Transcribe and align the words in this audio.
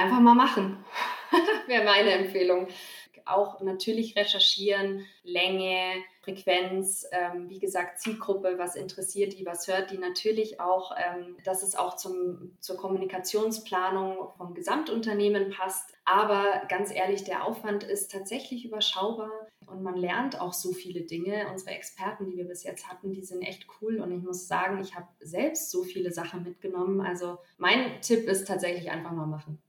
einfach 0.00 0.20
mal 0.20 0.34
machen, 0.34 0.84
wäre 1.66 1.84
meine 1.84 2.12
Empfehlung. 2.12 2.68
Auch 3.26 3.60
natürlich 3.60 4.16
recherchieren, 4.16 5.06
Länge, 5.22 6.02
Frequenz, 6.22 7.06
ähm, 7.12 7.48
wie 7.48 7.60
gesagt, 7.60 8.00
Zielgruppe, 8.00 8.54
was 8.56 8.74
interessiert 8.76 9.38
die, 9.38 9.46
was 9.46 9.68
hört 9.68 9.90
die. 9.90 9.98
Natürlich 9.98 10.58
auch, 10.58 10.92
ähm, 10.96 11.36
dass 11.44 11.62
es 11.62 11.76
auch 11.76 11.96
zum, 11.96 12.56
zur 12.60 12.76
Kommunikationsplanung 12.76 14.30
vom 14.36 14.54
Gesamtunternehmen 14.54 15.50
passt. 15.50 15.94
Aber 16.04 16.62
ganz 16.68 16.92
ehrlich, 16.92 17.22
der 17.22 17.44
Aufwand 17.44 17.84
ist 17.84 18.10
tatsächlich 18.10 18.64
überschaubar 18.64 19.30
und 19.66 19.82
man 19.82 19.96
lernt 19.96 20.40
auch 20.40 20.54
so 20.54 20.72
viele 20.72 21.02
Dinge. 21.02 21.46
Unsere 21.52 21.70
Experten, 21.70 22.26
die 22.26 22.36
wir 22.36 22.48
bis 22.48 22.64
jetzt 22.64 22.88
hatten, 22.88 23.12
die 23.12 23.22
sind 23.22 23.42
echt 23.42 23.66
cool 23.80 24.00
und 24.00 24.10
ich 24.10 24.22
muss 24.22 24.48
sagen, 24.48 24.80
ich 24.80 24.96
habe 24.96 25.06
selbst 25.20 25.70
so 25.70 25.84
viele 25.84 26.10
Sachen 26.10 26.42
mitgenommen. 26.42 27.00
Also 27.00 27.38
mein 27.58 28.00
Tipp 28.00 28.26
ist 28.28 28.48
tatsächlich 28.48 28.90
einfach 28.90 29.12
mal 29.12 29.26
machen. 29.26 29.62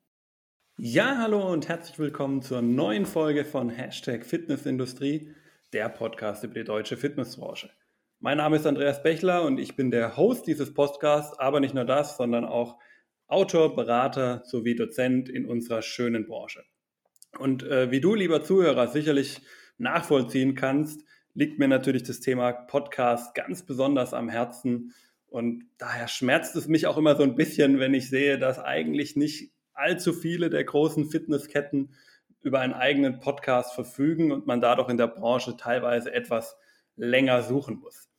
Ja, 0.83 1.19
hallo 1.19 1.47
und 1.47 1.69
herzlich 1.69 1.99
willkommen 1.99 2.41
zur 2.41 2.63
neuen 2.63 3.05
Folge 3.05 3.45
von 3.45 3.69
Hashtag 3.69 4.25
Fitnessindustrie 4.25 5.29
der 5.73 5.89
Podcast 5.89 6.43
über 6.43 6.55
die 6.55 6.63
deutsche 6.63 6.97
Fitnessbranche. 6.97 7.69
Mein 8.19 8.37
Name 8.37 8.55
ist 8.55 8.65
Andreas 8.65 9.03
Bechler 9.03 9.43
und 9.43 9.59
ich 9.59 9.75
bin 9.75 9.91
der 9.91 10.17
Host 10.17 10.47
dieses 10.47 10.73
Podcasts, 10.73 11.37
aber 11.37 11.59
nicht 11.59 11.75
nur 11.75 11.85
das, 11.85 12.17
sondern 12.17 12.45
auch 12.45 12.79
Autor, 13.27 13.75
Berater 13.75 14.41
sowie 14.43 14.75
Dozent 14.75 15.29
in 15.29 15.45
unserer 15.45 15.83
schönen 15.83 16.25
Branche. 16.25 16.63
Und 17.37 17.61
äh, 17.61 17.91
wie 17.91 18.01
du, 18.01 18.15
lieber 18.15 18.43
Zuhörer, 18.43 18.87
sicherlich 18.87 19.39
nachvollziehen 19.77 20.55
kannst, 20.55 21.05
liegt 21.35 21.59
mir 21.59 21.67
natürlich 21.67 22.01
das 22.01 22.21
Thema 22.21 22.53
Podcast 22.53 23.35
ganz 23.35 23.63
besonders 23.67 24.15
am 24.15 24.29
Herzen. 24.29 24.95
Und 25.27 25.63
daher 25.77 26.07
schmerzt 26.07 26.55
es 26.55 26.67
mich 26.67 26.87
auch 26.87 26.97
immer 26.97 27.15
so 27.15 27.21
ein 27.21 27.35
bisschen, 27.35 27.77
wenn 27.77 27.93
ich 27.93 28.09
sehe, 28.09 28.39
dass 28.39 28.57
eigentlich 28.57 29.15
nicht 29.15 29.51
allzu 29.73 30.13
viele 30.13 30.49
der 30.49 30.63
großen 30.63 31.09
Fitnessketten 31.09 31.93
über 32.41 32.59
einen 32.59 32.73
eigenen 32.73 33.19
Podcast 33.19 33.73
verfügen 33.73 34.31
und 34.31 34.47
man 34.47 34.61
dadurch 34.61 34.89
in 34.89 34.97
der 34.97 35.07
Branche 35.07 35.57
teilweise 35.57 36.13
etwas 36.13 36.57
länger 36.95 37.43
suchen 37.43 37.79
muss. 37.79 38.09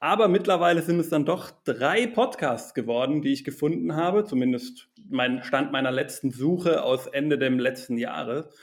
Aber 0.00 0.28
mittlerweile 0.28 0.82
sind 0.82 1.00
es 1.00 1.08
dann 1.08 1.24
doch 1.24 1.50
drei 1.64 2.06
Podcasts 2.06 2.74
geworden, 2.74 3.22
die 3.22 3.32
ich 3.32 3.42
gefunden 3.42 3.96
habe, 3.96 4.24
zumindest 4.24 4.90
mein 5.08 5.42
Stand 5.42 5.72
meiner 5.72 5.90
letzten 5.90 6.30
Suche 6.30 6.82
aus 6.82 7.06
Ende 7.06 7.38
dem 7.38 7.58
letzten 7.58 7.96
Jahres. 7.96 8.54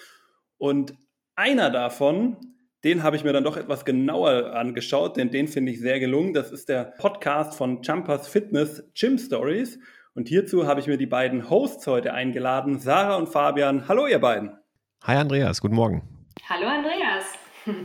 Und 0.57 0.93
einer 1.35 1.71
davon, 1.71 2.37
den 2.83 3.01
habe 3.01 3.15
ich 3.15 3.23
mir 3.23 3.33
dann 3.33 3.43
doch 3.43 3.57
etwas 3.57 3.85
genauer 3.85 4.53
angeschaut, 4.53 5.17
denn 5.17 5.31
den 5.31 5.47
finde 5.47 5.71
ich 5.71 5.79
sehr 5.79 5.99
gelungen. 5.99 6.33
Das 6.33 6.51
ist 6.51 6.69
der 6.69 6.83
Podcast 6.83 7.55
von 7.55 7.81
Jumpers 7.81 8.27
Fitness 8.27 8.83
Gym 8.93 9.17
Stories. 9.17 9.79
Und 10.13 10.27
hierzu 10.27 10.67
habe 10.67 10.81
ich 10.81 10.87
mir 10.87 10.97
die 10.97 11.05
beiden 11.05 11.49
Hosts 11.49 11.87
heute 11.87 12.13
eingeladen, 12.13 12.79
Sarah 12.79 13.15
und 13.15 13.29
Fabian. 13.29 13.87
Hallo, 13.87 14.07
ihr 14.07 14.19
beiden. 14.19 14.57
Hi 15.03 15.15
Andreas, 15.15 15.61
guten 15.61 15.75
Morgen. 15.75 16.27
Hallo 16.49 16.67
Andreas. 16.67 17.25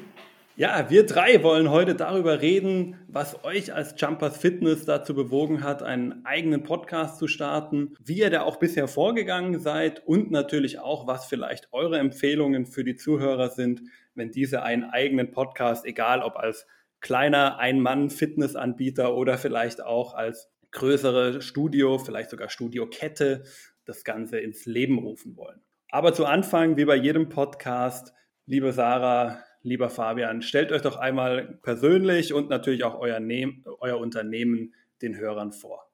Ja, 0.58 0.88
wir 0.88 1.04
drei 1.04 1.42
wollen 1.42 1.68
heute 1.68 1.94
darüber 1.94 2.40
reden, 2.40 2.98
was 3.08 3.44
euch 3.44 3.74
als 3.74 3.94
Jumpers 3.98 4.38
Fitness 4.38 4.86
dazu 4.86 5.14
bewogen 5.14 5.62
hat, 5.62 5.82
einen 5.82 6.24
eigenen 6.24 6.62
Podcast 6.62 7.18
zu 7.18 7.28
starten, 7.28 7.94
wie 8.02 8.20
ihr 8.20 8.30
da 8.30 8.40
auch 8.40 8.56
bisher 8.56 8.88
vorgegangen 8.88 9.60
seid 9.60 10.06
und 10.06 10.30
natürlich 10.30 10.78
auch, 10.78 11.06
was 11.06 11.26
vielleicht 11.26 11.68
eure 11.74 11.98
Empfehlungen 11.98 12.64
für 12.64 12.84
die 12.84 12.96
Zuhörer 12.96 13.50
sind, 13.50 13.82
wenn 14.14 14.30
diese 14.30 14.62
einen 14.62 14.84
eigenen 14.84 15.30
Podcast, 15.30 15.84
egal 15.84 16.22
ob 16.22 16.36
als 16.36 16.66
kleiner 17.00 17.58
Ein-Mann-Fitnessanbieter 17.58 19.14
oder 19.14 19.36
vielleicht 19.36 19.84
auch 19.84 20.14
als 20.14 20.50
größere 20.72 21.42
Studio, 21.42 21.98
vielleicht 21.98 22.30
sogar 22.30 22.48
Studiokette, 22.48 23.44
das 23.84 24.04
Ganze 24.04 24.38
ins 24.38 24.66
Leben 24.66 24.98
rufen 24.98 25.36
wollen. 25.36 25.60
Aber 25.90 26.12
zu 26.12 26.24
Anfang, 26.26 26.76
wie 26.76 26.84
bei 26.84 26.96
jedem 26.96 27.28
Podcast, 27.28 28.12
liebe 28.44 28.72
Sarah, 28.72 29.42
lieber 29.62 29.88
Fabian, 29.90 30.42
stellt 30.42 30.72
euch 30.72 30.82
doch 30.82 30.96
einmal 30.96 31.58
persönlich 31.62 32.32
und 32.32 32.50
natürlich 32.50 32.84
auch 32.84 32.98
euer, 32.98 33.20
ne 33.20 33.62
euer 33.80 33.98
Unternehmen 33.98 34.74
den 35.02 35.16
Hörern 35.16 35.52
vor. 35.52 35.85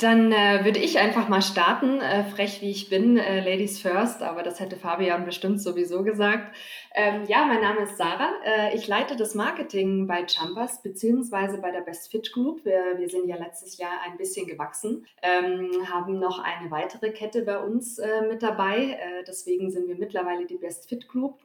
Dann 0.00 0.32
äh, 0.32 0.64
würde 0.64 0.78
ich 0.78 0.98
einfach 0.98 1.28
mal 1.28 1.42
starten, 1.42 2.00
äh, 2.00 2.24
frech 2.24 2.62
wie 2.62 2.70
ich 2.70 2.88
bin, 2.88 3.18
äh, 3.18 3.44
Ladies 3.44 3.82
First, 3.82 4.22
aber 4.22 4.42
das 4.42 4.58
hätte 4.58 4.76
Fabian 4.76 5.26
bestimmt 5.26 5.60
sowieso 5.60 6.02
gesagt. 6.02 6.56
Ähm, 6.94 7.24
ja, 7.26 7.44
mein 7.44 7.60
Name 7.60 7.82
ist 7.82 7.98
Sarah. 7.98 8.32
Äh, 8.42 8.74
ich 8.74 8.88
leite 8.88 9.14
das 9.14 9.34
Marketing 9.34 10.06
bei 10.06 10.24
Jumpers 10.24 10.80
beziehungsweise 10.80 11.58
bei 11.58 11.70
der 11.70 11.82
Best 11.82 12.10
Fit 12.10 12.32
Group. 12.32 12.64
Wir, 12.64 12.96
wir 12.96 13.10
sind 13.10 13.28
ja 13.28 13.36
letztes 13.36 13.76
Jahr 13.76 13.92
ein 14.06 14.16
bisschen 14.16 14.46
gewachsen, 14.46 15.06
ähm, 15.22 15.70
haben 15.92 16.18
noch 16.18 16.38
eine 16.42 16.70
weitere 16.70 17.10
Kette 17.10 17.42
bei 17.42 17.58
uns 17.58 17.98
äh, 17.98 18.22
mit 18.26 18.42
dabei. 18.42 18.92
Äh, 18.92 19.24
deswegen 19.28 19.70
sind 19.70 19.86
wir 19.86 19.96
mittlerweile 19.96 20.46
die 20.46 20.56
Best 20.56 20.88
Fit 20.88 21.08
Group. 21.08 21.38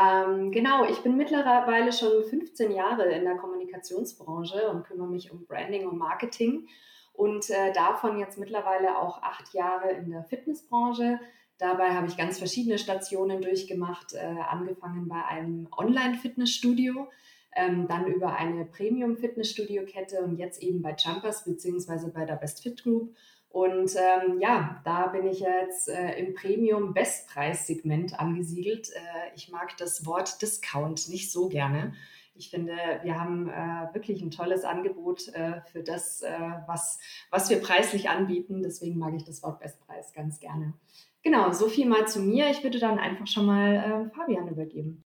Ähm, 0.00 0.52
genau, 0.52 0.84
ich 0.88 0.98
bin 0.98 1.16
mittlerweile 1.16 1.92
schon 1.92 2.22
15 2.22 2.70
Jahre 2.70 3.10
in 3.10 3.24
der 3.24 3.34
Kommunikationsbranche 3.34 4.68
und 4.68 4.84
kümmere 4.84 5.08
mich 5.08 5.32
um 5.32 5.44
Branding 5.46 5.88
und 5.88 5.98
Marketing 5.98 6.68
und 7.16 7.50
äh, 7.50 7.72
davon 7.72 8.18
jetzt 8.18 8.38
mittlerweile 8.38 8.98
auch 8.98 9.22
acht 9.22 9.54
Jahre 9.54 9.90
in 9.90 10.10
der 10.10 10.24
Fitnessbranche. 10.24 11.18
Dabei 11.58 11.90
habe 11.90 12.06
ich 12.06 12.16
ganz 12.16 12.38
verschiedene 12.38 12.78
Stationen 12.78 13.40
durchgemacht, 13.40 14.12
äh, 14.12 14.18
angefangen 14.48 15.08
bei 15.08 15.24
einem 15.24 15.68
Online-Fitnessstudio, 15.76 17.08
ähm, 17.54 17.88
dann 17.88 18.06
über 18.06 18.36
eine 18.36 18.66
Premium-Fitnessstudio-Kette 18.66 20.20
und 20.20 20.36
jetzt 20.36 20.62
eben 20.62 20.82
bei 20.82 20.94
Jumpers 20.94 21.44
beziehungsweise 21.44 22.10
bei 22.10 22.26
der 22.26 22.34
Best 22.34 22.62
Fit 22.62 22.82
Group. 22.82 23.14
Und 23.48 23.96
ähm, 23.96 24.38
ja, 24.38 24.82
da 24.84 25.06
bin 25.06 25.26
ich 25.26 25.40
jetzt 25.40 25.88
äh, 25.88 26.18
im 26.18 26.34
Premium-Bestpreis-Segment 26.34 28.20
angesiedelt. 28.20 28.90
Äh, 28.90 29.34
ich 29.34 29.50
mag 29.50 29.74
das 29.78 30.04
Wort 30.04 30.42
Discount 30.42 31.08
nicht 31.08 31.32
so 31.32 31.48
gerne 31.48 31.94
ich 32.36 32.50
finde, 32.50 32.74
wir 33.02 33.18
haben 33.18 33.48
äh, 33.48 33.94
wirklich 33.94 34.22
ein 34.22 34.30
tolles 34.30 34.64
Angebot 34.64 35.28
äh, 35.28 35.60
für 35.72 35.82
das, 35.82 36.22
äh, 36.22 36.38
was, 36.66 36.98
was 37.30 37.50
wir 37.50 37.60
preislich 37.60 38.08
anbieten. 38.08 38.62
Deswegen 38.62 38.98
mag 38.98 39.14
ich 39.14 39.24
das 39.24 39.42
Wort 39.42 39.60
Bestpreis 39.60 40.12
ganz 40.12 40.40
gerne. 40.40 40.74
Genau, 41.22 41.50
so 41.52 41.68
viel 41.68 41.86
mal 41.86 42.06
zu 42.06 42.20
mir. 42.20 42.50
Ich 42.50 42.62
würde 42.62 42.78
dann 42.78 42.98
einfach 42.98 43.26
schon 43.26 43.46
mal 43.46 43.74
äh, 43.74 44.14
Fabian 44.14 44.48
übergeben. 44.48 45.02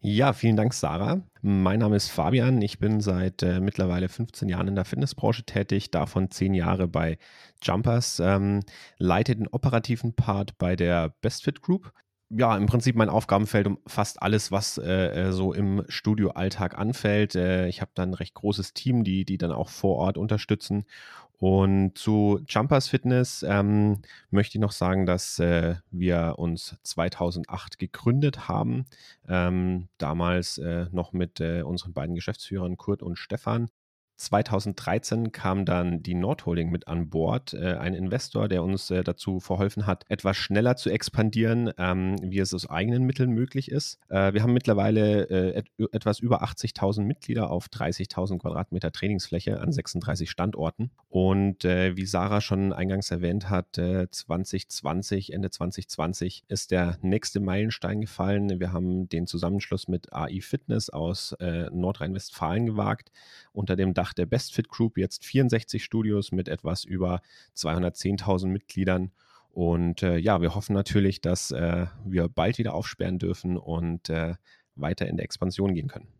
Ja, 0.00 0.32
vielen 0.32 0.56
Dank, 0.56 0.74
Sarah. 0.74 1.22
Mein 1.42 1.80
Name 1.80 1.96
ist 1.96 2.10
Fabian. 2.10 2.62
Ich 2.62 2.78
bin 2.78 3.00
seit 3.00 3.42
äh, 3.42 3.60
mittlerweile 3.60 4.08
15 4.08 4.48
Jahren 4.48 4.68
in 4.68 4.74
der 4.76 4.84
Fitnessbranche 4.84 5.44
tätig, 5.44 5.90
davon 5.90 6.30
10 6.30 6.54
Jahre 6.54 6.86
bei 6.86 7.18
Jumpers, 7.62 8.20
ähm, 8.20 8.60
leite 8.98 9.34
den 9.34 9.48
operativen 9.48 10.14
Part 10.14 10.58
bei 10.58 10.76
der 10.76 11.14
BestFit 11.22 11.62
Group 11.62 11.92
ja, 12.30 12.56
im 12.56 12.66
Prinzip 12.66 12.96
mein 12.96 13.08
Aufgabenfeld 13.08 13.66
um 13.66 13.78
fast 13.86 14.22
alles, 14.22 14.50
was 14.50 14.78
äh, 14.78 15.28
äh, 15.28 15.32
so 15.32 15.52
im 15.52 15.84
Studioalltag 15.88 16.76
anfällt. 16.76 17.36
Äh, 17.36 17.68
ich 17.68 17.80
habe 17.80 17.92
dann 17.94 18.10
ein 18.10 18.14
recht 18.14 18.34
großes 18.34 18.74
Team, 18.74 19.04
die, 19.04 19.24
die 19.24 19.38
dann 19.38 19.52
auch 19.52 19.68
vor 19.68 19.96
Ort 19.96 20.18
unterstützen. 20.18 20.86
Und 21.38 21.98
zu 21.98 22.40
Jumpers 22.48 22.88
Fitness 22.88 23.44
ähm, 23.46 24.00
möchte 24.30 24.56
ich 24.56 24.60
noch 24.62 24.72
sagen, 24.72 25.04
dass 25.04 25.38
äh, 25.38 25.76
wir 25.90 26.34
uns 26.38 26.76
2008 26.82 27.78
gegründet 27.78 28.48
haben. 28.48 28.86
Ähm, 29.28 29.88
damals 29.98 30.58
äh, 30.58 30.86
noch 30.92 31.12
mit 31.12 31.40
äh, 31.40 31.62
unseren 31.62 31.92
beiden 31.92 32.14
Geschäftsführern 32.14 32.76
Kurt 32.78 33.02
und 33.02 33.16
Stefan. 33.18 33.68
2013 34.16 35.32
kam 35.32 35.64
dann 35.64 36.02
die 36.02 36.14
Nordholding 36.14 36.70
mit 36.70 36.88
an 36.88 37.10
Bord, 37.10 37.54
äh, 37.54 37.74
ein 37.74 37.94
Investor, 37.94 38.48
der 38.48 38.62
uns 38.62 38.90
äh, 38.90 39.04
dazu 39.04 39.40
verholfen 39.40 39.86
hat, 39.86 40.04
etwas 40.08 40.36
schneller 40.36 40.76
zu 40.76 40.90
expandieren, 40.90 41.72
ähm, 41.78 42.16
wie 42.22 42.38
es 42.38 42.54
aus 42.54 42.68
eigenen 42.68 43.04
Mitteln 43.04 43.30
möglich 43.30 43.70
ist. 43.70 43.98
Äh, 44.08 44.32
wir 44.32 44.42
haben 44.42 44.52
mittlerweile 44.52 45.28
äh, 45.28 45.58
et 45.58 45.66
etwas 45.92 46.18
über 46.18 46.42
80.000 46.42 47.02
Mitglieder 47.02 47.50
auf 47.50 47.66
30.000 47.66 48.38
Quadratmeter 48.38 48.92
Trainingsfläche 48.92 49.60
an 49.60 49.72
36 49.72 50.30
Standorten. 50.30 50.90
Und 51.18 51.64
äh, 51.64 51.96
wie 51.96 52.04
Sarah 52.04 52.42
schon 52.42 52.74
eingangs 52.74 53.10
erwähnt 53.10 53.48
hat, 53.48 53.76
2020, 53.76 55.30
äh, 55.30 55.34
Ende 55.34 55.48
2020 55.48 56.44
ist 56.46 56.70
der 56.70 56.98
nächste 57.00 57.40
Meilenstein 57.40 58.02
gefallen. 58.02 58.60
Wir 58.60 58.74
haben 58.74 59.08
den 59.08 59.26
Zusammenschluss 59.26 59.88
mit 59.88 60.12
AI 60.12 60.42
Fitness 60.42 60.90
aus 60.90 61.34
Nordrhein-Westfalen 61.40 62.66
gewagt 62.66 63.12
unter 63.54 63.76
dem 63.76 63.94
Dach 63.94 64.12
der 64.12 64.26
BestFit 64.26 64.68
Group 64.68 64.98
jetzt 64.98 65.24
64 65.24 65.82
Studios 65.82 66.32
mit 66.32 66.48
etwas 66.48 66.84
über 66.84 67.22
210.000 67.56 68.48
Mitgliedern. 68.48 69.10
Und 69.52 70.02
äh, 70.02 70.18
ja, 70.18 70.42
wir 70.42 70.54
hoffen 70.54 70.74
natürlich, 70.74 71.22
dass 71.22 71.50
äh, 71.50 71.86
wir 72.04 72.28
bald 72.28 72.58
wieder 72.58 72.74
aufsperren 72.74 73.18
dürfen 73.18 73.56
und 73.56 74.10
äh, 74.10 74.34
weiter 74.74 75.06
in 75.06 75.16
der 75.16 75.24
Expansion 75.24 75.72
gehen 75.72 75.88
können. 75.88 76.15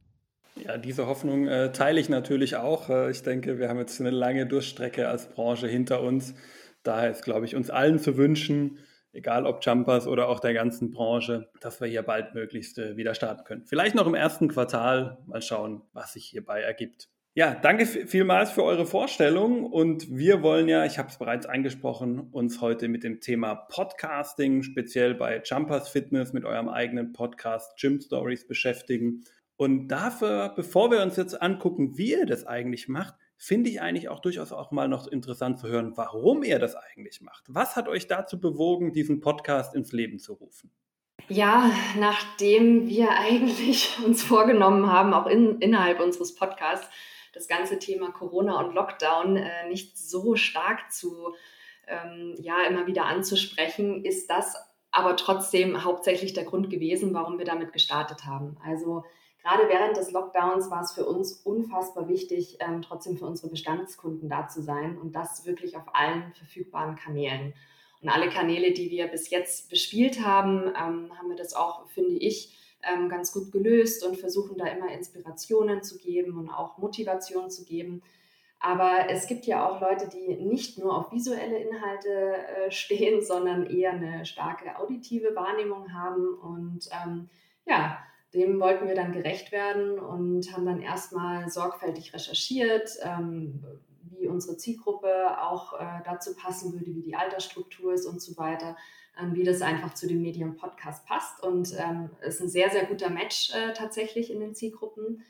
Ja, 0.58 0.79
diese 0.79 1.06
Hoffnung 1.06 1.49
äh, 1.49 1.70
teile 1.73 2.00
ich 2.00 2.08
natürlich 2.08 2.56
auch. 2.56 2.88
Äh, 2.88 3.11
ich 3.11 3.23
denke, 3.23 3.58
wir 3.58 3.69
haben 3.69 3.79
jetzt 3.79 4.00
eine 4.00 4.11
lange 4.11 4.47
Durchstrecke 4.47 5.08
als 5.08 5.29
Branche 5.29 5.69
hinter 5.69 6.00
uns. 6.03 6.35
Daher 6.82 7.11
ist, 7.11 7.25
glaube 7.25 7.44
ich, 7.44 7.55
uns 7.55 7.69
allen 7.69 7.99
zu 7.99 8.17
wünschen, 8.17 8.79
egal 9.12 9.44
ob 9.44 9.64
Jumpers 9.64 10.06
oder 10.06 10.29
auch 10.29 10.41
der 10.41 10.55
ganzen 10.55 10.93
Branche, 10.93 11.50
dass 11.61 11.81
wir 11.81 11.88
hier 11.88 12.03
bald 12.03 12.35
möglichst 12.35 12.79
äh, 12.79 12.97
wieder 12.97 13.14
starten 13.14 13.44
können. 13.44 13.67
Vielleicht 13.67 13.94
noch 13.94 14.06
im 14.06 14.14
ersten 14.14 14.49
Quartal. 14.49 15.19
Mal 15.26 15.43
schauen, 15.43 15.82
was 15.93 16.14
sich 16.14 16.25
hierbei 16.25 16.62
ergibt. 16.62 17.09
Ja, 17.35 17.55
danke 17.55 17.85
vielmals 17.85 18.50
für 18.50 18.62
eure 18.62 18.87
Vorstellung 18.87 19.67
und 19.67 20.09
wir 20.11 20.43
wollen 20.43 20.69
ja, 20.69 20.87
ich 20.87 20.97
habe 20.97 21.11
es 21.11 21.19
bereits 21.19 21.44
angesprochen, 21.44 22.31
uns 22.32 22.62
heute 22.62 22.88
mit 22.88 23.05
dem 23.05 23.20
Thema 23.20 23.55
Podcasting, 23.55 24.62
speziell 24.62 25.14
bei 25.14 25.43
Jumpers 25.44 25.91
Fitness 25.91 26.32
mit 26.32 26.47
eurem 26.47 26.70
eigenen 26.70 27.12
Podcast 27.12 27.76
Gym 27.79 28.00
Stories 28.00 28.47
beschäftigen. 28.47 29.25
Und 29.56 29.88
dafür, 29.88 30.53
bevor 30.55 30.91
wir 30.91 31.03
uns 31.03 31.17
jetzt 31.17 31.41
angucken, 31.41 31.97
wie 31.97 32.12
ihr 32.12 32.26
das 32.26 32.47
eigentlich 32.47 32.88
macht, 32.88 33.14
finde 33.38 33.70
ich 33.70 33.81
eigentlich 33.81 34.08
auch 34.08 34.20
durchaus 34.20 34.53
auch 34.53 34.70
mal 34.70 34.88
noch 34.88 35.06
interessant 35.06 35.58
zu 35.58 35.69
hören, 35.69 35.93
warum 35.97 36.43
ihr 36.43 36.58
das 36.58 36.75
eigentlich 36.75 37.20
macht. 37.20 37.44
Was 37.49 37.76
hat 37.76 37.88
euch 37.88 38.06
dazu 38.06 38.41
bewogen, 38.41 38.93
diesen 38.93 39.20
Podcast 39.20 39.75
ins 39.75 39.93
Leben 39.93 40.19
zu 40.19 40.35
rufen? 40.35 40.70
Ja, 41.29 41.70
nachdem 41.99 42.88
wir 42.88 43.11
eigentlich 43.11 43.99
uns 44.05 44.23
vorgenommen 44.23 44.91
haben, 44.91 45.12
auch 45.12 45.26
in, 45.26 45.59
innerhalb 45.61 46.00
unseres 46.00 46.35
Podcasts, 46.35 46.88
das 47.32 47.49
ganze 47.49 47.79
Thema 47.79 48.11
Corona 48.12 48.59
und 48.61 48.75
Lockdown 48.75 49.37
äh, 49.37 49.69
nicht 49.69 49.99
so 49.99 50.37
stark 50.37 50.91
zu, 50.91 51.35
ähm, 51.87 52.35
ja, 52.38 52.64
immer 52.67 52.87
wieder 52.87 53.05
anzusprechen, 53.05 54.05
ist 54.05 54.31
das 54.31 54.56
aber 54.91 55.17
trotzdem 55.17 55.85
hauptsächlich 55.85 56.32
der 56.32 56.44
Grund 56.44 56.70
gewesen, 56.70 57.12
warum 57.12 57.37
wir 57.37 57.44
damit 57.44 57.75
gestartet 57.75 58.25
haben. 58.25 58.56
Also 58.64 59.05
gerade 59.46 59.69
während 59.69 59.96
des 59.96 60.10
Lockdowns 60.10 60.70
war 60.70 60.82
es 60.82 60.93
für 60.93 61.06
uns 61.06 61.34
unfassbar 61.44 62.08
wichtig, 62.08 62.56
ähm, 62.58 62.82
trotzdem 62.82 63.16
für 63.16 63.26
unsere 63.26 63.48
Bestandskunden 63.48 64.28
da 64.28 64.48
zu 64.48 64.60
sein 64.60 64.98
und 64.98 65.14
das 65.14 65.46
wirklich 65.46 65.76
auf 65.76 65.84
allen 65.94 66.32
verfügbaren 66.32 66.96
Kanälen. 66.96 67.54
Und 68.02 68.08
alle 68.08 68.28
Kanäle, 68.28 68.72
die 68.72 68.90
wir 68.90 69.06
bis 69.06 69.31
jetzt 69.31 69.70
bespielt 69.70 70.25
haben, 70.25 70.66
ähm, 70.66 71.16
haben 71.16 71.28
wir 71.28 71.37
das 71.37 71.54
auch, 71.54 71.88
finde 71.90 72.16
ich, 72.16 72.58
ähm, 72.82 73.08
ganz 73.08 73.32
gut 73.32 73.52
gelöst 73.52 74.04
und 74.04 74.16
versuchen 74.16 74.58
da 74.58 74.66
immer 74.66 74.90
Inspirationen 74.90 75.82
zu 75.82 75.99
geben 75.99 76.37
und 76.38 76.50
auch 76.50 76.78
Motivation 76.78 77.49
zu 77.49 77.64
geben. 77.64 78.02
Aber 78.58 79.08
es 79.10 79.28
gibt 79.28 79.46
ja 79.46 79.69
auch 79.69 79.81
Leute, 79.81 80.08
die 80.08 80.34
nicht 80.42 80.78
nur 80.78 80.96
auf 80.96 81.12
visuelle 81.12 81.58
Inhalte 81.58 82.08
äh, 82.08 82.70
stehen, 82.72 83.22
sondern 83.22 83.66
eher 83.66 83.92
eine 83.92 84.26
starke 84.26 84.76
auditive 84.76 85.37
Wahrnehmung 85.37 85.92
haben. 85.92 86.34
Und 86.34 86.88
ähm, 86.90 87.28
ja, 87.64 87.99
dem 88.37 88.61
wollten 88.61 88.87
wir 88.87 88.94
dann 88.94 89.12
gerecht 89.12 89.53
werden 89.53 89.99
und 89.99 90.53
haben 90.53 90.67
dann 90.67 90.81
erstmal 90.81 91.49
sorgfältig 91.49 92.15
recherchiert, 92.15 92.91
ähm, 93.03 93.62
wie 94.19 94.29
unsere 94.29 94.56
Zielgruppe 94.56 95.41
auch 95.43 95.75
äh, 95.81 96.03
dazu 96.05 96.35
passen 96.35 96.73
würde, 96.73 96.94
wie 96.94 97.03
die 97.03 97.17
Altersstruktur 97.17 97.93
ist 97.93 98.06
und 98.06 98.21
so 98.23 98.37
weiter 98.37 98.77
ähm, 99.21 99.35
wie 99.35 99.44
das 99.44 99.62
einfach 99.62 99.94
zu 99.94 100.06
dem 100.06 100.23
Medium 100.23 100.56
Podcast 100.56 101.06
passt. 101.06 101.43
Und 101.43 101.75
ähm, 101.79 102.11
ist 102.23 102.41
ein 102.41 102.49
sehr, 102.49 102.71
sehr 102.71 102.85
guter 102.85 103.11
Match 103.11 103.50
äh, 103.55 103.73
tatsächlich 103.73 104.31
in 104.31 104.41
den 104.41 104.55
Zielgruppen. 104.55 105.25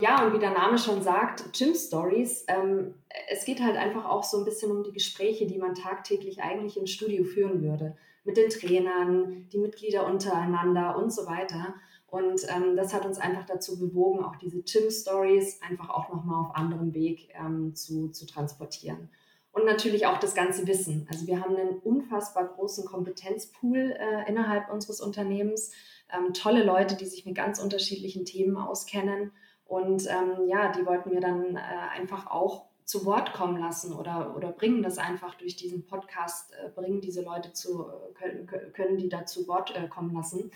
Ja, 0.00 0.24
und 0.24 0.32
wie 0.32 0.38
der 0.38 0.52
Name 0.52 0.78
schon 0.78 1.02
sagt, 1.02 1.52
Gym 1.52 1.74
Stories, 1.74 2.44
ähm, 2.48 2.94
es 3.30 3.44
geht 3.44 3.60
halt 3.60 3.76
einfach 3.76 4.06
auch 4.06 4.24
so 4.24 4.38
ein 4.38 4.44
bisschen 4.44 4.70
um 4.70 4.82
die 4.82 4.92
Gespräche, 4.92 5.46
die 5.46 5.58
man 5.58 5.74
tagtäglich 5.74 6.42
eigentlich 6.42 6.78
im 6.78 6.86
Studio 6.86 7.24
führen 7.24 7.62
würde. 7.62 7.96
Mit 8.24 8.36
den 8.36 8.48
Trainern, 8.48 9.48
die 9.52 9.58
Mitglieder 9.58 10.06
untereinander 10.06 10.96
und 10.96 11.12
so 11.12 11.26
weiter. 11.26 11.74
Und 12.10 12.42
ähm, 12.48 12.76
das 12.76 12.92
hat 12.92 13.06
uns 13.06 13.18
einfach 13.18 13.46
dazu 13.46 13.78
bewogen, 13.78 14.24
auch 14.24 14.36
diese 14.36 14.62
Gym 14.62 14.90
Stories 14.90 15.60
einfach 15.62 15.90
auch 15.90 16.08
nochmal 16.08 16.44
auf 16.44 16.56
anderem 16.56 16.92
Weg 16.92 17.28
ähm, 17.34 17.74
zu, 17.74 18.08
zu 18.08 18.26
transportieren 18.26 19.08
und 19.52 19.64
natürlich 19.64 20.06
auch 20.06 20.18
das 20.18 20.34
ganze 20.34 20.66
Wissen. 20.66 21.06
Also 21.10 21.26
wir 21.26 21.40
haben 21.40 21.56
einen 21.56 21.78
unfassbar 21.78 22.46
großen 22.46 22.84
Kompetenzpool 22.84 23.96
äh, 23.98 24.28
innerhalb 24.28 24.70
unseres 24.72 25.00
Unternehmens, 25.00 25.72
ähm, 26.12 26.32
tolle 26.32 26.64
Leute, 26.64 26.96
die 26.96 27.06
sich 27.06 27.26
mit 27.26 27.34
ganz 27.34 27.60
unterschiedlichen 27.60 28.24
Themen 28.24 28.56
auskennen 28.56 29.32
und 29.64 30.06
ähm, 30.08 30.48
ja, 30.48 30.72
die 30.72 30.84
wollten 30.84 31.12
wir 31.12 31.20
dann 31.20 31.56
äh, 31.56 31.60
einfach 31.96 32.26
auch 32.26 32.66
zu 32.84 33.04
Wort 33.06 33.32
kommen 33.32 33.56
lassen 33.56 33.92
oder, 33.92 34.34
oder 34.36 34.50
bringen 34.50 34.82
das 34.82 34.98
einfach 34.98 35.36
durch 35.36 35.54
diesen 35.54 35.86
Podcast, 35.86 36.52
äh, 36.54 36.68
bringen 36.70 37.00
diese 37.00 37.22
Leute 37.22 37.52
zu, 37.52 37.86
äh, 37.86 38.12
können, 38.14 38.72
können 38.72 38.98
die 38.98 39.08
da 39.08 39.26
zu 39.26 39.46
Wort 39.46 39.76
äh, 39.76 39.86
kommen 39.86 40.12
lassen. 40.12 40.50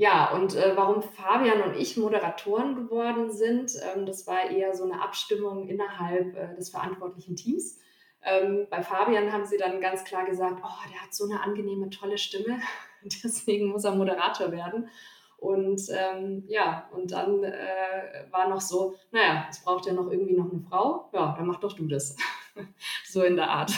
Ja, 0.00 0.30
und 0.30 0.56
äh, 0.56 0.72
warum 0.76 1.02
Fabian 1.02 1.60
und 1.60 1.76
ich 1.76 1.98
Moderatoren 1.98 2.74
geworden 2.74 3.30
sind, 3.30 3.72
ähm, 3.82 4.06
das 4.06 4.26
war 4.26 4.48
eher 4.48 4.74
so 4.74 4.84
eine 4.84 5.02
Abstimmung 5.02 5.68
innerhalb 5.68 6.34
äh, 6.38 6.54
des 6.54 6.70
verantwortlichen 6.70 7.36
Teams. 7.36 7.78
Ähm, 8.22 8.66
bei 8.70 8.82
Fabian 8.82 9.30
haben 9.30 9.44
sie 9.44 9.58
dann 9.58 9.78
ganz 9.82 10.04
klar 10.04 10.24
gesagt, 10.24 10.62
oh, 10.64 10.90
der 10.90 11.02
hat 11.02 11.12
so 11.12 11.26
eine 11.26 11.42
angenehme, 11.42 11.90
tolle 11.90 12.16
Stimme, 12.16 12.60
deswegen 13.02 13.66
muss 13.66 13.84
er 13.84 13.94
Moderator 13.94 14.50
werden. 14.52 14.88
Und 15.36 15.82
ähm, 15.90 16.44
ja, 16.48 16.88
und 16.92 17.12
dann 17.12 17.44
äh, 17.44 18.24
war 18.30 18.48
noch 18.48 18.62
so, 18.62 18.94
naja, 19.10 19.48
es 19.50 19.62
braucht 19.62 19.84
ja 19.84 19.92
noch 19.92 20.10
irgendwie 20.10 20.34
noch 20.34 20.50
eine 20.50 20.62
Frau. 20.62 21.10
Ja, 21.12 21.34
dann 21.36 21.46
mach 21.46 21.60
doch 21.60 21.74
du 21.74 21.86
das. 21.86 22.16
so 23.04 23.22
in 23.22 23.36
der 23.36 23.50
Art. 23.50 23.72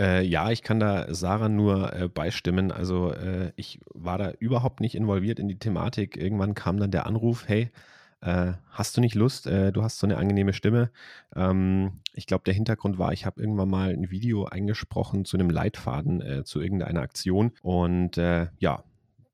Äh, 0.00 0.24
ja, 0.24 0.50
ich 0.50 0.62
kann 0.62 0.80
da 0.80 1.12
Sarah 1.14 1.48
nur 1.48 1.92
äh, 1.92 2.08
beistimmen. 2.08 2.72
Also 2.72 3.12
äh, 3.12 3.52
ich 3.56 3.80
war 3.92 4.18
da 4.18 4.32
überhaupt 4.32 4.80
nicht 4.80 4.94
involviert 4.94 5.38
in 5.38 5.48
die 5.48 5.58
Thematik. 5.58 6.16
Irgendwann 6.16 6.54
kam 6.54 6.78
dann 6.78 6.90
der 6.90 7.06
Anruf, 7.06 7.46
hey, 7.46 7.70
äh, 8.20 8.54
hast 8.70 8.96
du 8.96 9.00
nicht 9.00 9.14
Lust? 9.14 9.46
Äh, 9.46 9.72
du 9.72 9.82
hast 9.82 9.98
so 9.98 10.06
eine 10.06 10.16
angenehme 10.16 10.52
Stimme. 10.52 10.90
Ähm, 11.36 12.00
ich 12.12 12.26
glaube, 12.26 12.44
der 12.44 12.54
Hintergrund 12.54 12.98
war, 12.98 13.12
ich 13.12 13.24
habe 13.26 13.40
irgendwann 13.40 13.70
mal 13.70 13.90
ein 13.90 14.10
Video 14.10 14.46
eingesprochen 14.46 15.24
zu 15.24 15.36
einem 15.36 15.50
Leitfaden, 15.50 16.20
äh, 16.20 16.44
zu 16.44 16.60
irgendeiner 16.60 17.02
Aktion. 17.02 17.52
Und 17.62 18.16
ja, 18.16 18.84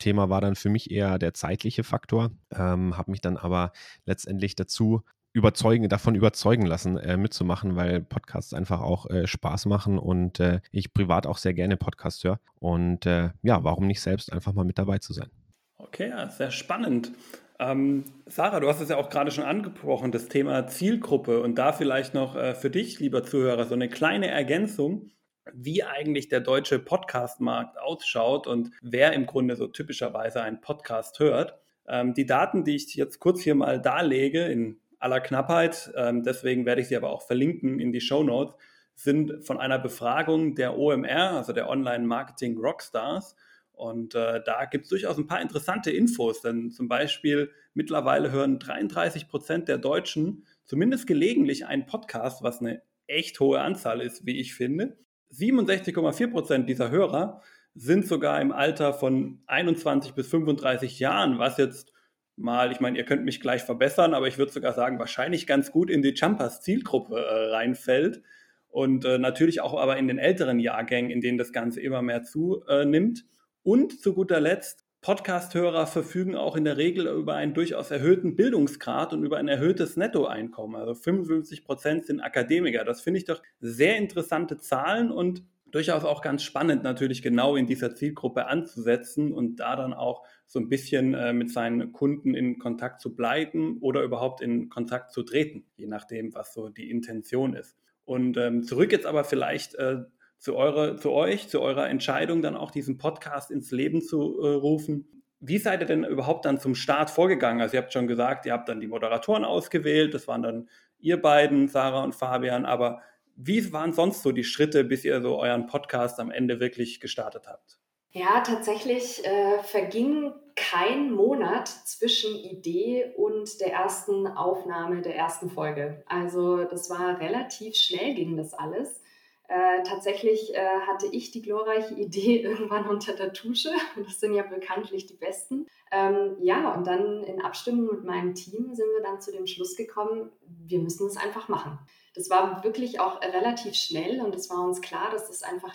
Thema 0.01 0.29
war 0.29 0.41
dann 0.41 0.57
für 0.57 0.71
mich 0.71 0.91
eher 0.91 1.19
der 1.19 1.35
zeitliche 1.35 1.85
Faktor, 1.85 2.33
ähm, 2.53 2.97
habe 2.97 3.13
mich 3.13 3.21
dann 3.21 3.37
aber 3.37 3.73
letztendlich 4.07 4.57
dazu 4.57 5.03
überzeugen, 5.33 5.89
davon 5.89 6.15
überzeugen 6.15 6.67
lassen, 6.67 6.97
äh, 6.97 7.17
mitzumachen, 7.17 7.77
weil 7.77 8.01
Podcasts 8.01 8.53
einfach 8.53 8.81
auch 8.81 9.09
äh, 9.09 9.27
Spaß 9.27 9.67
machen 9.67 9.99
und 9.99 10.41
äh, 10.41 10.61
ich 10.73 10.93
privat 10.93 11.27
auch 11.27 11.39
sehr 11.39 11.55
gerne 11.55 11.77
Podcasts 11.77 12.25
höre. 12.25 12.41
Und 12.59 13.07
äh, 13.07 13.31
ja, 13.43 13.63
warum 13.63 13.87
nicht 13.87 14.01
selbst 14.01 14.33
einfach 14.33 14.53
mal 14.53 14.65
mit 14.65 14.79
dabei 14.79 14.99
zu 14.99 15.13
sein? 15.13 15.31
Okay, 15.79 16.09
ja, 16.09 16.29
sehr 16.29 16.51
spannend. 16.51 17.13
Ähm, 17.61 18.05
Sarah, 18.27 18.59
du 18.59 18.69
hast 18.69 18.81
es 18.81 18.89
ja 18.89 18.97
auch 18.97 19.11
gerade 19.11 19.31
schon 19.31 19.45
angesprochen, 19.45 20.13
das 20.13 20.29
Thema 20.29 20.67
Zielgruppe 20.67 21.43
und 21.43 21.57
da 21.57 21.73
vielleicht 21.73 22.15
noch 22.15 22.35
äh, 22.35 22.55
für 22.55 22.71
dich, 22.71 23.01
lieber 23.01 23.23
Zuhörer, 23.23 23.67
so 23.67 23.75
eine 23.75 23.89
kleine 23.89 24.29
Ergänzung, 24.29 25.11
wie 25.53 25.85
eigentlich 25.85 26.29
der 26.29 26.41
deutsche 26.41 26.79
Podcast-Markt 26.79 27.79
ausschaut 27.79 28.47
und 28.47 28.71
wer 28.83 29.13
im 29.13 29.27
Grunde 29.27 29.57
so 29.57 29.67
typischerweise 29.69 30.43
einen 30.43 30.61
Podcast 30.61 31.19
hört. 31.19 31.59
Ähm, 31.87 32.15
die 32.15 32.27
Daten, 32.27 32.65
die 32.65 32.77
ich 32.77 32.95
jetzt 32.95 33.19
kurz 33.19 33.43
hier 33.43 33.55
mal 33.55 33.81
darlege, 33.81 34.45
in 34.47 34.81
aller 35.01 35.21
Knappheit, 35.21 35.93
ähm, 35.97 36.23
deswegen 36.23 36.67
werde 36.67 36.83
ich 36.83 36.89
sie 36.89 36.97
aber 36.97 37.11
auch 37.11 37.23
verlinken 37.23 37.81
in 37.81 37.93
die 37.93 38.01
Show 38.01 38.23
Notes, 38.23 38.55
sind 38.95 39.45
von 39.45 39.59
einer 39.59 39.79
Befragung 39.79 40.55
der 40.55 40.79
OMR, 40.79 41.33
also 41.33 41.53
der 41.53 41.69
Online 41.69 42.07
Marketing 42.07 42.59
Rockstars. 42.59 43.35
Und 43.73 44.15
äh, 44.15 44.43
da 44.45 44.67
gibt 44.67 44.85
es 44.85 44.91
durchaus 44.91 45.17
ein 45.17 45.27
paar 45.27 45.41
interessante 45.41 45.91
Infos, 45.91 46.43
denn 46.43 46.71
zum 46.71 46.87
Beispiel 46.87 47.51
mittlerweile 47.73 48.31
hören 48.31 48.59
33 48.59 49.27
Prozent 49.27 49.69
der 49.69 49.79
Deutschen 49.79 50.45
zumindest 50.67 51.07
gelegentlich 51.07 51.67
einen 51.67 51.87
Podcast, 51.87 52.43
was 52.43 52.61
eine 52.61 52.83
echt 53.07 53.41
hohe 53.41 53.61
Anzahl 53.61 54.03
ist, 54.03 54.27
wie 54.27 54.39
ich 54.39 54.55
finde. 54.55 54.99
67,4 55.33 56.31
Prozent 56.31 56.69
dieser 56.69 56.91
Hörer 56.91 57.41
sind 57.75 58.07
sogar 58.07 58.41
im 58.41 58.53
Alter 58.53 58.93
von 58.93 59.43
21 59.47 60.13
bis 60.13 60.29
35 60.29 60.99
Jahren, 60.99 61.39
was 61.39 61.57
jetzt 61.57 61.93
mal, 62.41 62.73
ich 62.73 62.81
meine, 62.81 62.99
ihr 62.99 63.05
könnt 63.05 63.25
mich 63.25 63.41
gleich 63.41 63.63
verbessern, 63.63 64.15
aber 64.15 64.29
ich 64.29 64.39
würde 64.39 64.53
sogar 64.53 64.73
sagen, 64.73 64.99
wahrscheinlich 64.99 65.47
ganz 65.47 65.71
gut 65.71 65.91
in 65.91 66.03
die 66.03 66.15
Jumpers 66.15 66.61
Zielgruppe 66.63 67.17
äh, 67.17 67.51
reinfällt 67.51 68.23
und 68.69 69.05
äh, 69.05 69.19
natürlich 69.19 69.61
auch 69.61 69.79
aber 69.79 69.97
in 69.97 70.09
den 70.09 70.19
älteren 70.19 70.59
Jahrgängen, 70.59 71.11
in 71.11 71.21
denen 71.21 71.39
das 71.39 71.53
Ganze 71.53 71.81
immer 71.81 72.03
mehr 72.03 72.23
zunimmt. 72.23 73.25
Und 73.63 74.01
zu 74.01 74.15
guter 74.15 74.41
Letzt, 74.41 74.85
Podcast-Hörer 75.03 75.87
verfügen 75.87 76.37
auch 76.37 76.57
in 76.57 76.65
der 76.65 76.77
Regel 76.77 77.07
über 77.07 77.35
einen 77.35 77.55
durchaus 77.55 77.91
erhöhten 77.91 78.37
Bildungsgrad 78.37 79.15
und 79.15 79.25
über 79.25 79.39
ein 79.39 79.49
erhöhtes 79.49 79.97
Nettoeinkommen. 79.97 80.79
Also 80.79 80.95
55 80.95 81.65
Prozent 81.65 82.05
sind 82.05 82.21
Akademiker. 82.21 82.85
Das 82.85 83.01
finde 83.01 83.19
ich 83.19 83.25
doch 83.25 83.43
sehr 83.61 83.97
interessante 83.97 84.59
Zahlen 84.59 85.11
und 85.11 85.43
durchaus 85.71 86.05
auch 86.05 86.23
ganz 86.23 86.43
spannend, 86.43 86.83
natürlich 86.83 87.23
genau 87.23 87.57
in 87.57 87.67
dieser 87.67 87.95
Zielgruppe 87.95 88.47
anzusetzen 88.47 89.33
und 89.33 89.57
da 89.57 89.77
dann 89.77 89.93
auch 89.93 90.25
so 90.47 90.59
ein 90.59 90.69
bisschen 90.69 91.15
äh, 91.15 91.33
mit 91.33 91.51
seinen 91.51 91.93
Kunden 91.93 92.35
in 92.35 92.59
Kontakt 92.59 93.01
zu 93.01 93.15
bleiben 93.15 93.79
oder 93.81 94.03
überhaupt 94.03 94.41
in 94.41 94.69
Kontakt 94.69 95.13
zu 95.13 95.23
treten, 95.23 95.65
je 95.77 95.87
nachdem, 95.87 96.35
was 96.35 96.53
so 96.53 96.69
die 96.69 96.91
Intention 96.91 97.55
ist. 97.55 97.77
Und 98.05 98.37
ähm, 98.37 98.63
zurück 98.65 98.93
jetzt 98.93 99.07
aber 99.07 99.25
vielleicht 99.25 99.75
äh, 99.77 99.99
zu, 100.39 100.57
eure, 100.57 100.97
zu 100.97 101.13
euch, 101.13 101.49
zu 101.49 101.61
eurer 101.61 101.89
Entscheidung, 101.89 102.43
dann 102.43 102.57
auch 102.57 102.71
diesen 102.71 102.99
Podcast 102.99 103.51
ins 103.51 103.71
Leben 103.71 104.01
zu 104.01 104.41
äh, 104.41 104.49
rufen. 104.49 105.23
Wie 105.39 105.59
seid 105.59 105.81
ihr 105.81 105.87
denn 105.87 106.05
überhaupt 106.05 106.45
dann 106.45 106.59
zum 106.59 106.75
Start 106.75 107.11
vorgegangen? 107.11 107.61
Also 107.61 107.77
ihr 107.77 107.83
habt 107.83 107.93
schon 107.93 108.09
gesagt, 108.09 108.47
ihr 108.47 108.53
habt 108.53 108.69
dann 108.69 108.81
die 108.81 108.89
Moderatoren 108.89 109.45
ausgewählt, 109.45 110.15
das 110.15 110.27
waren 110.29 110.43
dann 110.43 110.69
ihr 110.99 111.21
beiden, 111.21 111.69
Sarah 111.69 112.03
und 112.03 112.15
Fabian, 112.15 112.67
aber 112.67 113.01
wie 113.43 113.73
waren 113.73 113.93
sonst 113.93 114.23
so 114.23 114.33
die 114.33 114.45
Schritte, 114.45 114.85
bis 114.85 115.05
ihr 115.05 115.21
so 115.23 115.39
euren 115.39 115.67
Podcast 115.67 116.21
am 116.21 116.31
Ende 116.31 116.61
wirklich 116.61 117.01
gestartet 117.01 117.47
habt? 117.47 117.79
Ja, 118.13 118.41
tatsächlich 118.41 119.25
äh, 119.25 119.63
verging 119.63 120.33
kein 120.57 121.13
Monat 121.13 121.69
zwischen 121.69 122.37
Idee 122.37 123.13
und 123.17 123.61
der 123.61 123.73
ersten 123.73 124.27
Aufnahme 124.27 125.01
der 125.01 125.17
ersten 125.17 125.49
Folge. 125.49 126.03
Also 126.07 126.65
das 126.65 126.91
war 126.91 127.21
relativ 127.21 127.77
schnell 127.77 128.15
ging 128.15 128.37
das 128.37 128.53
alles. 128.53 129.01
Äh, 129.49 129.83
tatsächlich 129.85 130.55
äh, 130.55 130.81
hatte 130.87 131.07
ich 131.11 131.31
die 131.31 131.43
glorreiche 131.43 131.95
Idee 131.95 132.41
irgendwann 132.43 132.89
unter 132.89 133.15
der 133.15 133.31
Dusche. 133.31 133.71
Das 133.97 134.21
sind 134.21 134.35
ja 134.35 134.43
bekanntlich 134.43 135.07
die 135.07 135.17
besten. 135.17 135.67
Ähm, 135.93 136.37
ja, 136.41 136.75
und 136.75 136.87
dann 136.87 137.25
in 137.25 137.41
Abstimmung 137.41 137.87
mit 137.87 138.05
meinem 138.05 138.35
Team 138.35 138.75
sind 138.75 138.87
wir 138.95 139.03
dann 139.03 139.21
zu 139.21 139.33
dem 139.33 139.47
Schluss 139.47 139.77
gekommen, 139.77 140.31
wir 140.47 140.79
müssen 140.81 141.07
es 141.07 141.17
einfach 141.17 141.49
machen. 141.49 141.79
Das 142.15 142.29
war 142.31 142.65
wirklich 142.65 143.01
auch 143.01 143.21
relativ 143.21 143.75
schnell 143.75 144.21
und 144.21 144.35
es 144.35 144.51
war 144.51 144.65
uns 144.65 144.81
klar, 144.81 145.11
dass 145.11 145.29
das 145.29 145.43
einfach 145.43 145.75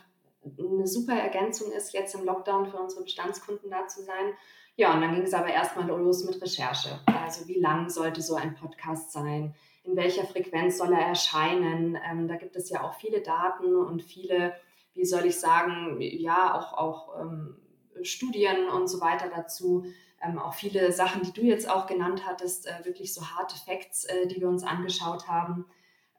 eine 0.60 0.88
super 0.88 1.14
Ergänzung 1.14 1.72
ist, 1.72 1.94
jetzt 1.94 2.14
im 2.16 2.26
Lockdown 2.26 2.68
für 2.68 2.78
unsere 2.78 3.04
Bestandskunden 3.04 3.70
da 3.70 3.88
zu 3.88 4.04
sein. 4.04 4.34
Ja, 4.76 4.94
und 4.94 5.02
dann 5.02 5.16
ging 5.16 5.24
es 5.24 5.34
aber 5.34 5.48
erstmal 5.48 5.88
los 5.88 6.26
mit 6.26 6.42
Recherche. 6.42 7.00
Also 7.06 7.48
wie 7.48 7.60
lang 7.60 7.90
sollte 7.90 8.22
so 8.22 8.36
ein 8.36 8.56
Podcast 8.56 9.12
sein? 9.12 9.56
In 9.84 9.96
welcher 9.96 10.26
Frequenz 10.26 10.78
soll 10.78 10.94
er 10.94 11.08
erscheinen? 11.08 11.98
Ähm, 12.10 12.28
da 12.28 12.36
gibt 12.36 12.56
es 12.56 12.70
ja 12.70 12.84
auch 12.84 12.96
viele 12.96 13.22
Daten 13.22 13.76
und 13.76 14.04
viele, 14.04 14.54
wie 14.94 15.06
soll 15.06 15.26
ich 15.26 15.40
sagen, 15.40 15.98
ja, 16.02 16.56
auch, 16.56 16.74
auch 16.74 17.22
ähm, 17.22 17.56
Studien 18.02 18.68
und 18.68 18.88
so 18.88 19.00
weiter 19.00 19.30
dazu. 19.34 19.86
Ähm, 20.22 20.40
auch 20.40 20.54
viele 20.54 20.92
Sachen, 20.92 21.22
die 21.24 21.34
du 21.34 21.42
jetzt 21.42 21.70
auch 21.70 21.88
genannt 21.88 22.26
hattest, 22.26 22.68
äh, 22.68 22.84
wirklich 22.84 23.14
so 23.14 23.22
harte 23.22 23.56
Facts, 23.58 24.06
äh, 24.06 24.28
die 24.28 24.42
wir 24.42 24.50
uns 24.50 24.64
angeschaut 24.64 25.28
haben. 25.28 25.66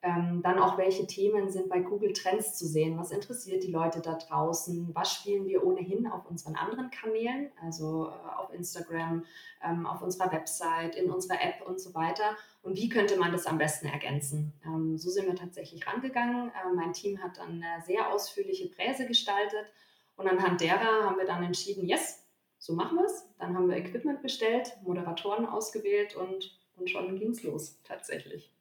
Ähm, 0.06 0.40
dann 0.40 0.60
auch, 0.60 0.78
welche 0.78 1.04
Themen 1.04 1.50
sind 1.50 1.68
bei 1.68 1.80
Google 1.80 2.12
Trends 2.12 2.56
zu 2.56 2.64
sehen? 2.64 2.96
Was 2.96 3.10
interessiert 3.10 3.64
die 3.64 3.72
Leute 3.72 4.00
da 4.00 4.14
draußen? 4.14 4.94
Was 4.94 5.12
spielen 5.12 5.46
wir 5.46 5.66
ohnehin 5.66 6.06
auf 6.06 6.30
unseren 6.30 6.54
anderen 6.54 6.90
Kanälen, 6.90 7.50
also 7.60 8.06
äh, 8.06 8.40
auf 8.40 8.54
Instagram, 8.54 9.24
ähm, 9.64 9.84
auf 9.84 10.02
unserer 10.02 10.30
Website, 10.30 10.94
in 10.94 11.10
unserer 11.10 11.42
App 11.42 11.66
und 11.66 11.80
so 11.80 11.92
weiter? 11.92 12.36
Und 12.62 12.76
wie 12.76 12.88
könnte 12.88 13.16
man 13.16 13.32
das 13.32 13.46
am 13.46 13.58
besten 13.58 13.88
ergänzen? 13.88 14.52
Ähm, 14.64 14.96
so 14.96 15.10
sind 15.10 15.26
wir 15.26 15.34
tatsächlich 15.34 15.84
rangegangen. 15.88 16.50
Äh, 16.50 16.72
mein 16.76 16.92
Team 16.92 17.20
hat 17.20 17.38
dann 17.38 17.60
eine 17.60 17.82
sehr 17.84 18.08
ausführliche 18.12 18.68
Präse 18.68 19.08
gestaltet 19.08 19.66
und 20.14 20.28
anhand 20.28 20.60
derer 20.60 21.04
haben 21.04 21.18
wir 21.18 21.26
dann 21.26 21.42
entschieden, 21.42 21.84
yes, 21.84 22.24
so 22.58 22.74
machen 22.74 22.96
wir 22.96 23.06
es. 23.06 23.28
Dann 23.40 23.56
haben 23.56 23.68
wir 23.68 23.76
Equipment 23.76 24.22
bestellt, 24.22 24.76
Moderatoren 24.84 25.46
ausgewählt 25.46 26.14
und, 26.14 26.56
und 26.76 26.88
schon 26.88 27.18
ging 27.18 27.30
es 27.30 27.42
los 27.42 27.80
tatsächlich. 27.82 28.55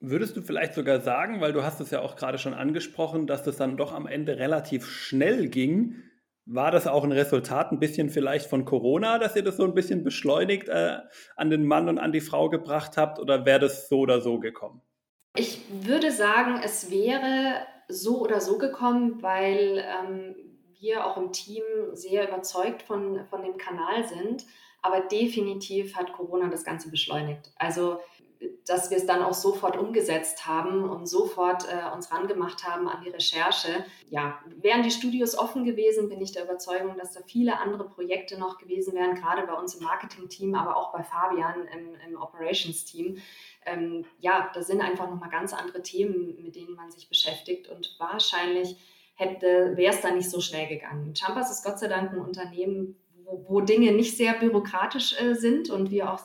Würdest 0.00 0.36
du 0.36 0.42
vielleicht 0.42 0.74
sogar 0.74 1.00
sagen, 1.00 1.40
weil 1.40 1.52
du 1.52 1.64
hast 1.64 1.80
es 1.80 1.90
ja 1.90 2.00
auch 2.00 2.14
gerade 2.14 2.38
schon 2.38 2.54
angesprochen, 2.54 3.26
dass 3.26 3.42
das 3.42 3.56
dann 3.56 3.76
doch 3.76 3.92
am 3.92 4.06
Ende 4.06 4.38
relativ 4.38 4.86
schnell 4.86 5.48
ging, 5.48 5.96
war 6.46 6.70
das 6.70 6.86
auch 6.86 7.04
ein 7.04 7.12
Resultat 7.12 7.72
ein 7.72 7.78
bisschen 7.78 8.08
vielleicht 8.08 8.48
von 8.48 8.64
Corona, 8.64 9.18
dass 9.18 9.36
ihr 9.36 9.42
das 9.42 9.58
so 9.58 9.64
ein 9.64 9.74
bisschen 9.74 10.02
beschleunigt 10.02 10.68
äh, 10.68 10.98
an 11.36 11.50
den 11.50 11.66
Mann 11.66 11.88
und 11.88 11.98
an 11.98 12.12
die 12.12 12.22
Frau 12.22 12.48
gebracht 12.48 12.96
habt 12.96 13.18
oder 13.18 13.44
wäre 13.44 13.60
das 13.60 13.88
so 13.88 14.00
oder 14.00 14.20
so 14.20 14.38
gekommen? 14.38 14.80
Ich 15.36 15.60
würde 15.70 16.10
sagen, 16.10 16.60
es 16.64 16.90
wäre 16.90 17.66
so 17.88 18.20
oder 18.20 18.40
so 18.40 18.56
gekommen, 18.56 19.22
weil 19.22 19.84
ähm, 19.84 20.34
wir 20.80 21.04
auch 21.04 21.16
im 21.16 21.32
Team 21.32 21.62
sehr 21.92 22.26
überzeugt 22.26 22.82
von, 22.82 23.26
von 23.26 23.42
dem 23.42 23.58
Kanal 23.58 24.06
sind. 24.08 24.46
Aber 24.80 25.00
definitiv 25.00 25.96
hat 25.96 26.12
Corona 26.12 26.48
das 26.48 26.64
Ganze 26.64 26.90
beschleunigt. 26.90 27.50
Also 27.56 28.00
dass 28.66 28.90
wir 28.90 28.98
es 28.98 29.06
dann 29.06 29.22
auch 29.22 29.34
sofort 29.34 29.76
umgesetzt 29.76 30.46
haben 30.46 30.88
und 30.88 31.06
sofort 31.06 31.64
äh, 31.64 31.94
uns 31.94 32.12
rangemacht 32.12 32.66
haben 32.66 32.88
an 32.88 33.02
die 33.02 33.10
Recherche. 33.10 33.84
Ja, 34.10 34.38
wären 34.60 34.82
die 34.82 34.90
Studios 34.90 35.36
offen 35.36 35.64
gewesen, 35.64 36.08
bin 36.08 36.20
ich 36.20 36.32
der 36.32 36.44
Überzeugung, 36.44 36.96
dass 36.96 37.12
da 37.12 37.20
viele 37.26 37.58
andere 37.58 37.88
Projekte 37.88 38.38
noch 38.38 38.58
gewesen 38.58 38.94
wären, 38.94 39.14
gerade 39.14 39.46
bei 39.46 39.54
uns 39.54 39.74
im 39.74 39.84
Marketing-Team, 39.84 40.54
aber 40.54 40.76
auch 40.76 40.92
bei 40.92 41.02
Fabian 41.02 41.66
im, 41.74 41.94
im 42.06 42.20
Operations-Team. 42.20 43.18
Ähm, 43.66 44.04
ja, 44.18 44.50
da 44.54 44.62
sind 44.62 44.80
einfach 44.80 45.08
nochmal 45.08 45.30
ganz 45.30 45.52
andere 45.52 45.82
Themen, 45.82 46.42
mit 46.42 46.54
denen 46.54 46.74
man 46.74 46.90
sich 46.90 47.08
beschäftigt 47.08 47.68
und 47.68 47.96
wahrscheinlich 47.98 48.76
hätte, 49.14 49.76
wäre 49.76 49.94
es 49.94 50.00
da 50.00 50.10
nicht 50.10 50.30
so 50.30 50.40
schnell 50.40 50.68
gegangen. 50.68 51.14
Champas 51.16 51.50
ist 51.50 51.64
Gott 51.64 51.78
sei 51.78 51.88
Dank 51.88 52.12
ein 52.12 52.20
Unternehmen, 52.20 52.96
wo, 53.24 53.44
wo 53.48 53.60
Dinge 53.60 53.92
nicht 53.92 54.16
sehr 54.16 54.34
bürokratisch 54.34 55.20
äh, 55.20 55.34
sind 55.34 55.70
und 55.70 55.90
wir 55.90 56.12
auch 56.12 56.20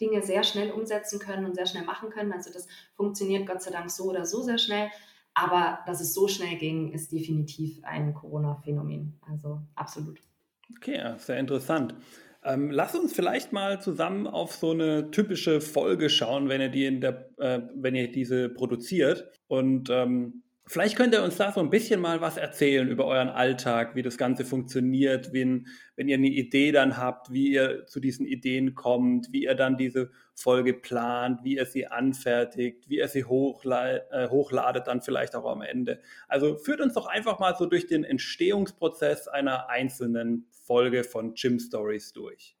Dinge 0.00 0.22
sehr 0.22 0.42
schnell 0.42 0.70
umsetzen 0.70 1.18
können 1.18 1.44
und 1.44 1.54
sehr 1.54 1.66
schnell 1.66 1.84
machen 1.84 2.10
können. 2.10 2.32
Also 2.32 2.52
das 2.52 2.66
funktioniert 2.94 3.46
Gott 3.46 3.62
sei 3.62 3.70
Dank 3.70 3.90
so 3.90 4.04
oder 4.04 4.24
so 4.26 4.42
sehr 4.42 4.58
schnell. 4.58 4.88
Aber 5.34 5.80
dass 5.86 6.00
es 6.00 6.12
so 6.12 6.28
schnell 6.28 6.56
ging, 6.56 6.92
ist 6.92 7.12
definitiv 7.12 7.80
ein 7.84 8.14
Corona-Phänomen. 8.14 9.18
Also 9.28 9.60
absolut. 9.74 10.20
Okay, 10.76 11.14
sehr 11.18 11.38
interessant. 11.38 11.94
Ähm, 12.42 12.70
lass 12.70 12.94
uns 12.94 13.12
vielleicht 13.12 13.52
mal 13.52 13.80
zusammen 13.82 14.26
auf 14.26 14.52
so 14.52 14.70
eine 14.70 15.10
typische 15.10 15.60
Folge 15.60 16.08
schauen, 16.08 16.48
wenn 16.48 16.60
ihr 16.60 16.70
die 16.70 16.86
in 16.86 17.00
der, 17.00 17.28
äh, 17.38 17.60
wenn 17.74 17.94
ihr 17.94 18.10
diese 18.10 18.48
produziert. 18.48 19.30
Und 19.46 19.90
ähm, 19.90 20.42
Vielleicht 20.66 20.96
könnt 20.96 21.14
ihr 21.14 21.24
uns 21.24 21.36
da 21.36 21.50
so 21.50 21.60
ein 21.60 21.70
bisschen 21.70 22.00
mal 22.00 22.20
was 22.20 22.36
erzählen 22.36 22.86
über 22.88 23.04
euren 23.06 23.28
Alltag, 23.28 23.96
wie 23.96 24.02
das 24.02 24.16
Ganze 24.16 24.44
funktioniert, 24.44 25.32
wenn, 25.32 25.66
wenn 25.96 26.08
ihr 26.08 26.16
eine 26.16 26.28
Idee 26.28 26.70
dann 26.70 26.96
habt, 26.96 27.32
wie 27.32 27.52
ihr 27.52 27.86
zu 27.86 27.98
diesen 27.98 28.24
Ideen 28.24 28.76
kommt, 28.76 29.32
wie 29.32 29.44
ihr 29.44 29.54
dann 29.56 29.76
diese 29.76 30.10
Folge 30.34 30.74
plant, 30.74 31.40
wie 31.42 31.56
ihr 31.56 31.66
sie 31.66 31.88
anfertigt, 31.88 32.88
wie 32.88 32.98
ihr 32.98 33.08
sie 33.08 33.24
hochla 33.24 33.96
äh, 34.10 34.28
hochladet 34.28 34.86
dann 34.86 35.00
vielleicht 35.00 35.34
auch 35.34 35.44
am 35.44 35.62
Ende. 35.62 36.00
Also 36.28 36.56
führt 36.56 36.80
uns 36.80 36.94
doch 36.94 37.06
einfach 37.06 37.40
mal 37.40 37.56
so 37.56 37.66
durch 37.66 37.88
den 37.88 38.04
Entstehungsprozess 38.04 39.26
einer 39.26 39.68
einzelnen 39.68 40.46
Folge 40.52 41.02
von 41.02 41.34
Gym 41.34 41.58
Stories 41.58 42.12
durch. 42.12 42.56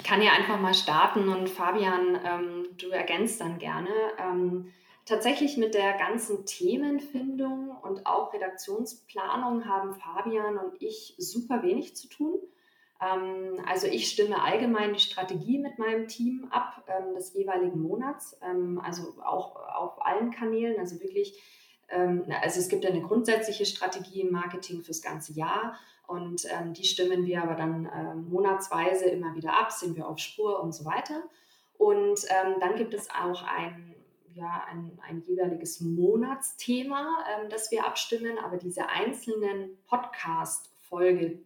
Ich 0.00 0.08
kann 0.08 0.20
ja 0.20 0.32
einfach 0.32 0.58
mal 0.58 0.74
starten 0.74 1.28
und 1.28 1.48
Fabian, 1.48 2.18
ähm, 2.26 2.66
du 2.78 2.88
ergänzt 2.88 3.40
dann 3.40 3.58
gerne. 3.58 3.90
Ähm, 4.18 4.72
Tatsächlich 5.06 5.58
mit 5.58 5.74
der 5.74 5.98
ganzen 5.98 6.46
Themenfindung 6.46 7.76
und 7.82 8.06
auch 8.06 8.32
Redaktionsplanung 8.32 9.66
haben 9.66 9.94
Fabian 9.94 10.56
und 10.56 10.80
ich 10.80 11.14
super 11.18 11.62
wenig 11.62 11.94
zu 11.94 12.08
tun. 12.08 12.40
Ähm, 13.02 13.62
also 13.66 13.86
ich 13.86 14.08
stimme 14.08 14.42
allgemein 14.42 14.94
die 14.94 15.00
Strategie 15.00 15.58
mit 15.58 15.78
meinem 15.78 16.08
Team 16.08 16.46
ab 16.50 16.84
ähm, 16.88 17.14
des 17.14 17.34
jeweiligen 17.34 17.82
Monats, 17.82 18.38
ähm, 18.42 18.80
also 18.82 19.14
auch 19.22 19.56
auf 19.56 20.04
allen 20.06 20.30
Kanälen, 20.30 20.78
also 20.78 21.00
wirklich, 21.00 21.40
also 21.86 22.60
es 22.60 22.68
gibt 22.68 22.86
eine 22.86 23.02
grundsätzliche 23.02 23.66
Strategie 23.66 24.22
im 24.22 24.32
Marketing 24.32 24.82
fürs 24.82 25.02
ganze 25.02 25.34
Jahr 25.34 25.78
und 26.06 26.48
die 26.76 26.84
stimmen 26.84 27.26
wir 27.26 27.42
aber 27.42 27.54
dann 27.54 28.26
monatsweise 28.30 29.04
immer 29.04 29.34
wieder 29.36 29.52
ab, 29.52 29.70
sind 29.70 29.94
wir 29.94 30.08
auf 30.08 30.18
Spur 30.18 30.60
und 30.60 30.72
so 30.72 30.86
weiter. 30.86 31.22
Und 31.76 32.26
dann 32.30 32.74
gibt 32.76 32.94
es 32.94 33.10
auch 33.10 33.42
ein 33.42 33.94
ja, 34.34 34.64
ein, 34.68 34.98
ein 35.06 35.22
jeweiliges 35.26 35.80
Monatsthema, 35.80 37.24
ähm, 37.32 37.48
das 37.48 37.70
wir 37.70 37.86
abstimmen, 37.86 38.38
aber 38.38 38.56
diese 38.56 38.88
einzelnen 38.88 39.78
Podcast-Folgen 39.86 41.40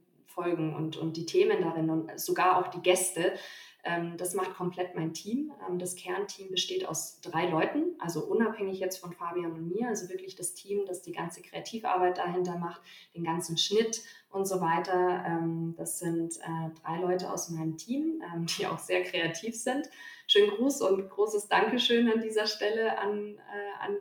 und, 0.76 0.96
und 0.96 1.16
die 1.16 1.26
Themen 1.26 1.60
darin 1.62 1.90
und 1.90 2.18
sogar 2.18 2.58
auch 2.58 2.68
die 2.68 2.80
Gäste, 2.80 3.32
ähm, 3.84 4.16
das 4.16 4.34
macht 4.34 4.54
komplett 4.54 4.94
mein 4.94 5.14
Team. 5.14 5.52
Ähm, 5.68 5.78
das 5.78 5.96
Kernteam 5.96 6.50
besteht 6.50 6.86
aus 6.86 7.20
drei 7.20 7.48
Leuten, 7.48 7.94
also 7.98 8.24
unabhängig 8.24 8.80
jetzt 8.80 8.98
von 8.98 9.12
Fabian 9.12 9.52
und 9.52 9.68
mir, 9.68 9.88
also 9.88 10.08
wirklich 10.08 10.34
das 10.34 10.54
Team, 10.54 10.84
das 10.86 11.02
die 11.02 11.12
ganze 11.12 11.42
Kreativarbeit 11.42 12.18
dahinter 12.18 12.58
macht, 12.58 12.82
den 13.14 13.24
ganzen 13.24 13.56
Schnitt 13.56 14.02
und 14.30 14.46
so 14.46 14.60
weiter. 14.60 15.24
Ähm, 15.26 15.74
das 15.76 15.98
sind 15.98 16.36
äh, 16.38 16.70
drei 16.82 17.00
Leute 17.00 17.32
aus 17.32 17.50
meinem 17.50 17.76
Team, 17.76 18.22
ähm, 18.34 18.46
die 18.58 18.66
auch 18.66 18.78
sehr 18.78 19.02
kreativ 19.04 19.56
sind. 19.56 19.88
Schönen 20.30 20.50
Gruß 20.50 20.82
und 20.82 21.08
großes 21.08 21.48
Dankeschön 21.48 22.12
an 22.12 22.20
dieser 22.20 22.46
Stelle 22.46 22.98
an, 22.98 23.38
äh, 23.38 23.82
an, 23.82 23.96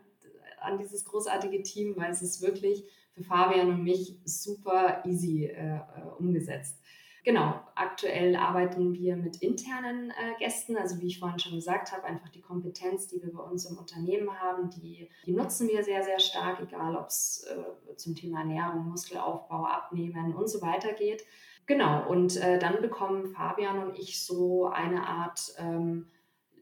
an 0.59 0.77
dieses 0.77 1.05
großartige 1.05 1.63
Team, 1.63 1.95
weil 1.95 2.11
es 2.11 2.21
ist 2.21 2.41
wirklich 2.41 2.83
für 3.13 3.23
Fabian 3.23 3.69
und 3.69 3.83
mich 3.85 4.19
super 4.25 5.03
easy 5.05 5.45
äh, 5.45 5.77
äh 5.77 5.81
umgesetzt. 6.19 6.81
Genau, 7.23 7.61
aktuell 7.75 8.35
arbeiten 8.35 8.93
wir 8.93 9.15
mit 9.15 9.37
internen 9.37 10.11
äh, 10.11 10.37
Gästen, 10.37 10.75
also 10.75 10.99
wie 10.99 11.07
ich 11.07 11.19
vorhin 11.19 11.39
schon 11.39 11.55
gesagt 11.55 11.93
habe, 11.93 12.03
einfach 12.03 12.27
die 12.27 12.41
Kompetenz, 12.41 13.07
die 13.07 13.23
wir 13.23 13.31
bei 13.31 13.43
uns 13.43 13.65
im 13.65 13.77
Unternehmen 13.77 14.29
haben, 14.37 14.69
die, 14.69 15.09
die 15.25 15.31
nutzen 15.31 15.69
wir 15.69 15.81
sehr, 15.81 16.03
sehr 16.03 16.19
stark, 16.19 16.59
egal 16.59 16.97
ob 16.97 17.07
es 17.07 17.47
äh, 17.49 17.95
zum 17.95 18.15
Thema 18.15 18.39
Ernährung, 18.39 18.89
Muskelaufbau, 18.89 19.63
Abnehmen 19.63 20.35
und 20.35 20.49
so 20.49 20.61
weiter 20.61 20.91
geht. 20.91 21.23
Genau, 21.67 22.09
und 22.09 22.35
äh, 22.37 22.59
dann 22.59 22.81
bekommen 22.81 23.27
Fabian 23.27 23.79
und 23.79 23.97
ich 23.97 24.23
so 24.23 24.67
eine 24.67 25.05
Art 25.05 25.53
ähm, 25.57 26.07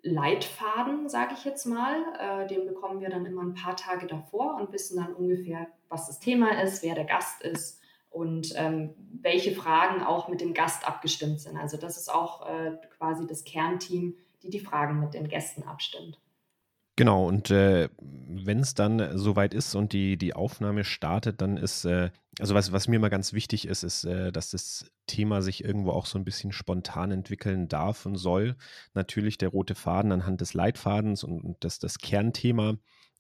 Leitfaden, 0.06 1.10
sage 1.10 1.34
ich 1.34 1.44
jetzt 1.46 1.66
mal. 1.66 1.98
Äh, 2.20 2.48
den 2.48 2.68
bekommen 2.68 3.02
wir 3.02 3.10
dann 3.10 3.26
immer 3.26 3.42
ein 3.42 3.56
paar 3.56 3.76
Tage 3.76 4.06
davor 4.06 4.56
und 4.56 4.72
wissen 4.72 4.98
dann 4.98 5.14
ungefähr, 5.14 5.68
was 5.90 6.08
das 6.08 6.20
Thema 6.20 6.62
ist, 6.62 6.84
wer 6.84 6.94
der 6.94 7.06
Gast 7.06 7.42
ist 7.42 7.82
und 8.12 8.54
ähm, 8.56 8.94
welche 9.22 9.54
Fragen 9.54 10.04
auch 10.04 10.28
mit 10.28 10.42
dem 10.42 10.54
Gast 10.54 10.88
abgestimmt 10.88 11.42
sind. 11.42 11.58
Also 11.58 11.78
das 11.78 11.98
ist 11.98 12.14
auch 12.14 12.48
äh, 12.48 12.78
quasi 12.98 13.26
das 13.26 13.44
Kernteam, 13.44 14.16
die 14.44 14.52
die 14.52 14.60
Fragen 14.60 15.00
mit 15.00 15.16
den 15.16 15.28
Gästen 15.28 15.64
abstimmt. 15.64 16.20
Genau, 16.98 17.28
und 17.28 17.52
äh, 17.52 17.90
wenn 18.00 18.60
es 18.60 18.74
dann 18.74 19.18
soweit 19.18 19.54
ist 19.54 19.76
und 19.76 19.92
die, 19.92 20.18
die 20.18 20.34
Aufnahme 20.34 20.86
startet, 20.86 21.42
dann 21.42 21.58
ist, 21.58 21.84
äh, 21.84 22.10
also 22.40 22.56
was, 22.56 22.72
was 22.72 22.88
mir 22.88 23.00
mal 23.00 23.10
ganz 23.10 23.34
wichtig 23.34 23.68
ist, 23.68 23.84
ist, 23.84 24.06
äh, 24.06 24.32
dass 24.32 24.52
das 24.52 24.90
Thema 25.06 25.42
sich 25.42 25.62
irgendwo 25.66 25.92
auch 25.92 26.06
so 26.06 26.18
ein 26.18 26.24
bisschen 26.24 26.54
spontan 26.54 27.12
entwickeln 27.12 27.68
darf 27.68 28.06
und 28.06 28.16
soll. 28.16 28.56
Natürlich 28.94 29.38
der 29.38 29.50
rote 29.50 29.76
Faden 29.76 30.14
anhand 30.14 30.40
des 30.40 30.54
Leitfadens 30.54 31.26
und, 31.26 31.42
und 31.44 31.58
das, 31.66 31.80
das 31.80 31.98
Kernthema, 32.00 32.78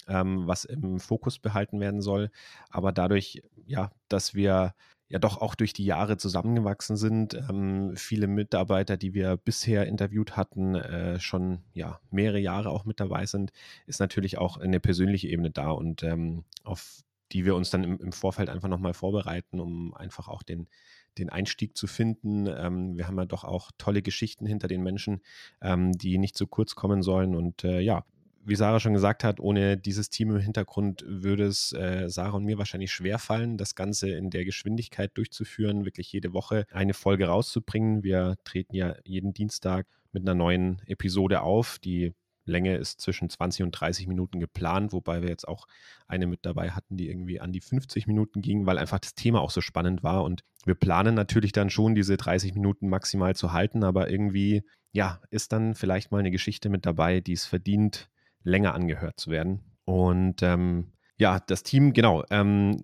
ähm, 0.07 0.47
was 0.47 0.63
im 0.63 1.01
Fokus 1.01 1.39
behalten 1.39 1.81
werden 1.81 2.01
soll. 2.01 2.31
Aber 2.69 2.93
dadurch, 2.93 3.43
ja, 3.65 3.91
dass 4.07 4.35
wir 4.35 4.73
ja 5.07 5.19
doch 5.19 5.39
auch 5.39 5.55
durch 5.55 5.73
die 5.73 5.85
Jahre 5.85 6.17
zusammengewachsen 6.17 6.97
sind. 6.97 7.35
Ähm, 7.35 7.93
viele 7.95 8.27
Mitarbeiter, 8.27 8.97
die 8.97 9.13
wir 9.13 9.37
bisher 9.37 9.85
interviewt 9.87 10.35
hatten, 10.35 10.75
äh, 10.75 11.19
schon 11.19 11.59
ja 11.73 11.99
mehrere 12.09 12.39
Jahre 12.39 12.69
auch 12.69 12.85
mit 12.85 12.99
dabei 12.99 13.25
sind, 13.25 13.51
ist 13.85 13.99
natürlich 13.99 14.37
auch 14.37 14.57
eine 14.57 14.79
persönliche 14.79 15.27
Ebene 15.27 15.51
da 15.51 15.71
und 15.71 16.03
ähm, 16.03 16.43
auf 16.63 17.03
die 17.31 17.45
wir 17.45 17.55
uns 17.55 17.69
dann 17.69 17.83
im, 17.83 17.99
im 17.99 18.11
Vorfeld 18.11 18.49
einfach 18.49 18.69
nochmal 18.69 18.93
vorbereiten, 18.93 19.59
um 19.59 19.93
einfach 19.93 20.27
auch 20.27 20.43
den, 20.43 20.67
den 21.17 21.29
Einstieg 21.29 21.75
zu 21.77 21.87
finden. 21.87 22.47
Ähm, 22.47 22.97
wir 22.97 23.07
haben 23.07 23.17
ja 23.17 23.25
doch 23.25 23.43
auch 23.43 23.71
tolle 23.77 24.01
Geschichten 24.01 24.45
hinter 24.45 24.67
den 24.67 24.83
Menschen, 24.83 25.21
ähm, 25.61 25.91
die 25.91 26.17
nicht 26.17 26.37
zu 26.37 26.47
kurz 26.47 26.75
kommen 26.75 27.01
sollen. 27.01 27.35
Und 27.35 27.63
äh, 27.63 27.79
ja, 27.79 28.05
wie 28.45 28.55
Sarah 28.55 28.79
schon 28.79 28.93
gesagt 28.93 29.23
hat, 29.23 29.39
ohne 29.39 29.77
dieses 29.77 30.09
Team 30.09 30.31
im 30.31 30.39
Hintergrund 30.39 31.03
würde 31.07 31.45
es 31.45 31.73
äh, 31.73 32.09
Sarah 32.09 32.37
und 32.37 32.45
mir 32.45 32.57
wahrscheinlich 32.57 32.91
schwerfallen, 32.91 33.57
das 33.57 33.75
Ganze 33.75 34.09
in 34.09 34.29
der 34.29 34.45
Geschwindigkeit 34.45 35.11
durchzuführen, 35.15 35.83
wirklich 35.83 36.11
jede 36.11 36.33
Woche 36.33 36.65
eine 36.71 36.93
Folge 36.93 37.27
rauszubringen. 37.27 38.03
Wir 38.03 38.35
treten 38.43 38.75
ja 38.75 38.95
jeden 39.03 39.33
Dienstag 39.33 39.87
mit 40.11 40.23
einer 40.23 40.35
neuen 40.35 40.81
Episode 40.85 41.41
auf. 41.41 41.79
Die 41.79 42.13
Länge 42.45 42.77
ist 42.77 43.01
zwischen 43.01 43.29
20 43.29 43.63
und 43.63 43.71
30 43.71 44.07
Minuten 44.07 44.39
geplant, 44.39 44.93
wobei 44.93 45.21
wir 45.21 45.29
jetzt 45.29 45.47
auch 45.47 45.65
eine 46.07 46.27
mit 46.27 46.45
dabei 46.45 46.71
hatten, 46.71 46.97
die 46.97 47.09
irgendwie 47.09 47.41
an 47.41 47.51
die 47.51 47.61
50 47.61 48.07
Minuten 48.07 48.41
ging, 48.41 48.65
weil 48.65 48.77
einfach 48.77 48.99
das 48.99 49.15
Thema 49.15 49.41
auch 49.41 49.51
so 49.51 49.61
spannend 49.61 50.03
war. 50.03 50.23
Und 50.23 50.43
wir 50.65 50.75
planen 50.75 51.15
natürlich 51.15 51.51
dann 51.51 51.69
schon, 51.69 51.95
diese 51.95 52.17
30 52.17 52.53
Minuten 52.53 52.87
maximal 52.87 53.35
zu 53.35 53.51
halten, 53.51 53.83
aber 53.83 54.09
irgendwie, 54.09 54.63
ja, 54.91 55.21
ist 55.31 55.51
dann 55.51 55.75
vielleicht 55.75 56.11
mal 56.11 56.19
eine 56.19 56.31
Geschichte 56.31 56.69
mit 56.69 56.85
dabei, 56.85 57.19
die 57.19 57.33
es 57.33 57.45
verdient, 57.45 58.09
länger 58.45 58.73
angehört 58.73 59.19
zu 59.19 59.29
werden. 59.29 59.59
Und 59.83 60.41
ähm, 60.41 60.93
ja, 61.17 61.39
das 61.39 61.63
Team, 61.63 61.91
genau, 61.91 62.23
ähm, 62.29 62.81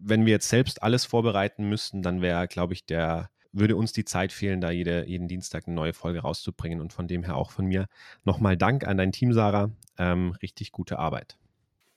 wenn 0.00 0.26
wir 0.26 0.32
jetzt 0.32 0.48
selbst 0.48 0.82
alles 0.82 1.04
vorbereiten 1.04 1.68
müssten, 1.68 2.02
dann 2.02 2.20
wäre, 2.20 2.46
glaube 2.46 2.74
ich, 2.74 2.86
der, 2.86 3.30
würde 3.52 3.76
uns 3.76 3.92
die 3.92 4.04
Zeit 4.04 4.32
fehlen, 4.32 4.60
da 4.60 4.70
jede, 4.70 5.06
jeden 5.08 5.28
Dienstag 5.28 5.66
eine 5.66 5.76
neue 5.76 5.92
Folge 5.92 6.20
rauszubringen. 6.20 6.80
Und 6.80 6.92
von 6.92 7.06
dem 7.06 7.22
her 7.22 7.36
auch 7.36 7.50
von 7.50 7.66
mir 7.66 7.86
nochmal 8.24 8.56
Dank 8.56 8.86
an 8.86 8.96
dein 8.96 9.12
Team, 9.12 9.32
Sarah. 9.32 9.70
Ähm, 9.96 10.32
richtig 10.42 10.72
gute 10.72 10.98
Arbeit. 10.98 11.38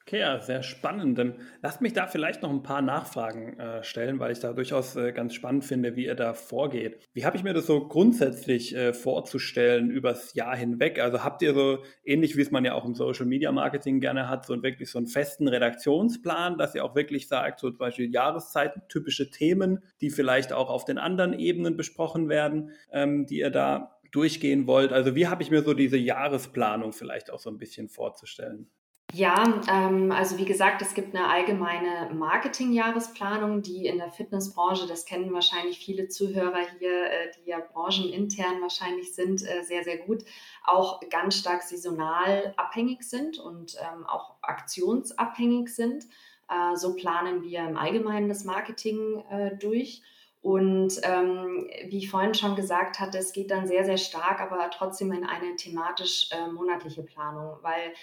Okay, 0.08 0.22
ja, 0.22 0.40
sehr 0.40 0.64
spannend. 0.64 1.18
Dann 1.18 1.36
lasst 1.62 1.82
mich 1.82 1.92
da 1.92 2.08
vielleicht 2.08 2.42
noch 2.42 2.50
ein 2.50 2.64
paar 2.64 2.82
Nachfragen 2.82 3.60
äh, 3.60 3.84
stellen, 3.84 4.20
weil 4.20 4.32
ich 4.32 4.40
da 4.40 4.54
durchaus 4.54 4.96
äh, 4.96 5.12
ganz 5.12 5.34
spannend 5.34 5.66
finde, 5.66 5.98
wie 5.98 6.06
ihr 6.06 6.16
da 6.16 6.34
vorgeht. 6.34 7.06
Wie 7.14 7.26
habe 7.26 7.36
ich 7.36 7.44
mir 7.44 7.54
das 7.54 7.66
so 7.66 7.90
grundsätzlich 7.90 8.74
äh, 8.74 8.94
vorzustellen 8.94 9.92
übers 9.92 10.34
Jahr 10.34 10.56
hinweg? 10.56 11.02
Also 11.02 11.26
habt 11.26 11.42
ihr 11.42 11.54
so, 11.54 11.84
ähnlich 12.06 12.38
wie 12.38 12.42
es 12.42 12.52
man 12.52 12.64
ja 12.64 12.74
auch 12.74 12.86
im 12.86 12.96
Social 12.96 13.26
Media 13.26 13.52
Marketing 13.52 14.00
gerne 14.00 14.30
hat, 14.30 14.46
so 14.46 14.64
wirklich 14.64 14.90
so 14.90 14.98
einen 14.98 15.08
festen 15.08 15.50
Redaktionsplan, 15.50 16.58
dass 16.58 16.74
ihr 16.74 16.86
auch 16.86 16.96
wirklich 16.96 17.28
sagt, 17.28 17.60
so 17.60 17.70
zum 17.70 17.80
Beispiel 17.80 18.10
Jahreszeiten, 18.10 18.84
typische 18.88 19.30
Themen, 19.30 19.84
die 20.00 20.10
vielleicht 20.10 20.54
auch 20.54 20.70
auf 20.70 20.86
den 20.86 21.00
anderen 21.00 21.38
Ebenen 21.38 21.76
besprochen 21.76 22.30
werden, 22.30 22.72
ähm, 22.94 23.26
die 23.26 23.40
ihr 23.40 23.50
da 23.50 24.00
durchgehen 24.14 24.68
wollt? 24.68 24.94
Also 24.94 25.16
wie 25.16 25.28
habe 25.28 25.44
ich 25.44 25.52
mir 25.52 25.64
so 25.64 25.74
diese 25.74 25.98
Jahresplanung 25.98 26.94
vielleicht 26.94 27.30
auch 27.30 27.40
so 27.40 27.50
ein 27.50 27.58
bisschen 27.58 27.90
vorzustellen? 27.90 28.70
Ja, 29.14 29.62
ähm, 29.72 30.12
also 30.12 30.38
wie 30.38 30.46
gesagt, 30.46 30.82
es 30.82 30.94
gibt 30.94 31.16
eine 31.16 31.30
allgemeine 31.30 32.14
Marketing-Jahresplanung, 32.14 33.62
die 33.62 33.86
in 33.86 34.00
der 34.00 34.12
Fitnessbranche, 34.12 34.86
das 34.86 35.06
kennen 35.06 35.34
wahrscheinlich 35.34 35.80
viele 35.80 36.10
Zuhörer 36.10 36.60
hier, 36.78 37.06
äh, 37.06 37.32
die 37.38 37.50
ja 37.50 37.60
branchenintern 37.60 38.62
wahrscheinlich 38.62 39.16
sind, 39.16 39.42
äh, 39.44 39.64
sehr, 39.64 39.86
sehr 39.86 39.98
gut, 40.00 40.26
auch 40.66 41.00
ganz 41.10 41.38
stark 41.38 41.64
saisonal 41.64 42.54
abhängig 42.58 43.04
sind 43.04 43.40
und 43.40 43.78
ähm, 43.80 44.06
auch 44.06 44.36
aktionsabhängig 44.42 45.74
sind. 45.74 46.04
Äh, 46.50 46.76
so 46.76 46.94
planen 46.94 47.44
wir 47.44 47.60
im 47.60 47.78
Allgemeinen 47.78 48.28
das 48.28 48.44
Marketing 48.44 49.24
äh, 49.30 49.56
durch. 49.56 50.02
Und 50.42 51.00
ähm, 51.04 51.70
wie 51.88 51.98
ich 51.98 52.10
vorhin 52.10 52.34
schon 52.34 52.56
gesagt 52.56 53.00
hatte, 53.00 53.18
es 53.18 53.34
geht 53.34 53.52
dann 53.52 53.68
sehr, 53.68 53.86
sehr 53.86 53.98
stark, 53.98 54.40
aber 54.40 54.70
trotzdem 54.70 55.12
in 55.12 55.26
eine 55.26 55.56
thematisch 55.56 56.30
äh, 56.32 56.52
monatliche 56.52 57.04
Planung, 57.04 57.58
weil 57.62 57.94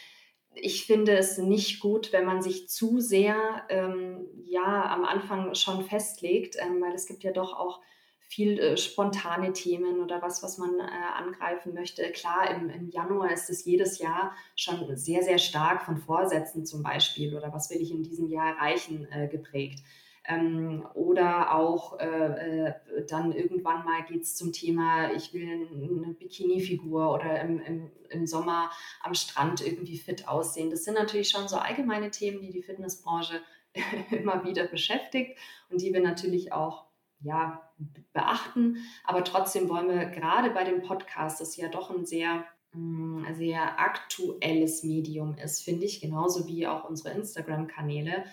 ich 0.56 0.86
finde 0.86 1.16
es 1.16 1.38
nicht 1.38 1.80
gut, 1.80 2.12
wenn 2.12 2.24
man 2.24 2.42
sich 2.42 2.68
zu 2.68 3.00
sehr 3.00 3.36
ähm, 3.68 4.26
ja 4.44 4.92
am 4.92 5.04
Anfang 5.04 5.54
schon 5.54 5.84
festlegt, 5.84 6.56
ähm, 6.58 6.80
weil 6.80 6.94
es 6.94 7.06
gibt 7.06 7.24
ja 7.24 7.32
doch 7.32 7.52
auch 7.58 7.80
viel 8.20 8.58
äh, 8.58 8.76
spontane 8.76 9.52
Themen 9.52 10.00
oder 10.00 10.20
was, 10.22 10.42
was 10.42 10.58
man 10.58 10.80
äh, 10.80 10.82
angreifen 11.16 11.74
möchte. 11.74 12.10
Klar, 12.10 12.50
im, 12.50 12.68
im 12.70 12.90
Januar 12.90 13.32
ist 13.32 13.48
es 13.50 13.64
jedes 13.64 13.98
Jahr 13.98 14.34
schon 14.56 14.96
sehr, 14.96 15.22
sehr 15.22 15.38
stark 15.38 15.82
von 15.82 15.98
Vorsätzen 15.98 16.66
zum 16.66 16.82
Beispiel 16.82 17.36
oder 17.36 17.52
was 17.52 17.70
will 17.70 17.80
ich 17.80 17.92
in 17.92 18.02
diesem 18.02 18.28
Jahr 18.28 18.56
erreichen 18.56 19.06
äh, 19.12 19.28
geprägt. 19.28 19.80
Ähm, 20.26 20.87
oder 20.94 21.54
auch 21.54 22.00
äh, 22.00 22.68
äh, 22.68 22.74
dann 23.06 23.32
irgendwann 23.32 23.84
mal 23.84 24.04
geht 24.04 24.22
es 24.22 24.37
zum 24.37 24.52
Thema, 24.52 25.12
ich 25.12 25.34
will 25.34 25.68
eine 25.70 26.14
Bikini-Figur 26.14 27.12
oder 27.12 27.42
im, 27.42 27.60
im, 27.60 27.90
im, 28.08 28.26
Sommer 28.26 28.70
am 29.02 29.14
Strand 29.14 29.60
irgendwie 29.60 29.98
fit 29.98 30.26
aussehen. 30.26 30.70
Das 30.70 30.84
sind 30.84 30.94
natürlich 30.94 31.28
schon 31.28 31.46
so 31.46 31.56
allgemeine 31.56 32.10
Themen, 32.10 32.40
die 32.40 32.50
die 32.50 32.62
Fitnessbranche 32.62 33.42
immer 34.10 34.44
wieder 34.44 34.66
beschäftigt 34.66 35.38
und 35.68 35.82
die 35.82 35.92
wir 35.92 36.00
natürlich 36.00 36.54
auch 36.54 36.87
ja, 37.20 37.70
beachten. 38.14 38.78
Aber 39.04 39.24
trotzdem 39.24 39.68
wollen 39.68 39.88
wir 39.88 40.06
gerade 40.06 40.50
bei 40.50 40.64
dem 40.64 40.82
Podcast, 40.82 41.40
das 41.40 41.56
ja 41.56 41.68
doch 41.68 41.90
ein 41.90 42.06
sehr 42.06 42.46
mm, 42.72 43.24
sehr 43.34 43.78
aktuelles 43.78 44.84
Medium 44.84 45.37
ist, 45.37 45.62
finde 45.62 45.84
ich, 45.84 46.00
genauso 46.00 46.46
wie 46.46 46.66
auch 46.66 46.88
unsere 46.88 47.14
Instagram-Kanäle, 47.14 48.24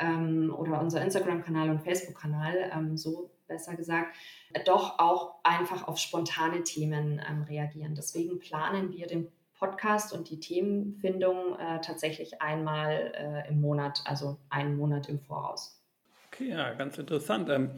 ähm, 0.00 0.52
oder 0.56 0.80
unser 0.80 1.02
Instagram-Kanal 1.02 1.70
und 1.70 1.82
Facebook-Kanal, 1.82 2.70
ähm, 2.74 2.96
so 2.96 3.30
besser 3.46 3.76
gesagt, 3.76 4.16
doch 4.64 4.98
auch 4.98 5.34
einfach 5.44 5.86
auf 5.86 5.98
spontane 5.98 6.64
Themen 6.64 7.20
ähm, 7.28 7.42
reagieren. 7.42 7.94
Deswegen 7.94 8.38
planen 8.38 8.92
wir 8.92 9.06
den 9.06 9.28
Podcast 9.58 10.14
und 10.14 10.30
die 10.30 10.40
Themenfindung 10.40 11.58
äh, 11.58 11.80
tatsächlich 11.82 12.40
einmal 12.40 13.12
äh, 13.14 13.48
im 13.48 13.60
Monat, 13.60 14.02
also 14.06 14.38
einen 14.48 14.76
Monat 14.76 15.08
im 15.08 15.20
Voraus. 15.20 15.84
Okay, 16.28 16.48
ja, 16.48 16.72
ganz 16.72 16.96
interessant. 16.96 17.50
Ähm, 17.50 17.72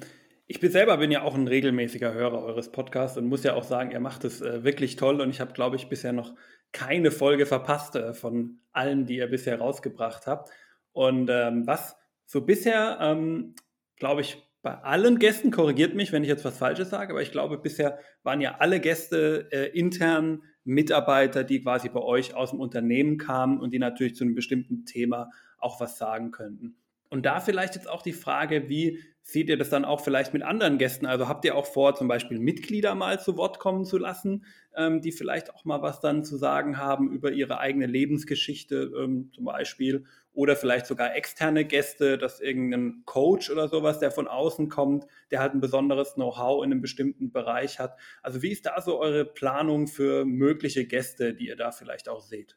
ich 0.47 0.61
bin 0.61 0.71
selber 0.71 0.99
bin 0.99 1.11
ja 1.11 1.23
auch 1.23 1.35
ein 1.35 1.49
regelmäßiger 1.49 2.13
Hörer 2.13 2.45
eures 2.45 2.71
Podcasts 2.71 3.17
und 3.17 3.27
muss 3.27 3.43
ja 3.43 3.55
auch 3.55 3.65
sagen, 3.65 3.91
ihr 3.91 4.01
macht 4.01 4.25
es 4.25 4.43
äh, 4.43 4.63
wirklich 4.63 4.97
toll 4.97 5.21
und 5.21 5.31
ich 5.31 5.41
habe, 5.41 5.55
glaube 5.55 5.77
ich, 5.77 5.89
bisher 5.89 6.13
noch 6.13 6.35
keine 6.71 7.11
Folge 7.11 7.47
verpasst 7.47 7.97
äh, 7.97 8.13
von 8.13 8.59
allen, 8.73 9.07
die 9.07 9.17
ihr 9.17 9.29
bisher 9.29 9.59
rausgebracht 9.59 10.27
habt. 10.27 10.51
Und 10.93 11.31
ähm, 11.31 11.67
was 11.67 11.97
so 12.33 12.41
bisher, 12.41 12.97
ähm, 13.03 13.55
glaube 13.97 14.23
ich, 14.23 14.43
bei 14.63 14.73
allen 14.79 15.19
Gästen, 15.19 15.51
korrigiert 15.51 15.95
mich, 15.95 16.13
wenn 16.13 16.23
ich 16.23 16.31
jetzt 16.31 16.47
was 16.47 16.57
Falsches 16.57 16.89
sage, 16.89 17.13
aber 17.13 17.21
ich 17.21 17.31
glaube, 17.31 17.59
bisher 17.59 17.99
waren 18.23 18.41
ja 18.41 18.57
alle 18.59 18.81
Gäste 18.81 19.49
äh, 19.53 19.67
intern 19.79 20.43
Mitarbeiter, 20.65 21.45
die 21.45 21.61
quasi 21.61 21.91
bei 21.91 22.01
euch 22.01 22.35
aus 22.35 22.51
dem 22.51 22.61
Unternehmen 22.61 23.19
kamen 23.19 23.61
und 23.61 23.75
die 23.75 23.79
natürlich 23.79 24.15
zu 24.15 24.25
einem 24.25 24.35
bestimmten 24.35 24.87
Thema 24.87 25.29
auch 25.59 25.79
was 25.79 25.99
sagen 25.99 26.31
könnten. 26.31 26.77
Und 27.11 27.27
da 27.27 27.39
vielleicht 27.39 27.75
jetzt 27.75 27.91
auch 27.91 28.01
die 28.01 28.15
Frage, 28.15 28.71
wie 28.71 28.99
seht 29.23 29.49
ihr 29.49 29.57
das 29.57 29.71
dann 29.71 29.85
auch 29.85 30.01
vielleicht 30.01 30.35
mit 30.35 30.43
anderen 30.43 30.79
Gästen? 30.79 31.07
Also 31.07 31.29
habt 31.29 31.45
ihr 31.45 31.55
auch 31.55 31.67
vor, 31.67 31.95
zum 31.95 32.09
Beispiel 32.09 32.39
Mitglieder 32.39 32.95
mal 32.95 33.21
zu 33.21 33.37
Wort 33.37 33.59
kommen 33.59 33.85
zu 33.85 33.97
lassen, 33.99 34.45
ähm, 34.77 35.01
die 35.01 35.13
vielleicht 35.13 35.55
auch 35.55 35.65
mal 35.65 35.81
was 35.81 36.01
dann 36.01 36.25
zu 36.25 36.37
sagen 36.37 36.77
haben 36.77 37.11
über 37.13 37.31
ihre 37.33 37.59
eigene 37.59 37.87
Lebensgeschichte 37.87 38.93
ähm, 38.99 39.31
zum 39.35 39.45
Beispiel? 39.45 40.05
Oder 40.35 40.57
vielleicht 40.57 40.87
sogar 40.87 41.15
externe 41.15 41.65
Gäste, 41.65 42.19
dass 42.19 42.41
irgendein 42.41 43.03
Coach 43.05 43.51
oder 43.51 43.69
sowas, 43.69 43.99
der 43.99 44.11
von 44.11 44.27
außen 44.29 44.69
kommt, 44.71 45.07
der 45.31 45.41
halt 45.41 45.55
ein 45.55 45.61
besonderes 45.61 46.15
Know-how 46.15 46.65
in 46.65 46.73
einem 46.73 46.81
bestimmten 46.81 47.33
Bereich 47.33 47.79
hat. 47.79 47.99
Also 48.23 48.43
wie 48.43 48.51
ist 48.51 48.67
da 48.67 48.81
so 48.81 48.99
eure 48.99 49.25
Planung 49.27 49.87
für 49.89 50.25
mögliche 50.25 50.87
Gäste, 50.87 51.35
die 51.35 51.49
ihr 51.49 51.57
da 51.57 51.71
vielleicht 51.71 52.09
auch 52.09 52.23
seht? 52.23 52.57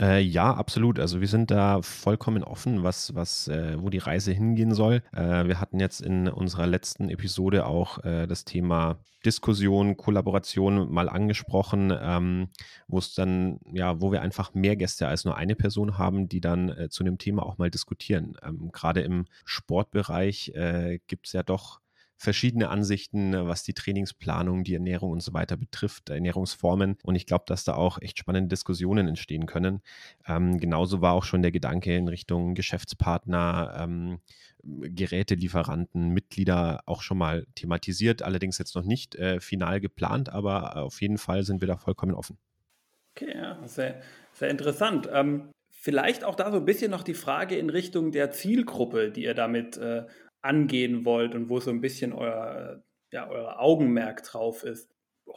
Äh, 0.00 0.20
ja, 0.20 0.54
absolut. 0.54 1.00
Also 1.00 1.20
wir 1.20 1.26
sind 1.26 1.50
da 1.50 1.82
vollkommen 1.82 2.44
offen, 2.44 2.84
was, 2.84 3.14
was, 3.14 3.48
äh, 3.48 3.76
wo 3.80 3.90
die 3.90 3.98
Reise 3.98 4.32
hingehen 4.32 4.72
soll. 4.72 5.02
Äh, 5.12 5.46
wir 5.46 5.60
hatten 5.60 5.80
jetzt 5.80 6.00
in 6.00 6.28
unserer 6.28 6.66
letzten 6.66 7.08
Episode 7.08 7.66
auch 7.66 8.04
äh, 8.04 8.26
das 8.26 8.44
Thema 8.44 9.00
Diskussion, 9.24 9.96
Kollaboration 9.96 10.92
mal 10.92 11.08
angesprochen, 11.08 11.92
ähm, 12.00 12.48
wo 12.86 12.98
es 12.98 13.14
dann, 13.14 13.58
ja, 13.72 14.00
wo 14.00 14.12
wir 14.12 14.22
einfach 14.22 14.54
mehr 14.54 14.76
Gäste 14.76 15.08
als 15.08 15.24
nur 15.24 15.36
eine 15.36 15.56
Person 15.56 15.98
haben, 15.98 16.28
die 16.28 16.40
dann 16.40 16.68
äh, 16.68 16.88
zu 16.88 17.02
dem 17.02 17.18
Thema 17.18 17.44
auch 17.44 17.58
mal 17.58 17.70
diskutieren. 17.70 18.36
Ähm, 18.42 18.70
Gerade 18.72 19.00
im 19.00 19.26
Sportbereich 19.44 20.52
äh, 20.54 21.00
gibt 21.08 21.26
es 21.26 21.32
ja 21.32 21.42
doch 21.42 21.80
verschiedene 22.18 22.68
Ansichten, 22.68 23.32
was 23.32 23.62
die 23.62 23.74
Trainingsplanung, 23.74 24.64
die 24.64 24.74
Ernährung 24.74 25.12
und 25.12 25.22
so 25.22 25.32
weiter 25.32 25.56
betrifft, 25.56 26.10
Ernährungsformen. 26.10 26.96
Und 27.04 27.14
ich 27.14 27.26
glaube, 27.26 27.44
dass 27.46 27.62
da 27.62 27.74
auch 27.74 28.02
echt 28.02 28.18
spannende 28.18 28.48
Diskussionen 28.48 29.06
entstehen 29.06 29.46
können. 29.46 29.82
Ähm, 30.26 30.58
genauso 30.58 31.00
war 31.00 31.12
auch 31.14 31.24
schon 31.24 31.42
der 31.42 31.52
Gedanke 31.52 31.96
in 31.96 32.08
Richtung 32.08 32.54
Geschäftspartner, 32.54 33.72
ähm, 33.78 34.18
Gerätelieferanten, 34.64 36.10
Mitglieder 36.10 36.82
auch 36.86 37.02
schon 37.02 37.18
mal 37.18 37.46
thematisiert, 37.54 38.22
allerdings 38.22 38.58
jetzt 38.58 38.74
noch 38.74 38.84
nicht 38.84 39.14
äh, 39.14 39.40
final 39.40 39.80
geplant, 39.80 40.28
aber 40.28 40.76
auf 40.76 41.00
jeden 41.00 41.18
Fall 41.18 41.44
sind 41.44 41.60
wir 41.60 41.68
da 41.68 41.76
vollkommen 41.76 42.14
offen. 42.14 42.36
Okay, 43.14 43.32
ja, 43.36 43.58
sehr, 43.66 44.00
sehr 44.32 44.50
interessant. 44.50 45.08
Ähm, 45.12 45.50
vielleicht 45.70 46.24
auch 46.24 46.34
da 46.34 46.50
so 46.50 46.58
ein 46.58 46.64
bisschen 46.64 46.90
noch 46.90 47.04
die 47.04 47.14
Frage 47.14 47.56
in 47.56 47.70
Richtung 47.70 48.10
der 48.10 48.32
Zielgruppe, 48.32 49.12
die 49.12 49.22
ihr 49.22 49.34
damit 49.34 49.76
äh, 49.76 50.04
angehen 50.42 51.04
wollt 51.04 51.34
und 51.34 51.48
wo 51.48 51.60
so 51.60 51.70
ein 51.70 51.80
bisschen 51.80 52.12
euer, 52.12 52.82
ja, 53.12 53.28
euer 53.28 53.60
Augenmerk 53.60 54.22
drauf 54.22 54.64
ist. 54.64 54.90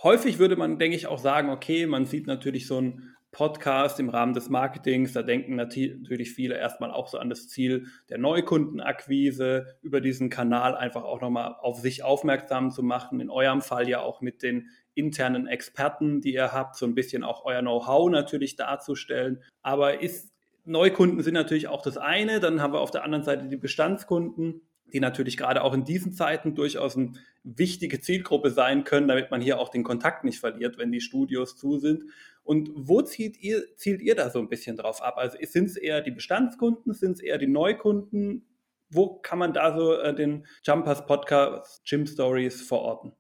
Häufig 0.03 0.39
würde 0.39 0.55
man, 0.55 0.79
denke 0.79 0.95
ich, 0.95 1.07
auch 1.07 1.19
sagen, 1.19 1.49
okay, 1.49 1.85
man 1.85 2.05
sieht 2.05 2.27
natürlich 2.27 2.67
so 2.67 2.79
ein 2.79 3.15
Podcast 3.31 3.97
im 4.01 4.09
Rahmen 4.09 4.33
des 4.33 4.49
Marketings, 4.49 5.13
da 5.13 5.23
denken 5.23 5.55
natürlich 5.55 6.33
viele 6.33 6.57
erstmal 6.57 6.91
auch 6.91 7.07
so 7.07 7.17
an 7.17 7.29
das 7.29 7.47
Ziel 7.47 7.87
der 8.09 8.17
Neukundenakquise, 8.17 9.77
über 9.81 10.01
diesen 10.01 10.29
Kanal 10.29 10.75
einfach 10.75 11.05
auch 11.05 11.21
nochmal 11.21 11.55
auf 11.61 11.79
sich 11.79 12.03
aufmerksam 12.03 12.71
zu 12.71 12.83
machen. 12.83 13.21
In 13.21 13.29
eurem 13.29 13.61
Fall 13.61 13.87
ja 13.87 14.01
auch 14.01 14.19
mit 14.19 14.43
den 14.43 14.67
internen 14.95 15.47
Experten, 15.47 16.19
die 16.19 16.33
ihr 16.33 16.51
habt, 16.51 16.75
so 16.75 16.85
ein 16.85 16.93
bisschen 16.93 17.23
auch 17.23 17.45
euer 17.45 17.61
Know-how 17.61 18.09
natürlich 18.09 18.57
darzustellen. 18.57 19.41
Aber 19.61 20.01
ist, 20.01 20.33
Neukunden 20.65 21.23
sind 21.23 21.33
natürlich 21.33 21.69
auch 21.69 21.83
das 21.83 21.97
eine, 21.97 22.41
dann 22.41 22.61
haben 22.61 22.73
wir 22.73 22.81
auf 22.81 22.91
der 22.91 23.05
anderen 23.05 23.23
Seite 23.23 23.47
die 23.47 23.55
Bestandskunden 23.55 24.61
die 24.93 24.99
natürlich 24.99 25.37
gerade 25.37 25.63
auch 25.63 25.73
in 25.73 25.85
diesen 25.85 26.13
Zeiten 26.13 26.55
durchaus 26.55 26.95
eine 26.95 27.13
wichtige 27.43 27.99
Zielgruppe 27.99 28.51
sein 28.51 28.83
können, 28.83 29.07
damit 29.07 29.31
man 29.31 29.41
hier 29.41 29.59
auch 29.59 29.69
den 29.69 29.83
Kontakt 29.83 30.23
nicht 30.23 30.39
verliert, 30.39 30.77
wenn 30.77 30.91
die 30.91 31.01
Studios 31.01 31.57
zu 31.57 31.79
sind. 31.79 32.03
Und 32.43 32.71
wo 32.75 33.01
zielt 33.01 33.37
ihr, 33.37 33.63
zielt 33.75 34.01
ihr 34.01 34.15
da 34.15 34.29
so 34.29 34.39
ein 34.39 34.49
bisschen 34.49 34.77
drauf 34.77 35.01
ab? 35.01 35.17
Also 35.17 35.37
sind 35.41 35.65
es 35.65 35.77
eher 35.77 36.01
die 36.01 36.11
Bestandskunden, 36.11 36.93
sind 36.93 37.13
es 37.13 37.19
eher 37.21 37.37
die 37.37 37.47
Neukunden? 37.47 38.45
Wo 38.89 39.19
kann 39.19 39.39
man 39.39 39.53
da 39.53 39.77
so 39.77 39.93
äh, 39.93 40.13
den 40.13 40.45
Jumpers 40.63 41.05
Podcast 41.05 41.83
Gym 41.85 42.05
Stories 42.05 42.61
verorten? 42.61 43.13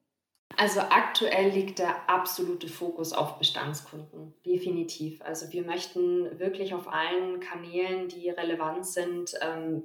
Also 0.57 0.81
aktuell 0.81 1.49
liegt 1.49 1.79
der 1.79 2.09
absolute 2.09 2.67
Fokus 2.67 3.13
auf 3.13 3.37
Bestandskunden, 3.37 4.33
definitiv. 4.45 5.21
Also 5.21 5.51
wir 5.51 5.63
möchten 5.63 6.39
wirklich 6.39 6.73
auf 6.73 6.91
allen 6.91 7.39
Kanälen, 7.39 8.09
die 8.09 8.29
relevant 8.29 8.85
sind, 8.85 9.33
ähm, 9.41 9.83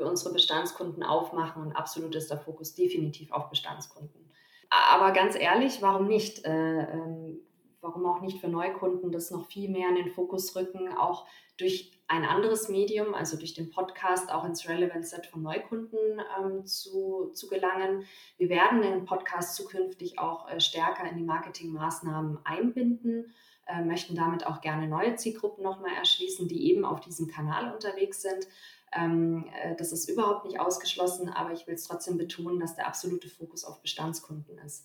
für 0.00 0.06
unsere 0.06 0.32
Bestandskunden 0.32 1.02
aufmachen 1.02 1.60
und 1.62 1.76
absolut 1.76 2.14
ist 2.14 2.30
der 2.30 2.38
Fokus 2.38 2.74
definitiv 2.74 3.32
auf 3.32 3.50
Bestandskunden. 3.50 4.30
Aber 4.70 5.12
ganz 5.12 5.36
ehrlich, 5.36 5.82
warum 5.82 6.06
nicht? 6.06 6.46
Äh, 6.46 6.84
ähm, 6.84 7.40
warum 7.82 8.06
auch 8.06 8.22
nicht 8.22 8.40
für 8.40 8.48
Neukunden 8.48 9.12
das 9.12 9.30
noch 9.30 9.46
viel 9.46 9.68
mehr 9.68 9.90
in 9.90 9.96
den 9.96 10.10
Fokus 10.10 10.56
rücken, 10.56 10.88
auch 10.96 11.26
durch 11.58 11.92
ein 12.08 12.24
anderes 12.24 12.70
Medium, 12.70 13.14
also 13.14 13.36
durch 13.36 13.52
den 13.52 13.70
Podcast, 13.70 14.32
auch 14.32 14.44
ins 14.44 14.66
Relevant 14.66 15.06
Set 15.06 15.26
von 15.26 15.42
Neukunden 15.42 15.98
ähm, 16.38 16.64
zu, 16.64 17.30
zu 17.34 17.48
gelangen. 17.48 18.06
Wir 18.38 18.48
werden 18.48 18.80
den 18.80 19.04
Podcast 19.04 19.54
zukünftig 19.54 20.18
auch 20.18 20.50
äh, 20.50 20.60
stärker 20.60 21.10
in 21.10 21.18
die 21.18 21.24
Marketingmaßnahmen 21.24 22.38
einbinden, 22.44 23.34
äh, 23.66 23.84
möchten 23.84 24.14
damit 24.14 24.46
auch 24.46 24.62
gerne 24.62 24.88
neue 24.88 25.16
Zielgruppen 25.16 25.62
nochmal 25.62 25.92
erschließen, 25.94 26.48
die 26.48 26.70
eben 26.70 26.86
auf 26.86 27.00
diesem 27.00 27.28
Kanal 27.28 27.74
unterwegs 27.74 28.22
sind. 28.22 28.46
Ähm, 28.92 29.46
äh, 29.62 29.76
das 29.76 29.92
ist 29.92 30.08
überhaupt 30.08 30.44
nicht 30.44 30.60
ausgeschlossen, 30.60 31.28
aber 31.28 31.52
ich 31.52 31.66
will 31.66 31.74
es 31.74 31.84
trotzdem 31.84 32.18
betonen, 32.18 32.58
dass 32.58 32.76
der 32.76 32.86
absolute 32.86 33.28
Fokus 33.28 33.64
auf 33.64 33.80
Bestandskunden 33.82 34.58
ist. 34.58 34.84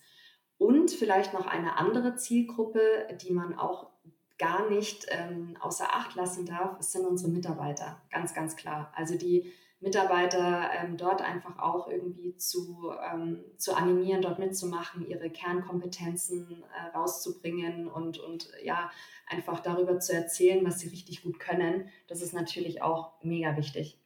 Und 0.58 0.91
vielleicht 0.91 1.34
noch 1.34 1.46
eine 1.46 1.78
andere 1.78 2.15
Zielgruppe, 2.15 3.08
die 3.22 3.34
man 3.34 3.58
auch 3.58 3.89
gar 4.38 4.70
nicht 4.70 5.06
ähm, 5.10 5.58
außer 5.60 5.94
Acht 5.94 6.15
lassen 6.15 6.46
darf, 6.46 6.82
sind 6.82 7.06
unsere 7.06 7.32
Mitarbeiter. 7.32 8.02
Ganz, 8.12 8.34
ganz 8.34 8.56
klar. 8.56 8.91
Also 8.96 9.18
die 9.18 9.52
Mitarbeiter 9.86 10.71
ähm, 10.82 10.98
dort 10.98 11.21
einfach 11.21 11.60
auch 11.60 11.88
irgendwie 11.88 12.36
zu, 12.36 12.91
ähm, 13.13 13.45
zu 13.58 13.76
animieren, 13.76 14.24
dort 14.24 14.39
mitzumachen, 14.39 15.08
ihre 15.08 15.30
Kernkompetenzen 15.30 16.63
äh, 16.63 16.98
rauszubringen 16.98 17.88
und, 17.88 18.17
und 18.17 18.50
ja, 18.63 18.89
einfach 19.28 19.60
darüber 19.60 20.00
zu 20.00 20.13
erzählen, 20.13 20.65
was 20.65 20.80
sie 20.80 20.89
richtig 20.89 21.21
gut 21.21 21.39
können. 21.39 21.88
Das 22.08 22.21
ist 22.21 22.34
natürlich 22.34 22.82
auch 22.82 23.13
mega 23.21 23.56
wichtig. 23.58 24.00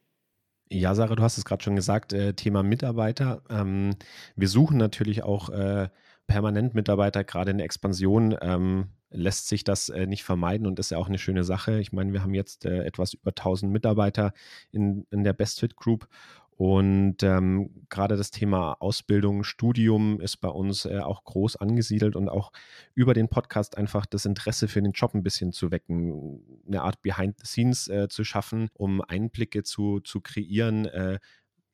Ja, 0.70 0.94
Sarah, 0.94 1.16
du 1.16 1.22
hast 1.22 1.38
es 1.38 1.46
gerade 1.46 1.64
schon 1.64 1.76
gesagt, 1.76 2.12
äh, 2.12 2.34
Thema 2.34 2.62
Mitarbeiter. 2.62 3.42
Ähm, 3.48 3.96
wir 4.36 4.48
suchen 4.48 4.76
natürlich 4.76 5.22
auch 5.22 5.48
äh, 5.48 5.88
permanent 6.26 6.74
Mitarbeiter, 6.74 7.24
gerade 7.24 7.52
in 7.52 7.58
der 7.58 7.64
Expansion 7.64 8.36
ähm, 8.42 8.90
lässt 9.10 9.48
sich 9.48 9.64
das 9.64 9.88
äh, 9.88 10.06
nicht 10.06 10.24
vermeiden 10.24 10.66
und 10.66 10.78
ist 10.78 10.90
ja 10.90 10.98
auch 10.98 11.08
eine 11.08 11.18
schöne 11.18 11.44
Sache. 11.44 11.80
Ich 11.80 11.92
meine, 11.92 12.12
wir 12.12 12.22
haben 12.22 12.34
jetzt 12.34 12.64
äh, 12.64 12.84
etwas 12.84 13.14
über 13.14 13.30
1000 13.30 13.72
Mitarbeiter 13.72 14.32
in, 14.70 15.06
in 15.10 15.24
der 15.24 15.32
BestFit 15.32 15.76
Group 15.76 16.08
und 16.60 17.22
ähm, 17.22 17.70
gerade 17.88 18.18
das 18.18 18.30
Thema 18.30 18.76
Ausbildung, 18.80 19.44
Studium 19.44 20.20
ist 20.20 20.42
bei 20.42 20.50
uns 20.50 20.84
äh, 20.84 20.98
auch 20.98 21.24
groß 21.24 21.56
angesiedelt 21.56 22.16
und 22.16 22.28
auch 22.28 22.52
über 22.94 23.14
den 23.14 23.28
Podcast 23.28 23.78
einfach 23.78 24.04
das 24.04 24.26
Interesse 24.26 24.68
für 24.68 24.82
den 24.82 24.92
Job 24.92 25.14
ein 25.14 25.22
bisschen 25.22 25.52
zu 25.52 25.70
wecken, 25.70 26.42
eine 26.66 26.82
Art 26.82 27.00
Behind 27.00 27.38
the 27.40 27.46
Scenes 27.46 27.88
äh, 27.88 28.08
zu 28.10 28.24
schaffen, 28.24 28.68
um 28.74 29.00
Einblicke 29.00 29.62
zu, 29.62 30.00
zu 30.00 30.20
kreieren, 30.20 30.84
äh, 30.84 31.18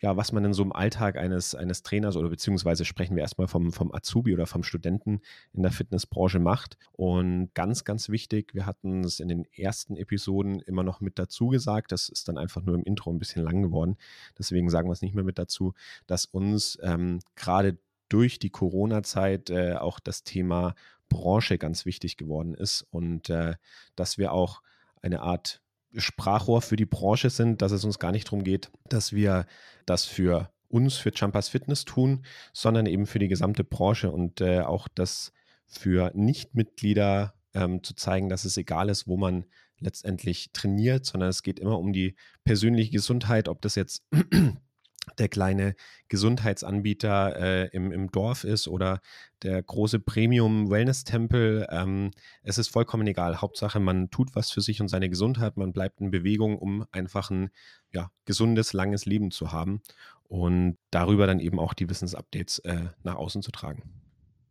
ja, 0.00 0.16
was 0.16 0.32
man 0.32 0.44
in 0.44 0.52
so 0.52 0.62
einem 0.62 0.72
Alltag 0.72 1.16
eines, 1.16 1.54
eines 1.54 1.82
Trainers 1.82 2.16
oder 2.16 2.28
beziehungsweise 2.28 2.84
sprechen 2.84 3.16
wir 3.16 3.22
erstmal 3.22 3.48
vom, 3.48 3.72
vom 3.72 3.94
Azubi 3.94 4.34
oder 4.34 4.46
vom 4.46 4.62
Studenten 4.62 5.20
in 5.52 5.62
der 5.62 5.72
Fitnessbranche 5.72 6.38
macht. 6.38 6.76
Und 6.92 7.54
ganz, 7.54 7.84
ganz 7.84 8.08
wichtig, 8.10 8.54
wir 8.54 8.66
hatten 8.66 9.04
es 9.04 9.20
in 9.20 9.28
den 9.28 9.46
ersten 9.52 9.96
Episoden 9.96 10.60
immer 10.60 10.82
noch 10.82 11.00
mit 11.00 11.18
dazu 11.18 11.48
gesagt, 11.48 11.92
das 11.92 12.08
ist 12.08 12.28
dann 12.28 12.36
einfach 12.36 12.62
nur 12.62 12.74
im 12.74 12.84
Intro 12.84 13.10
ein 13.10 13.18
bisschen 13.18 13.42
lang 13.42 13.62
geworden, 13.62 13.96
deswegen 14.38 14.68
sagen 14.68 14.88
wir 14.88 14.92
es 14.92 15.02
nicht 15.02 15.14
mehr 15.14 15.24
mit 15.24 15.38
dazu, 15.38 15.72
dass 16.06 16.26
uns 16.26 16.78
ähm, 16.82 17.20
gerade 17.34 17.78
durch 18.08 18.38
die 18.38 18.50
Corona-Zeit 18.50 19.50
äh, 19.50 19.74
auch 19.74 19.98
das 19.98 20.22
Thema 20.22 20.74
Branche 21.08 21.58
ganz 21.58 21.86
wichtig 21.86 22.16
geworden 22.16 22.54
ist 22.54 22.86
und 22.90 23.30
äh, 23.30 23.54
dass 23.94 24.18
wir 24.18 24.32
auch 24.32 24.62
eine 25.02 25.22
Art 25.22 25.62
Sprachrohr 25.96 26.62
für 26.62 26.76
die 26.76 26.86
Branche 26.86 27.30
sind, 27.30 27.62
dass 27.62 27.72
es 27.72 27.84
uns 27.84 27.98
gar 27.98 28.12
nicht 28.12 28.26
darum 28.26 28.44
geht, 28.44 28.70
dass 28.88 29.12
wir 29.12 29.46
das 29.86 30.04
für 30.04 30.50
uns, 30.68 30.96
für 30.96 31.10
Jumpers 31.14 31.48
Fitness 31.48 31.84
tun, 31.84 32.24
sondern 32.52 32.86
eben 32.86 33.06
für 33.06 33.18
die 33.18 33.28
gesamte 33.28 33.64
Branche 33.64 34.10
und 34.10 34.40
äh, 34.40 34.60
auch 34.60 34.88
das 34.88 35.32
für 35.66 36.10
Nichtmitglieder 36.14 37.34
ähm, 37.54 37.82
zu 37.82 37.94
zeigen, 37.94 38.28
dass 38.28 38.44
es 38.44 38.56
egal 38.56 38.88
ist, 38.88 39.06
wo 39.06 39.16
man 39.16 39.46
letztendlich 39.78 40.50
trainiert, 40.52 41.04
sondern 41.04 41.28
es 41.28 41.42
geht 41.42 41.58
immer 41.58 41.78
um 41.78 41.92
die 41.92 42.16
persönliche 42.44 42.90
Gesundheit, 42.90 43.48
ob 43.48 43.60
das 43.62 43.74
jetzt 43.74 44.02
der 45.18 45.28
kleine 45.28 45.74
Gesundheitsanbieter 46.08 47.36
äh, 47.36 47.68
im, 47.68 47.92
im 47.92 48.10
Dorf 48.10 48.44
ist 48.44 48.68
oder 48.68 49.00
der 49.42 49.62
große 49.62 50.00
Premium-Wellness-Tempel. 50.00 51.66
Ähm, 51.70 52.10
es 52.42 52.58
ist 52.58 52.68
vollkommen 52.68 53.06
egal. 53.06 53.40
Hauptsache, 53.40 53.80
man 53.80 54.10
tut 54.10 54.34
was 54.34 54.50
für 54.50 54.60
sich 54.60 54.80
und 54.80 54.88
seine 54.88 55.08
Gesundheit, 55.08 55.56
man 55.56 55.72
bleibt 55.72 56.00
in 56.00 56.10
Bewegung, 56.10 56.58
um 56.58 56.84
einfach 56.90 57.30
ein 57.30 57.50
ja, 57.92 58.10
gesundes, 58.24 58.72
langes 58.72 59.06
Leben 59.06 59.30
zu 59.30 59.52
haben 59.52 59.80
und 60.24 60.76
darüber 60.90 61.26
dann 61.26 61.40
eben 61.40 61.58
auch 61.58 61.74
die 61.74 61.88
Wissensupdates 61.88 62.58
äh, 62.60 62.86
nach 63.02 63.16
außen 63.16 63.42
zu 63.42 63.52
tragen. 63.52 63.82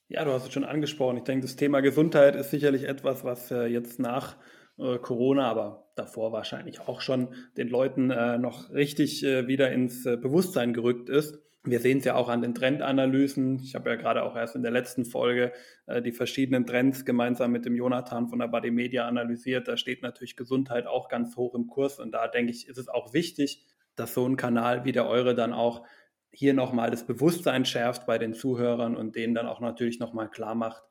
Ja, 0.08 0.24
du 0.24 0.32
hast 0.32 0.46
es 0.46 0.54
schon 0.54 0.64
angesprochen. 0.64 1.18
Ich 1.18 1.24
denke, 1.24 1.46
das 1.46 1.56
Thema 1.56 1.82
Gesundheit 1.82 2.36
ist 2.36 2.52
sicherlich 2.52 2.84
etwas, 2.84 3.24
was 3.24 3.50
äh, 3.52 3.66
jetzt 3.66 4.00
nach 4.00 4.36
äh, 4.78 4.98
Corona, 5.00 5.50
aber 5.50 5.85
davor 5.96 6.32
wahrscheinlich 6.32 6.82
auch 6.82 7.02
schon 7.02 7.30
den 7.58 7.70
Leuten 7.70 8.12
äh, 8.12 8.38
noch 8.38 8.72
richtig 8.72 9.24
äh, 9.24 9.48
wieder 9.48 9.72
ins 9.72 10.06
äh, 10.06 10.18
Bewusstsein 10.18 10.74
gerückt 10.74 11.10
ist. 11.10 11.40
Wir 11.64 11.80
sehen 11.80 11.98
es 11.98 12.06
ja 12.06 12.16
auch 12.16 12.30
an 12.30 12.44
den 12.44 12.54
Trendanalysen. 12.54 13.60
Ich 13.64 13.74
habe 13.74 13.90
ja 13.90 13.96
gerade 13.96 14.22
auch 14.22 14.36
erst 14.36 14.56
in 14.56 14.62
der 14.62 14.72
letzten 14.72 15.04
Folge 15.04 15.52
äh, 15.88 16.02
die 16.02 16.12
verschiedenen 16.12 16.68
Trends 16.68 17.06
gemeinsam 17.06 17.52
mit 17.52 17.66
dem 17.66 17.76
Jonathan 17.76 18.28
von 18.28 18.38
der 18.38 18.48
Body 18.48 18.70
Media 18.70 19.08
analysiert. 19.08 19.68
Da 19.68 19.76
steht 19.78 20.04
natürlich 20.04 20.36
Gesundheit 20.36 20.86
auch 20.86 21.08
ganz 21.10 21.36
hoch 21.36 21.56
im 21.56 21.68
Kurs. 21.68 22.00
Und 22.00 22.12
da 22.12 22.28
denke 22.28 22.52
ich, 22.52 22.68
ist 22.68 22.78
es 22.78 22.88
auch 22.88 23.14
wichtig, 23.14 23.66
dass 23.96 24.14
so 24.14 24.28
ein 24.28 24.36
Kanal 24.36 24.86
wie 24.86 24.92
der 24.92 25.08
eure 25.08 25.34
dann 25.34 25.54
auch 25.54 25.84
hier 26.30 26.54
nochmal 26.54 26.92
das 26.92 27.08
Bewusstsein 27.08 27.66
schärft 27.66 28.06
bei 28.06 28.18
den 28.18 28.34
Zuhörern 28.34 28.96
und 28.96 29.16
denen 29.16 29.34
dann 29.34 29.48
auch 29.48 29.62
natürlich 29.62 30.00
nochmal 30.00 30.30
klar 30.30 30.54
macht, 30.54 30.84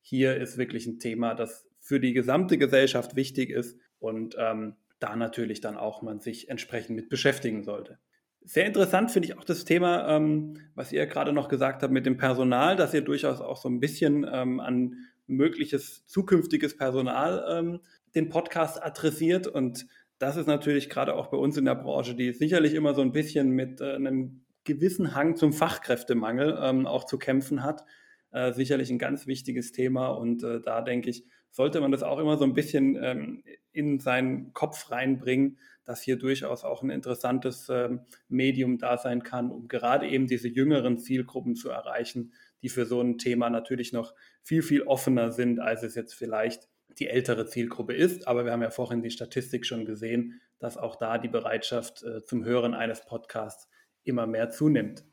hier 0.00 0.36
ist 0.36 0.58
wirklich 0.58 0.86
ein 0.86 0.98
Thema, 0.98 1.34
das 1.34 1.68
für 1.80 2.00
die 2.00 2.12
gesamte 2.12 2.56
Gesellschaft 2.56 3.16
wichtig 3.16 3.50
ist 3.50 3.78
und 4.02 4.36
ähm, 4.38 4.74
da 4.98 5.16
natürlich 5.16 5.60
dann 5.60 5.76
auch 5.76 6.02
man 6.02 6.20
sich 6.20 6.48
entsprechend 6.48 6.96
mit 6.96 7.08
beschäftigen 7.08 7.62
sollte. 7.62 7.98
Sehr 8.44 8.66
interessant 8.66 9.10
finde 9.10 9.28
ich 9.28 9.38
auch 9.38 9.44
das 9.44 9.64
Thema, 9.64 10.16
ähm, 10.16 10.54
was 10.74 10.92
ihr 10.92 11.06
gerade 11.06 11.32
noch 11.32 11.48
gesagt 11.48 11.82
habt 11.82 11.92
mit 11.92 12.06
dem 12.06 12.16
Personal, 12.16 12.74
dass 12.74 12.92
ihr 12.92 13.02
durchaus 13.02 13.40
auch 13.40 13.56
so 13.56 13.68
ein 13.68 13.78
bisschen 13.78 14.26
ähm, 14.30 14.58
an 14.58 14.96
mögliches 15.26 16.06
zukünftiges 16.06 16.76
Personal 16.76 17.44
ähm, 17.48 17.80
den 18.14 18.28
Podcast 18.28 18.82
adressiert. 18.82 19.46
Und 19.46 19.86
das 20.18 20.36
ist 20.36 20.46
natürlich 20.46 20.90
gerade 20.90 21.14
auch 21.14 21.28
bei 21.28 21.36
uns 21.36 21.56
in 21.56 21.64
der 21.64 21.76
Branche, 21.76 22.16
die 22.16 22.32
sicherlich 22.32 22.74
immer 22.74 22.94
so 22.94 23.02
ein 23.02 23.12
bisschen 23.12 23.50
mit 23.50 23.80
äh, 23.80 23.94
einem 23.94 24.44
gewissen 24.64 25.14
Hang 25.14 25.36
zum 25.36 25.52
Fachkräftemangel 25.52 26.58
ähm, 26.60 26.86
auch 26.86 27.04
zu 27.04 27.18
kämpfen 27.18 27.62
hat. 27.62 27.84
Äh, 28.32 28.52
sicherlich 28.52 28.90
ein 28.90 28.98
ganz 28.98 29.26
wichtiges 29.26 29.72
Thema 29.72 30.08
und 30.08 30.42
äh, 30.42 30.60
da 30.60 30.80
denke 30.80 31.10
ich, 31.10 31.24
sollte 31.52 31.80
man 31.80 31.92
das 31.92 32.02
auch 32.02 32.18
immer 32.18 32.36
so 32.36 32.44
ein 32.44 32.54
bisschen 32.54 32.98
ähm, 33.00 33.44
in 33.72 34.00
seinen 34.00 34.52
Kopf 34.52 34.90
reinbringen, 34.90 35.58
dass 35.84 36.02
hier 36.02 36.16
durchaus 36.16 36.64
auch 36.64 36.82
ein 36.82 36.90
interessantes 36.90 37.68
ähm, 37.68 38.00
Medium 38.28 38.78
da 38.78 38.98
sein 38.98 39.22
kann, 39.22 39.50
um 39.50 39.68
gerade 39.68 40.08
eben 40.08 40.26
diese 40.26 40.48
jüngeren 40.48 40.98
Zielgruppen 40.98 41.54
zu 41.54 41.70
erreichen, 41.70 42.32
die 42.62 42.68
für 42.68 42.86
so 42.86 43.00
ein 43.00 43.18
Thema 43.18 43.50
natürlich 43.50 43.92
noch 43.92 44.14
viel, 44.42 44.62
viel 44.62 44.82
offener 44.82 45.30
sind, 45.30 45.60
als 45.60 45.82
es 45.82 45.94
jetzt 45.94 46.14
vielleicht 46.14 46.68
die 46.98 47.08
ältere 47.08 47.46
Zielgruppe 47.46 47.94
ist. 47.94 48.26
Aber 48.26 48.44
wir 48.44 48.52
haben 48.52 48.62
ja 48.62 48.70
vorhin 48.70 49.02
die 49.02 49.10
Statistik 49.10 49.66
schon 49.66 49.84
gesehen, 49.84 50.40
dass 50.58 50.76
auch 50.76 50.96
da 50.96 51.18
die 51.18 51.28
Bereitschaft 51.28 52.02
äh, 52.02 52.24
zum 52.24 52.44
Hören 52.44 52.74
eines 52.74 53.04
Podcasts 53.04 53.68
immer 54.04 54.26
mehr 54.26 54.50
zunimmt. 54.50 55.04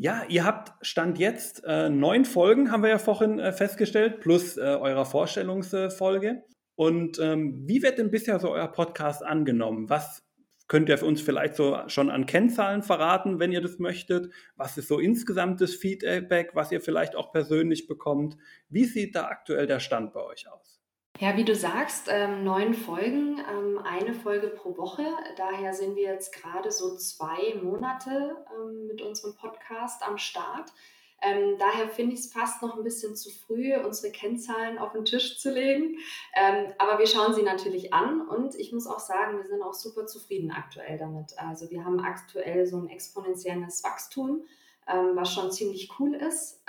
Ja, 0.00 0.22
ihr 0.28 0.44
habt 0.44 0.72
Stand 0.86 1.18
jetzt 1.18 1.64
äh, 1.64 1.90
neun 1.90 2.24
Folgen, 2.24 2.70
haben 2.70 2.84
wir 2.84 2.90
ja 2.90 2.98
vorhin 2.98 3.40
äh, 3.40 3.52
festgestellt, 3.52 4.20
plus 4.20 4.56
äh, 4.56 4.60
eurer 4.60 5.04
Vorstellungsfolge. 5.04 6.44
Und 6.76 7.18
ähm, 7.18 7.64
wie 7.66 7.82
wird 7.82 7.98
denn 7.98 8.08
bisher 8.08 8.38
so 8.38 8.52
euer 8.52 8.68
Podcast 8.68 9.24
angenommen? 9.24 9.90
Was 9.90 10.22
könnt 10.68 10.88
ihr 10.88 11.02
uns 11.02 11.20
vielleicht 11.20 11.56
so 11.56 11.80
schon 11.88 12.10
an 12.10 12.26
Kennzahlen 12.26 12.84
verraten, 12.84 13.40
wenn 13.40 13.50
ihr 13.50 13.60
das 13.60 13.80
möchtet? 13.80 14.32
Was 14.54 14.78
ist 14.78 14.86
so 14.86 15.00
insgesamt 15.00 15.60
das 15.60 15.74
Feedback, 15.74 16.50
was 16.54 16.70
ihr 16.70 16.80
vielleicht 16.80 17.16
auch 17.16 17.32
persönlich 17.32 17.88
bekommt? 17.88 18.36
Wie 18.68 18.84
sieht 18.84 19.16
da 19.16 19.24
aktuell 19.24 19.66
der 19.66 19.80
Stand 19.80 20.12
bei 20.12 20.22
euch 20.22 20.48
aus? 20.48 20.80
Ja, 21.20 21.36
wie 21.36 21.44
du 21.44 21.56
sagst, 21.56 22.06
ähm, 22.08 22.44
neun 22.44 22.74
Folgen, 22.74 23.40
ähm, 23.50 23.80
eine 23.82 24.14
Folge 24.14 24.46
pro 24.46 24.76
Woche. 24.76 25.04
Daher 25.36 25.74
sind 25.74 25.96
wir 25.96 26.04
jetzt 26.04 26.32
gerade 26.32 26.70
so 26.70 26.96
zwei 26.96 27.56
Monate 27.60 28.36
ähm, 28.56 28.86
mit 28.86 29.02
unserem 29.02 29.34
Podcast 29.34 30.06
am 30.06 30.16
Start. 30.16 30.72
Ähm, 31.20 31.56
daher 31.58 31.88
finde 31.88 32.14
ich 32.14 32.20
es 32.20 32.32
fast 32.32 32.62
noch 32.62 32.76
ein 32.76 32.84
bisschen 32.84 33.16
zu 33.16 33.30
früh, 33.30 33.74
unsere 33.74 34.12
Kennzahlen 34.12 34.78
auf 34.78 34.92
den 34.92 35.04
Tisch 35.04 35.40
zu 35.40 35.52
legen. 35.52 35.96
Ähm, 36.36 36.72
aber 36.78 37.00
wir 37.00 37.08
schauen 37.08 37.34
sie 37.34 37.42
natürlich 37.42 37.92
an 37.92 38.20
und 38.28 38.54
ich 38.54 38.72
muss 38.72 38.86
auch 38.86 39.00
sagen, 39.00 39.38
wir 39.38 39.48
sind 39.48 39.62
auch 39.62 39.74
super 39.74 40.06
zufrieden 40.06 40.52
aktuell 40.52 40.98
damit. 40.98 41.36
Also 41.36 41.68
wir 41.68 41.84
haben 41.84 41.98
aktuell 41.98 42.64
so 42.64 42.76
ein 42.76 42.88
exponentielles 42.88 43.82
Wachstum, 43.82 44.42
ähm, 44.86 45.16
was 45.16 45.34
schon 45.34 45.50
ziemlich 45.50 45.90
cool 45.98 46.14
ist. 46.14 46.62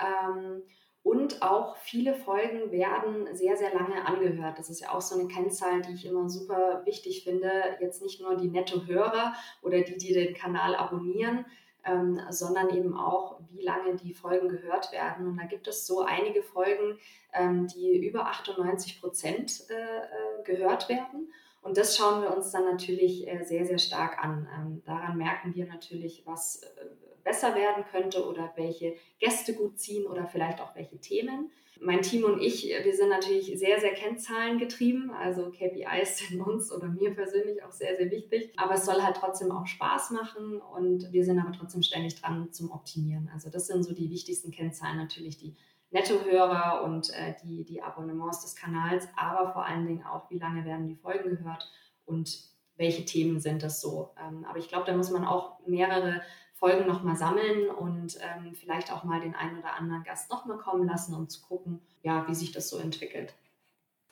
Und 1.02 1.42
auch 1.42 1.78
viele 1.78 2.14
Folgen 2.14 2.72
werden 2.72 3.34
sehr, 3.34 3.56
sehr 3.56 3.74
lange 3.74 4.06
angehört. 4.06 4.60
Das 4.60 4.70
ist 4.70 4.82
ja 4.82 4.92
auch 4.92 5.02
so 5.02 5.18
eine 5.18 5.28
Kennzahl, 5.28 5.82
die 5.82 5.94
ich 5.94 6.06
immer 6.06 6.30
super 6.30 6.82
wichtig 6.86 7.24
finde. 7.24 7.52
Jetzt 7.80 8.02
nicht 8.02 8.22
nur 8.22 8.36
die 8.36 8.50
Netto-Hörer 8.50 9.34
oder 9.62 9.82
die, 9.82 9.98
die 9.98 10.14
den 10.14 10.34
Kanal 10.34 10.76
abonnieren, 10.76 11.46
ähm, 11.86 12.20
sondern 12.30 12.70
eben 12.70 12.98
auch, 12.98 13.40
wie 13.50 13.62
lange 13.62 13.96
die 13.96 14.14
Folgen 14.14 14.50
gehört 14.50 14.92
werden. 14.92 15.28
Und 15.28 15.38
da 15.38 15.46
gibt 15.46 15.68
es 15.68 15.88
so 15.88 16.02
einige 16.02 16.44
Folgen, 16.44 17.00
ähm, 17.34 17.68
die 17.68 18.06
über 18.06 18.28
98 18.28 19.00
Prozent 19.00 19.64
äh, 19.70 19.74
äh, 19.74 20.44
gehört 20.44 20.90
werden. 20.90 21.32
Und 21.62 21.78
das 21.78 21.98
schauen 21.98 22.22
wir 22.22 22.36
uns 22.36 22.52
dann 22.52 22.66
natürlich 22.66 23.28
äh, 23.28 23.44
sehr, 23.44 23.66
sehr 23.66 23.80
stark 23.80 24.24
an. 24.24 24.48
Ähm, 24.56 24.82
daran 24.86 25.18
merken 25.18 25.56
wir 25.56 25.66
natürlich, 25.66 26.24
was 26.26 26.64
äh, 26.64 26.86
besser 27.30 27.54
werden 27.54 27.84
könnte 27.92 28.26
oder 28.28 28.52
welche 28.56 28.96
Gäste 29.20 29.54
gut 29.54 29.80
ziehen 29.80 30.08
oder 30.08 30.26
vielleicht 30.26 30.60
auch 30.62 30.76
welche 30.76 31.00
Themen. 31.00 31.52
Mein 31.80 32.02
Team 32.02 32.26
und 32.26 32.42
ich, 32.42 32.66
wir 32.84 32.94
sind 32.94 33.10
natürlich 33.10 33.58
sehr, 33.58 33.80
sehr 33.80 33.94
kennzahlengetrieben. 33.94 35.12
Also 35.12 35.52
KPIs 35.52 36.18
sind 36.30 36.42
uns 36.42 36.72
oder 36.72 36.88
mir 36.88 37.14
persönlich 37.14 37.64
auch 37.64 37.72
sehr, 37.72 37.96
sehr 37.96 38.10
wichtig. 38.10 38.52
Aber 38.58 38.74
es 38.74 38.86
soll 38.86 39.02
halt 39.02 39.16
trotzdem 39.16 39.52
auch 39.52 39.68
Spaß 39.68 40.12
machen 40.12 40.60
und 40.60 41.12
wir 41.14 41.24
sind 41.24 41.40
aber 41.40 41.54
trotzdem 41.54 41.84
ständig 41.84 42.20
dran 42.20 42.52
zum 42.52 42.72
Optimieren. 42.72 43.30
Also 43.32 43.50
das 43.50 43.68
sind 43.68 43.84
so 43.84 43.94
die 43.94 44.10
wichtigsten 44.10 44.52
Kennzahlen 44.52 44.98
natürlich, 44.98 45.38
die 45.38 45.56
Nettohörer 45.92 46.84
und 46.84 47.12
äh, 47.12 47.36
die, 47.44 47.64
die 47.64 47.82
Abonnements 47.82 48.42
des 48.42 48.56
Kanals, 48.56 49.08
aber 49.16 49.54
vor 49.54 49.66
allen 49.66 49.88
Dingen 49.88 50.04
auch, 50.04 50.30
wie 50.30 50.38
lange 50.38 50.66
werden 50.66 50.88
die 50.88 50.96
Folgen 50.96 51.30
gehört 51.30 51.72
und 52.06 52.50
welche 52.76 53.06
Themen 53.06 53.40
sind 53.40 53.62
das 53.62 53.82
so. 53.82 54.12
Ähm, 54.20 54.46
aber 54.46 54.58
ich 54.58 54.70
glaube, 54.70 54.86
da 54.86 54.96
muss 54.96 55.12
man 55.12 55.26
auch 55.26 55.60
mehrere 55.68 56.22
Folgen 56.60 56.88
nochmal 56.88 57.16
sammeln 57.16 57.70
und 57.70 58.18
ähm, 58.22 58.54
vielleicht 58.54 58.92
auch 58.92 59.06
mal 59.06 59.22
den 59.22 59.34
einen 59.34 59.60
oder 59.60 59.78
anderen 59.78 60.04
Gast 60.04 60.30
nochmal 60.30 60.58
kommen 60.58 60.88
lassen, 60.88 61.14
um 61.14 61.30
zu 61.30 61.42
gucken, 61.42 61.80
ja, 62.04 62.28
wie 62.28 62.36
sich 62.36 62.52
das 62.52 62.70
so 62.70 62.78
entwickelt. 62.78 63.34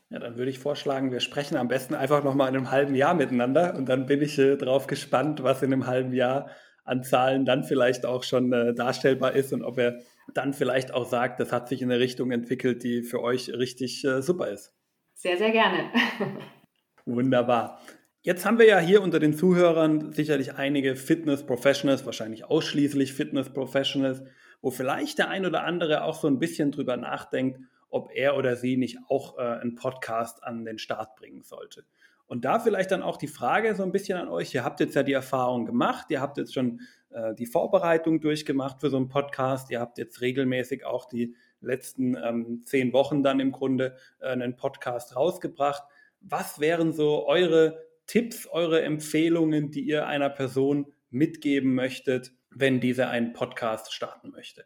Ja, 0.10 0.20
dann 0.20 0.38
würde 0.38 0.50
ich 0.50 0.60
vorschlagen, 0.60 1.12
wir 1.12 1.20
sprechen 1.20 1.58
am 1.58 1.68
besten 1.68 1.94
einfach 1.94 2.24
nochmal 2.24 2.48
in 2.50 2.56
einem 2.56 2.72
halben 2.72 2.96
Jahr 2.96 3.14
miteinander 3.14 3.76
und 3.76 3.90
dann 3.90 4.06
bin 4.06 4.22
ich 4.22 4.40
äh, 4.40 4.56
drauf 4.56 4.88
gespannt, 4.88 5.44
was 5.44 5.62
in 5.62 5.74
einem 5.74 5.86
halben 5.86 6.14
Jahr 6.14 6.50
an 6.86 7.04
Zahlen 7.04 7.46
dann 7.46 7.66
vielleicht 7.66 8.06
auch 8.06 8.24
schon 8.24 8.54
äh, 8.54 8.74
darstellbar 8.74 9.34
ist 9.34 9.52
und 9.52 9.64
ob 9.64 9.78
er 9.78 10.00
dann 10.34 10.54
vielleicht 10.54 10.94
auch 10.94 11.06
sagt, 11.06 11.42
das 11.42 11.52
hat 11.52 11.68
sich 11.68 11.82
in 11.82 11.92
eine 11.92 12.00
Richtung 12.00 12.32
entwickelt, 12.32 12.84
die 12.84 13.04
für 13.04 13.22
euch 13.22 13.50
richtig 13.50 14.06
äh, 14.06 14.22
super 14.22 14.48
ist. 14.48 14.74
Sehr, 15.16 15.38
sehr 15.38 15.52
gerne. 15.52 15.92
Wunderbar. 17.06 17.82
Jetzt 18.28 18.46
haben 18.46 18.60
wir 18.60 18.66
ja 18.66 18.80
hier 18.80 19.02
unter 19.02 19.20
den 19.20 19.34
Zuhörern 19.34 20.12
sicherlich 20.12 20.56
einige 20.56 20.98
Fitness-Professionals, 20.98 22.06
wahrscheinlich 22.06 22.44
ausschließlich 22.44 23.14
Fitness-Professionals, 23.14 24.22
wo 24.62 24.70
vielleicht 24.70 25.20
der 25.20 25.30
ein 25.30 25.46
oder 25.46 25.64
andere 25.64 26.04
auch 26.04 26.20
so 26.20 26.28
ein 26.28 26.38
bisschen 26.38 26.72
drüber 26.72 26.98
nachdenkt, 26.98 27.62
ob 27.90 28.10
er 28.14 28.36
oder 28.36 28.58
sie 28.58 28.76
nicht 28.76 28.98
auch 29.08 29.38
äh, 29.38 29.44
einen 29.44 29.76
Podcast 29.76 30.44
an 30.44 30.66
den 30.66 30.78
Start 30.78 31.16
bringen 31.16 31.42
sollte. 31.44 31.86
Und 32.26 32.44
da 32.44 32.60
vielleicht 32.60 32.92
dann 32.92 33.02
auch 33.02 33.16
die 33.16 33.30
Frage 33.30 33.74
so 33.76 33.84
ein 33.84 33.94
bisschen 33.94 34.20
an 34.20 34.28
euch. 34.28 34.54
Ihr 34.54 34.66
habt 34.66 34.82
jetzt 34.82 34.96
ja 34.96 35.04
die 35.04 35.14
Erfahrung 35.14 35.66
gemacht, 35.66 36.08
ihr 36.10 36.20
habt 36.20 36.38
jetzt 36.38 36.54
schon 36.54 36.82
äh, 37.12 37.34
die 37.34 37.46
Vorbereitung 37.46 38.20
durchgemacht 38.20 38.82
für 38.82 38.90
so 38.90 38.98
einen 38.98 39.08
Podcast, 39.08 39.72
ihr 39.72 39.80
habt 39.80 39.98
jetzt 39.98 40.20
regelmäßig 40.20 40.86
auch 40.86 41.06
die 41.06 41.34
letzten 41.62 42.18
ähm, 42.18 42.64
zehn 42.66 42.92
Wochen 42.92 43.24
dann 43.24 43.40
im 43.40 43.54
Grunde 43.54 43.96
äh, 44.20 44.28
einen 44.28 44.58
Podcast 44.58 45.16
rausgebracht. 45.16 45.84
Was 46.20 46.60
wären 46.60 46.92
so 46.92 47.26
eure 47.26 47.87
Tipps, 48.08 48.48
eure 48.48 48.82
Empfehlungen, 48.82 49.70
die 49.70 49.82
ihr 49.82 50.08
einer 50.08 50.30
Person 50.30 50.94
mitgeben 51.10 51.76
möchtet, 51.76 52.32
wenn 52.50 52.80
diese 52.80 53.08
einen 53.08 53.34
Podcast 53.34 53.94
starten 53.94 54.32
möchte? 54.32 54.66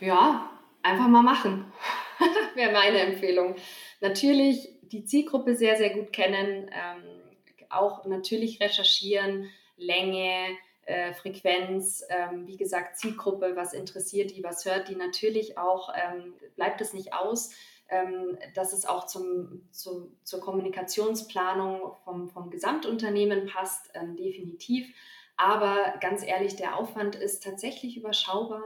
Ja, 0.00 0.50
einfach 0.82 1.08
mal 1.08 1.22
machen, 1.22 1.72
wäre 2.54 2.72
meine 2.72 3.00
Empfehlung. 3.00 3.56
Natürlich 4.00 4.68
die 4.82 5.04
Zielgruppe 5.04 5.54
sehr, 5.54 5.76
sehr 5.76 5.90
gut 5.90 6.12
kennen, 6.12 6.70
ähm, 6.72 7.02
auch 7.68 8.04
natürlich 8.06 8.60
recherchieren, 8.60 9.48
Länge, 9.76 10.56
äh, 10.82 11.12
Frequenz, 11.12 12.04
ähm, 12.08 12.46
wie 12.46 12.56
gesagt, 12.56 12.98
Zielgruppe, 12.98 13.52
was 13.54 13.72
interessiert 13.72 14.32
die, 14.32 14.42
was 14.42 14.64
hört 14.64 14.88
die, 14.88 14.96
natürlich 14.96 15.56
auch, 15.56 15.92
ähm, 15.94 16.34
bleibt 16.56 16.80
es 16.80 16.92
nicht 16.92 17.12
aus, 17.12 17.50
dass 18.54 18.72
es 18.72 18.86
auch 18.86 19.06
zum, 19.06 19.68
zum, 19.72 20.16
zur 20.22 20.40
Kommunikationsplanung 20.40 21.92
vom, 22.04 22.28
vom 22.28 22.50
Gesamtunternehmen 22.50 23.46
passt, 23.46 23.90
ähm, 23.94 24.16
definitiv. 24.16 24.86
Aber 25.36 25.94
ganz 26.00 26.24
ehrlich, 26.24 26.56
der 26.56 26.76
Aufwand 26.76 27.16
ist 27.16 27.42
tatsächlich 27.42 27.96
überschaubar 27.96 28.62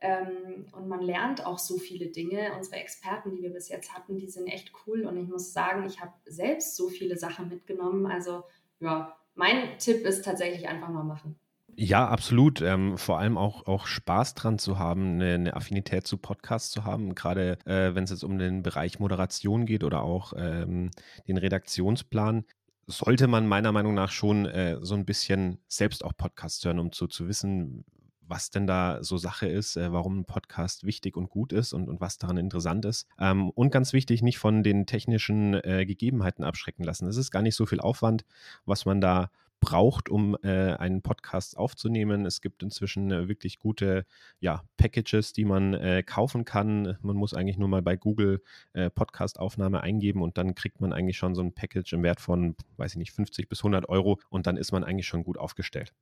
ähm, 0.00 0.66
und 0.72 0.88
man 0.88 1.00
lernt 1.00 1.44
auch 1.44 1.58
so 1.58 1.78
viele 1.78 2.08
Dinge. 2.08 2.52
Unsere 2.56 2.76
Experten, 2.76 3.30
die 3.30 3.42
wir 3.42 3.52
bis 3.52 3.68
jetzt 3.68 3.94
hatten, 3.94 4.16
die 4.16 4.28
sind 4.28 4.46
echt 4.46 4.72
cool 4.86 5.06
und 5.06 5.16
ich 5.16 5.28
muss 5.28 5.52
sagen, 5.52 5.84
ich 5.86 6.00
habe 6.00 6.12
selbst 6.24 6.76
so 6.76 6.88
viele 6.88 7.16
Sachen 7.16 7.48
mitgenommen. 7.48 8.06
Also 8.06 8.44
ja, 8.80 9.16
mein 9.34 9.78
Tipp 9.78 10.04
ist 10.04 10.24
tatsächlich 10.24 10.68
einfach 10.68 10.88
mal 10.88 11.04
machen. 11.04 11.38
Ja, 11.76 12.08
absolut. 12.08 12.60
Ähm, 12.60 12.96
vor 12.98 13.18
allem 13.18 13.36
auch, 13.36 13.66
auch 13.66 13.86
Spaß 13.86 14.34
dran 14.34 14.58
zu 14.58 14.78
haben, 14.78 15.14
eine, 15.14 15.34
eine 15.34 15.56
Affinität 15.56 16.06
zu 16.06 16.18
Podcasts 16.18 16.70
zu 16.70 16.84
haben, 16.84 17.14
gerade 17.14 17.58
äh, 17.64 17.94
wenn 17.94 18.04
es 18.04 18.10
jetzt 18.10 18.22
um 18.24 18.38
den 18.38 18.62
Bereich 18.62 19.00
Moderation 19.00 19.66
geht 19.66 19.82
oder 19.82 20.02
auch 20.02 20.34
ähm, 20.36 20.90
den 21.26 21.36
Redaktionsplan 21.36 22.44
sollte 22.86 23.26
man 23.28 23.46
meiner 23.46 23.72
Meinung 23.72 23.94
nach 23.94 24.10
schon 24.10 24.46
äh, 24.46 24.78
so 24.82 24.94
ein 24.94 25.04
bisschen 25.06 25.58
selbst 25.68 26.04
auch 26.04 26.12
Podcasts 26.16 26.64
hören, 26.64 26.78
um 26.78 26.92
zu, 26.92 27.06
zu 27.06 27.28
wissen, 27.28 27.84
was 28.20 28.50
denn 28.50 28.66
da 28.66 29.02
so 29.02 29.16
Sache 29.16 29.46
ist, 29.48 29.76
äh, 29.76 29.92
warum 29.92 30.20
ein 30.20 30.24
Podcast 30.24 30.84
wichtig 30.84 31.16
und 31.16 31.30
gut 31.30 31.52
ist 31.52 31.72
und, 31.72 31.88
und 31.88 32.00
was 32.00 32.18
daran 32.18 32.36
interessant 32.36 32.84
ist. 32.84 33.06
Ähm, 33.18 33.50
und 33.50 33.70
ganz 33.70 33.92
wichtig, 33.92 34.22
nicht 34.22 34.38
von 34.38 34.62
den 34.62 34.86
technischen 34.86 35.54
äh, 35.54 35.84
Gegebenheiten 35.86 36.44
abschrecken 36.44 36.84
lassen. 36.84 37.06
Es 37.08 37.16
ist 37.16 37.30
gar 37.30 37.42
nicht 37.42 37.56
so 37.56 37.66
viel 37.66 37.80
Aufwand, 37.80 38.24
was 38.64 38.84
man 38.86 39.00
da 39.00 39.30
braucht, 39.60 40.08
um 40.08 40.36
äh, 40.42 40.74
einen 40.74 41.02
Podcast 41.02 41.56
aufzunehmen. 41.56 42.26
Es 42.26 42.40
gibt 42.40 42.62
inzwischen 42.62 43.10
äh, 43.10 43.28
wirklich 43.28 43.58
gute 43.58 44.04
ja, 44.40 44.62
Packages, 44.76 45.32
die 45.32 45.44
man 45.44 45.74
äh, 45.74 46.02
kaufen 46.02 46.44
kann. 46.44 46.98
Man 47.02 47.16
muss 47.16 47.34
eigentlich 47.34 47.58
nur 47.58 47.68
mal 47.68 47.82
bei 47.82 47.96
Google 47.96 48.42
äh, 48.72 48.90
Podcast-Aufnahme 48.90 49.80
eingeben 49.80 50.22
und 50.22 50.38
dann 50.38 50.54
kriegt 50.54 50.80
man 50.80 50.92
eigentlich 50.92 51.16
schon 51.16 51.34
so 51.34 51.42
ein 51.42 51.54
Package 51.54 51.94
im 51.94 52.02
Wert 52.02 52.20
von, 52.20 52.56
weiß 52.76 52.92
ich 52.92 52.98
nicht, 52.98 53.12
50 53.12 53.48
bis 53.48 53.60
100 53.60 53.88
Euro 53.88 54.20
und 54.28 54.46
dann 54.46 54.56
ist 54.56 54.72
man 54.72 54.84
eigentlich 54.84 55.06
schon 55.06 55.24
gut 55.24 55.38
aufgestellt. 55.38 55.92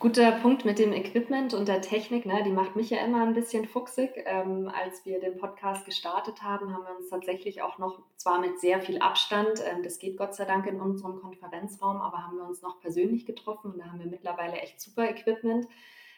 Guter 0.00 0.30
Punkt 0.30 0.64
mit 0.64 0.78
dem 0.78 0.92
Equipment 0.92 1.54
und 1.54 1.66
der 1.66 1.80
Technik, 1.80 2.24
ne? 2.24 2.44
die 2.44 2.52
macht 2.52 2.76
mich 2.76 2.88
ja 2.90 3.04
immer 3.04 3.22
ein 3.24 3.34
bisschen 3.34 3.66
fuchsig. 3.66 4.12
Ähm, 4.26 4.70
als 4.72 5.04
wir 5.04 5.18
den 5.18 5.38
Podcast 5.38 5.84
gestartet 5.86 6.40
haben, 6.40 6.72
haben 6.72 6.84
wir 6.84 6.96
uns 6.96 7.10
tatsächlich 7.10 7.62
auch 7.62 7.78
noch, 7.78 7.98
zwar 8.16 8.38
mit 8.38 8.60
sehr 8.60 8.80
viel 8.80 8.98
Abstand, 8.98 9.60
ähm, 9.66 9.82
das 9.82 9.98
geht 9.98 10.16
Gott 10.16 10.36
sei 10.36 10.44
Dank 10.44 10.66
in 10.68 10.80
unserem 10.80 11.20
Konferenzraum, 11.20 11.96
aber 11.96 12.18
haben 12.18 12.36
wir 12.36 12.46
uns 12.46 12.62
noch 12.62 12.80
persönlich 12.80 13.26
getroffen 13.26 13.72
und 13.72 13.80
da 13.80 13.86
haben 13.86 13.98
wir 13.98 14.06
mittlerweile 14.06 14.58
echt 14.58 14.80
super 14.80 15.10
Equipment. 15.10 15.66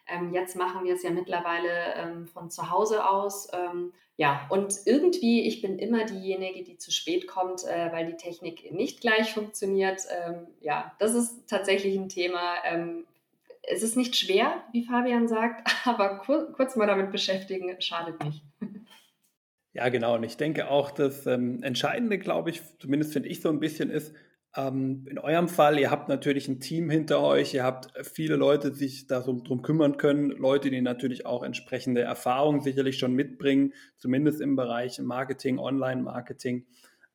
Ähm, 0.07 0.35
jetzt 0.35 0.57
machen 0.57 0.85
wir 0.85 0.93
es 0.93 1.03
ja 1.03 1.11
mittlerweile 1.11 1.95
ähm, 1.95 2.27
von 2.27 2.51
zu 2.51 2.71
Hause 2.71 3.09
aus. 3.09 3.49
Ähm, 3.55 3.95
ja, 4.19 4.47
und 4.51 4.75
irgendwie, 4.85 5.47
ich 5.49 5.63
bin 5.63 5.79
immer 5.79 6.05
diejenige, 6.05 6.65
die 6.65 6.77
zu 6.77 6.91
spät 6.91 7.27
kommt, 7.27 7.65
äh, 7.65 7.91
weil 7.93 8.05
die 8.05 8.19
Technik 8.19 8.71
nicht 8.73 9.01
gleich 9.01 9.33
funktioniert. 9.33 10.03
Ähm, 10.11 10.49
ja, 10.61 10.93
das 10.99 11.15
ist 11.15 11.49
tatsächlich 11.49 11.97
ein 11.97 12.11
Thema. 12.11 12.57
Es 13.73 13.83
ist 13.83 13.97
nicht 13.97 14.17
schwer, 14.17 14.65
wie 14.73 14.85
Fabian 14.85 15.29
sagt, 15.29 15.69
aber 15.87 16.19
kur 16.19 16.53
kurz 16.53 16.77
mal 16.77 16.87
damit 16.87 17.13
beschäftigen, 17.13 17.81
schadet 17.81 18.23
nicht. 18.25 18.45
Ja, 19.73 19.89
genau. 19.89 20.17
Und 20.17 20.25
ich 20.25 20.37
denke 20.37 20.69
auch, 20.69 20.91
das 20.91 21.27
ähm, 21.27 21.63
Entscheidende, 21.63 22.19
glaube 22.19 22.51
ich, 22.51 22.61
zumindest 22.81 23.13
finde 23.13 23.29
ich 23.29 23.41
so 23.41 23.51
ein 23.51 23.61
bisschen 23.61 23.89
ist, 23.89 24.13
ähm, 24.57 25.07
in 25.09 25.19
eurem 25.19 25.49
Fall, 25.49 25.79
ihr 25.79 25.93
habt 25.93 26.09
natürlich 26.09 26.49
ein 26.49 26.59
Team 26.59 26.91
hinter 26.91 27.21
euch, 27.23 27.55
ihr 27.55 27.63
habt 27.63 27.93
viele 28.05 28.35
Leute, 28.35 28.73
die 28.73 28.79
sich 28.79 29.07
darum 29.07 29.63
kümmern 29.63 29.97
können, 29.97 30.31
Leute, 30.31 30.71
die 30.71 30.81
natürlich 30.81 31.25
auch 31.25 31.45
entsprechende 31.45 32.01
Erfahrungen 32.01 32.61
sicherlich 32.61 32.99
schon 32.99 33.15
mitbringen, 33.15 33.73
zumindest 33.97 34.41
im 34.41 34.57
Bereich 34.57 34.99
Marketing, 34.99 35.61
Online-Marketing. 35.61 36.67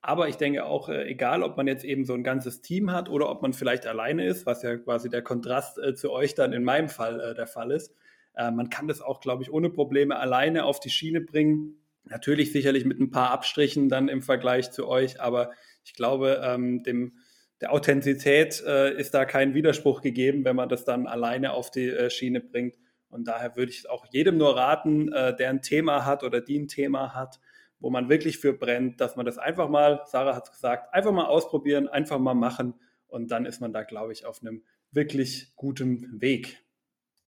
Aber 0.08 0.30
ich 0.30 0.36
denke 0.36 0.66
auch, 0.66 0.88
äh, 0.88 1.08
egal 1.08 1.42
ob 1.42 1.58
man 1.58 1.66
jetzt 1.66 1.84
eben 1.84 2.06
so 2.06 2.14
ein 2.14 2.24
ganzes 2.24 2.62
Team 2.62 2.92
hat 2.92 3.10
oder 3.10 3.28
ob 3.28 3.42
man 3.42 3.54
vielleicht 3.54 3.88
alleine 3.88 4.28
ist, 4.28 4.46
was 4.46 4.62
ja 4.62 4.78
quasi 4.78 5.10
der 5.10 5.24
Kontrast 5.24 5.80
äh, 5.80 5.96
zu 5.96 6.12
euch 6.12 6.36
dann 6.36 6.54
in 6.54 6.64
meinem 6.64 6.90
Fall 6.90 7.20
äh, 7.20 7.34
der 7.34 7.48
Fall 7.48 7.72
ist, 7.72 7.94
man 8.38 8.70
kann 8.70 8.90
das 8.90 9.00
auch, 9.00 9.22
glaube 9.22 9.44
ich, 9.44 9.54
ohne 9.54 9.70
Probleme 9.70 10.20
alleine 10.20 10.66
auf 10.66 10.82
die 10.82 10.90
Schiene 10.90 11.22
bringen. 11.22 11.78
Natürlich 12.04 12.52
sicherlich 12.52 12.84
mit 12.84 13.00
ein 13.00 13.10
paar 13.10 13.32
Abstrichen 13.32 13.88
dann 13.88 14.10
im 14.10 14.22
Vergleich 14.22 14.72
zu 14.72 14.90
euch, 14.90 15.22
aber 15.22 15.52
ich 15.86 15.94
glaube, 15.94 16.42
ähm, 16.44 16.84
dem 16.84 17.14
der 17.62 17.72
Authentizität 17.72 18.60
ist 18.60 19.14
da 19.14 19.24
kein 19.24 19.54
Widerspruch 19.54 20.02
gegeben, 20.02 20.44
wenn 20.44 20.58
man 20.58 20.68
das 20.68 20.84
dann 20.84 21.08
alleine 21.08 21.54
auf 21.54 21.72
die 21.72 22.10
Schiene 22.10 22.42
bringt. 22.42 22.76
Und 23.08 23.26
daher 23.30 23.56
würde 23.56 23.72
ich 23.72 23.90
auch 23.90 24.06
jedem 24.12 24.38
nur 24.38 24.58
raten, 24.58 25.12
der 25.12 25.50
ein 25.50 25.62
Thema 25.62 26.06
hat 26.06 26.26
oder 26.26 26.42
die 26.42 26.60
ein 26.60 26.68
Thema 26.68 27.16
hat, 27.16 27.40
wo 27.86 27.92
man 27.92 28.10
wirklich 28.10 28.40
für 28.40 28.52
brennt, 28.52 29.00
dass 29.00 29.16
man 29.16 29.28
das 29.28 29.38
einfach 29.38 29.70
mal, 29.70 30.02
Sarah 30.08 30.36
hat 30.36 30.46
es 30.46 30.52
gesagt, 30.52 30.92
einfach 30.92 31.12
mal 31.12 31.28
ausprobieren, 31.28 31.88
einfach 31.88 32.18
mal 32.18 32.34
machen 32.34 32.74
und 33.06 33.30
dann 33.30 33.46
ist 33.46 33.62
man 33.62 33.74
da, 33.74 33.84
glaube 33.84 34.12
ich, 34.12 34.26
auf 34.26 34.42
einem 34.42 34.64
wirklich 34.90 35.54
guten 35.56 36.20
Weg. 36.20 36.65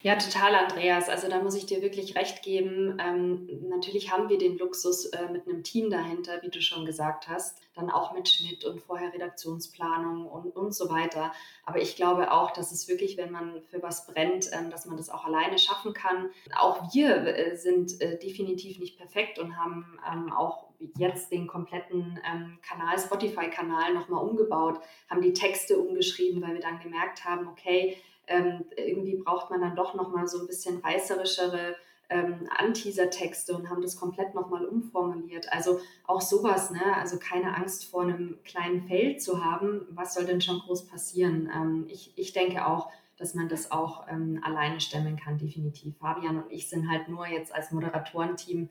Ja, 0.05 0.17
total, 0.17 0.53
Andreas. 0.53 1.09
Also 1.09 1.27
da 1.29 1.41
muss 1.41 1.55
ich 1.55 1.65
dir 1.65 1.81
wirklich 1.81 2.15
recht 2.15 2.43
geben. 2.43 2.95
Ähm, 3.03 3.49
natürlich 3.69 4.11
haben 4.11 4.29
wir 4.29 4.37
den 4.37 4.55
Luxus 4.55 5.05
äh, 5.07 5.31
mit 5.31 5.47
einem 5.47 5.63
Team 5.63 5.89
dahinter, 5.89 6.43
wie 6.43 6.51
du 6.51 6.61
schon 6.61 6.85
gesagt 6.85 7.27
hast, 7.27 7.59
dann 7.73 7.89
auch 7.89 8.13
mit 8.13 8.29
Schnitt 8.29 8.65
und 8.65 8.79
vorher 8.83 9.11
Redaktionsplanung 9.11 10.27
und, 10.27 10.55
und 10.55 10.75
so 10.75 10.91
weiter. 10.91 11.33
Aber 11.65 11.81
ich 11.81 11.95
glaube 11.95 12.31
auch, 12.31 12.51
dass 12.51 12.71
es 12.71 12.87
wirklich, 12.87 13.17
wenn 13.17 13.31
man 13.31 13.63
für 13.63 13.81
was 13.81 14.05
brennt, 14.05 14.47
ähm, 14.53 14.69
dass 14.69 14.85
man 14.85 14.95
das 14.95 15.09
auch 15.09 15.25
alleine 15.25 15.57
schaffen 15.57 15.95
kann. 15.95 16.29
Auch 16.55 16.93
wir 16.93 17.25
äh, 17.25 17.55
sind 17.57 17.99
äh, 17.99 18.19
definitiv 18.19 18.77
nicht 18.77 18.99
perfekt 18.99 19.39
und 19.39 19.57
haben 19.57 19.97
ähm, 20.07 20.31
auch 20.31 20.65
jetzt 20.99 21.31
den 21.31 21.47
kompletten 21.47 22.19
ähm, 22.31 22.59
Kanal, 22.61 22.99
Spotify-Kanal 22.99 23.95
nochmal 23.95 24.23
umgebaut, 24.23 24.79
haben 25.09 25.23
die 25.23 25.33
Texte 25.33 25.79
umgeschrieben, 25.79 26.43
weil 26.43 26.53
wir 26.53 26.61
dann 26.61 26.79
gemerkt 26.79 27.25
haben, 27.25 27.47
okay, 27.47 27.97
ähm, 28.27 28.65
irgendwie 28.75 29.15
braucht 29.15 29.49
man 29.49 29.61
dann 29.61 29.75
doch 29.75 29.93
nochmal 29.93 30.27
so 30.27 30.39
ein 30.39 30.47
bisschen 30.47 30.79
reißerischere 30.79 31.75
ähm, 32.09 32.47
Anteaser-Texte 32.57 33.55
und 33.55 33.69
haben 33.69 33.81
das 33.81 33.97
komplett 33.97 34.35
nochmal 34.35 34.65
umformuliert. 34.65 35.51
Also 35.51 35.79
auch 36.05 36.21
sowas, 36.21 36.71
ne? 36.71 36.95
Also 36.95 37.17
keine 37.17 37.55
Angst 37.55 37.85
vor 37.85 38.03
einem 38.03 38.37
kleinen 38.43 38.87
Fail 38.87 39.17
zu 39.17 39.43
haben. 39.43 39.87
Was 39.89 40.13
soll 40.13 40.25
denn 40.25 40.41
schon 40.41 40.59
groß 40.59 40.87
passieren? 40.87 41.49
Ähm, 41.53 41.85
ich, 41.89 42.13
ich 42.15 42.33
denke 42.33 42.67
auch, 42.67 42.89
dass 43.17 43.33
man 43.33 43.49
das 43.49 43.71
auch 43.71 44.07
ähm, 44.09 44.39
alleine 44.43 44.79
stemmen 44.79 45.15
kann, 45.17 45.37
definitiv. 45.37 45.97
Fabian 45.97 46.37
und 46.43 46.51
ich 46.51 46.69
sind 46.69 46.89
halt 46.89 47.07
nur 47.07 47.25
jetzt 47.27 47.53
als 47.53 47.71
Moderatorenteam 47.71 48.69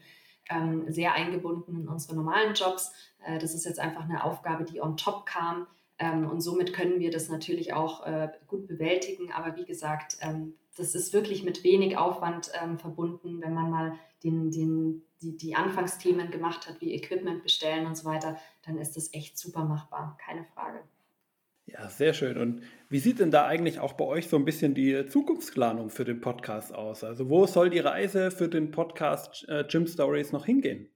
ähm, 0.50 0.92
sehr 0.92 1.14
eingebunden 1.14 1.82
in 1.82 1.88
unsere 1.88 2.14
normalen 2.14 2.54
Jobs. 2.54 2.92
Äh, 3.24 3.38
das 3.38 3.54
ist 3.54 3.64
jetzt 3.64 3.80
einfach 3.80 4.04
eine 4.04 4.22
Aufgabe, 4.22 4.64
die 4.64 4.80
on 4.80 4.96
top 4.96 5.26
kam. 5.26 5.66
Ähm, 5.98 6.28
und 6.28 6.40
somit 6.40 6.72
können 6.72 6.98
wir 6.98 7.10
das 7.10 7.28
natürlich 7.28 7.72
auch 7.72 8.06
äh, 8.06 8.28
gut 8.46 8.66
bewältigen. 8.66 9.32
Aber 9.32 9.56
wie 9.56 9.64
gesagt, 9.64 10.16
ähm, 10.20 10.54
das 10.76 10.94
ist 10.94 11.12
wirklich 11.12 11.44
mit 11.44 11.62
wenig 11.62 11.96
Aufwand 11.96 12.50
ähm, 12.60 12.78
verbunden, 12.78 13.40
wenn 13.40 13.54
man 13.54 13.70
mal 13.70 13.98
den, 14.24 14.50
den, 14.50 15.02
die, 15.22 15.36
die 15.36 15.54
Anfangsthemen 15.54 16.30
gemacht 16.30 16.68
hat, 16.68 16.80
wie 16.80 16.94
Equipment 16.94 17.42
bestellen 17.42 17.86
und 17.86 17.96
so 17.96 18.06
weiter, 18.06 18.38
dann 18.64 18.78
ist 18.78 18.96
das 18.96 19.12
echt 19.14 19.38
super 19.38 19.64
machbar, 19.64 20.16
keine 20.24 20.44
Frage. 20.44 20.80
Ja, 21.66 21.88
sehr 21.88 22.12
schön. 22.12 22.36
Und 22.36 22.62
wie 22.90 22.98
sieht 22.98 23.20
denn 23.20 23.30
da 23.30 23.46
eigentlich 23.46 23.80
auch 23.80 23.94
bei 23.94 24.04
euch 24.04 24.28
so 24.28 24.36
ein 24.36 24.44
bisschen 24.44 24.74
die 24.74 25.06
Zukunftsplanung 25.06 25.90
für 25.90 26.04
den 26.04 26.20
Podcast 26.20 26.74
aus? 26.74 27.04
Also 27.04 27.30
wo 27.30 27.46
soll 27.46 27.70
die 27.70 27.78
Reise 27.78 28.30
für 28.30 28.48
den 28.48 28.70
Podcast 28.70 29.46
äh, 29.48 29.64
Gym 29.66 29.86
Stories 29.86 30.32
noch 30.32 30.44
hingehen? 30.44 30.90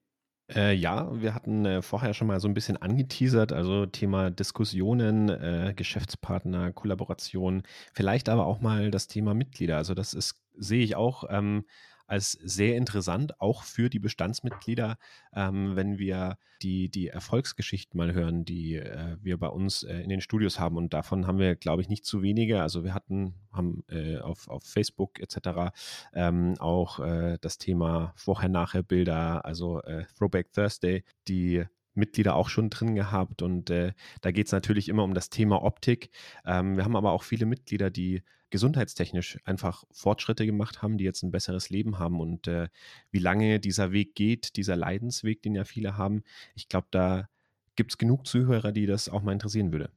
Äh, 0.54 0.72
ja, 0.74 1.10
wir 1.20 1.34
hatten 1.34 1.66
äh, 1.66 1.82
vorher 1.82 2.14
schon 2.14 2.26
mal 2.26 2.40
so 2.40 2.48
ein 2.48 2.54
bisschen 2.54 2.78
angeteasert, 2.78 3.52
also 3.52 3.84
Thema 3.84 4.30
Diskussionen, 4.30 5.28
äh, 5.28 5.74
Geschäftspartner, 5.76 6.72
Kollaboration, 6.72 7.62
vielleicht 7.92 8.28
aber 8.30 8.46
auch 8.46 8.60
mal 8.60 8.90
das 8.90 9.08
Thema 9.08 9.34
Mitglieder. 9.34 9.76
Also 9.76 9.92
das 9.94 10.14
ist, 10.14 10.40
sehe 10.56 10.82
ich 10.82 10.96
auch 10.96 11.24
ähm, 11.28 11.64
als 12.08 12.32
sehr 12.32 12.76
interessant, 12.76 13.40
auch 13.40 13.62
für 13.62 13.90
die 13.90 13.98
Bestandsmitglieder, 13.98 14.96
ähm, 15.34 15.76
wenn 15.76 15.98
wir 15.98 16.38
die, 16.62 16.88
die 16.88 17.08
Erfolgsgeschichten 17.08 17.96
mal 17.96 18.12
hören, 18.14 18.44
die 18.44 18.76
äh, 18.76 19.16
wir 19.20 19.38
bei 19.38 19.48
uns 19.48 19.82
äh, 19.82 20.00
in 20.00 20.08
den 20.08 20.20
Studios 20.20 20.58
haben. 20.58 20.76
Und 20.76 20.94
davon 20.94 21.26
haben 21.26 21.38
wir, 21.38 21.54
glaube 21.54 21.82
ich, 21.82 21.88
nicht 21.88 22.04
zu 22.04 22.22
wenige. 22.22 22.62
Also 22.62 22.82
wir 22.82 22.94
hatten, 22.94 23.34
haben 23.52 23.84
äh, 23.88 24.18
auf, 24.18 24.48
auf 24.48 24.64
Facebook 24.64 25.20
etc. 25.20 25.72
Ähm, 26.14 26.54
auch 26.58 26.98
äh, 27.00 27.38
das 27.40 27.58
Thema 27.58 28.12
Vorher-Nachher-Bilder, 28.16 29.44
also 29.44 29.82
äh, 29.82 30.04
Throwback 30.16 30.52
Thursday, 30.52 31.04
die 31.28 31.64
Mitglieder 31.94 32.36
auch 32.36 32.48
schon 32.48 32.70
drin 32.70 32.94
gehabt 32.94 33.42
und 33.42 33.70
äh, 33.70 33.92
da 34.20 34.30
geht 34.30 34.46
es 34.46 34.52
natürlich 34.52 34.88
immer 34.88 35.02
um 35.02 35.14
das 35.14 35.30
Thema 35.30 35.62
Optik. 35.62 36.10
Ähm, 36.46 36.76
wir 36.76 36.84
haben 36.84 36.96
aber 36.96 37.10
auch 37.10 37.24
viele 37.24 37.44
Mitglieder, 37.44 37.90
die 37.90 38.22
gesundheitstechnisch 38.50 39.38
einfach 39.44 39.84
Fortschritte 39.90 40.46
gemacht 40.46 40.82
haben, 40.82 40.98
die 40.98 41.04
jetzt 41.04 41.22
ein 41.22 41.30
besseres 41.30 41.70
Leben 41.70 41.98
haben 41.98 42.20
und 42.20 42.46
äh, 42.48 42.68
wie 43.10 43.18
lange 43.18 43.60
dieser 43.60 43.92
Weg 43.92 44.14
geht, 44.14 44.56
dieser 44.56 44.76
Leidensweg, 44.76 45.42
den 45.42 45.54
ja 45.54 45.64
viele 45.64 45.96
haben, 45.96 46.22
ich 46.54 46.68
glaube, 46.68 46.88
da 46.90 47.28
gibt 47.76 47.92
es 47.92 47.98
genug 47.98 48.26
Zuhörer, 48.26 48.72
die 48.72 48.86
das 48.86 49.08
auch 49.08 49.22
mal 49.22 49.32
interessieren 49.32 49.72
würde. 49.72 49.90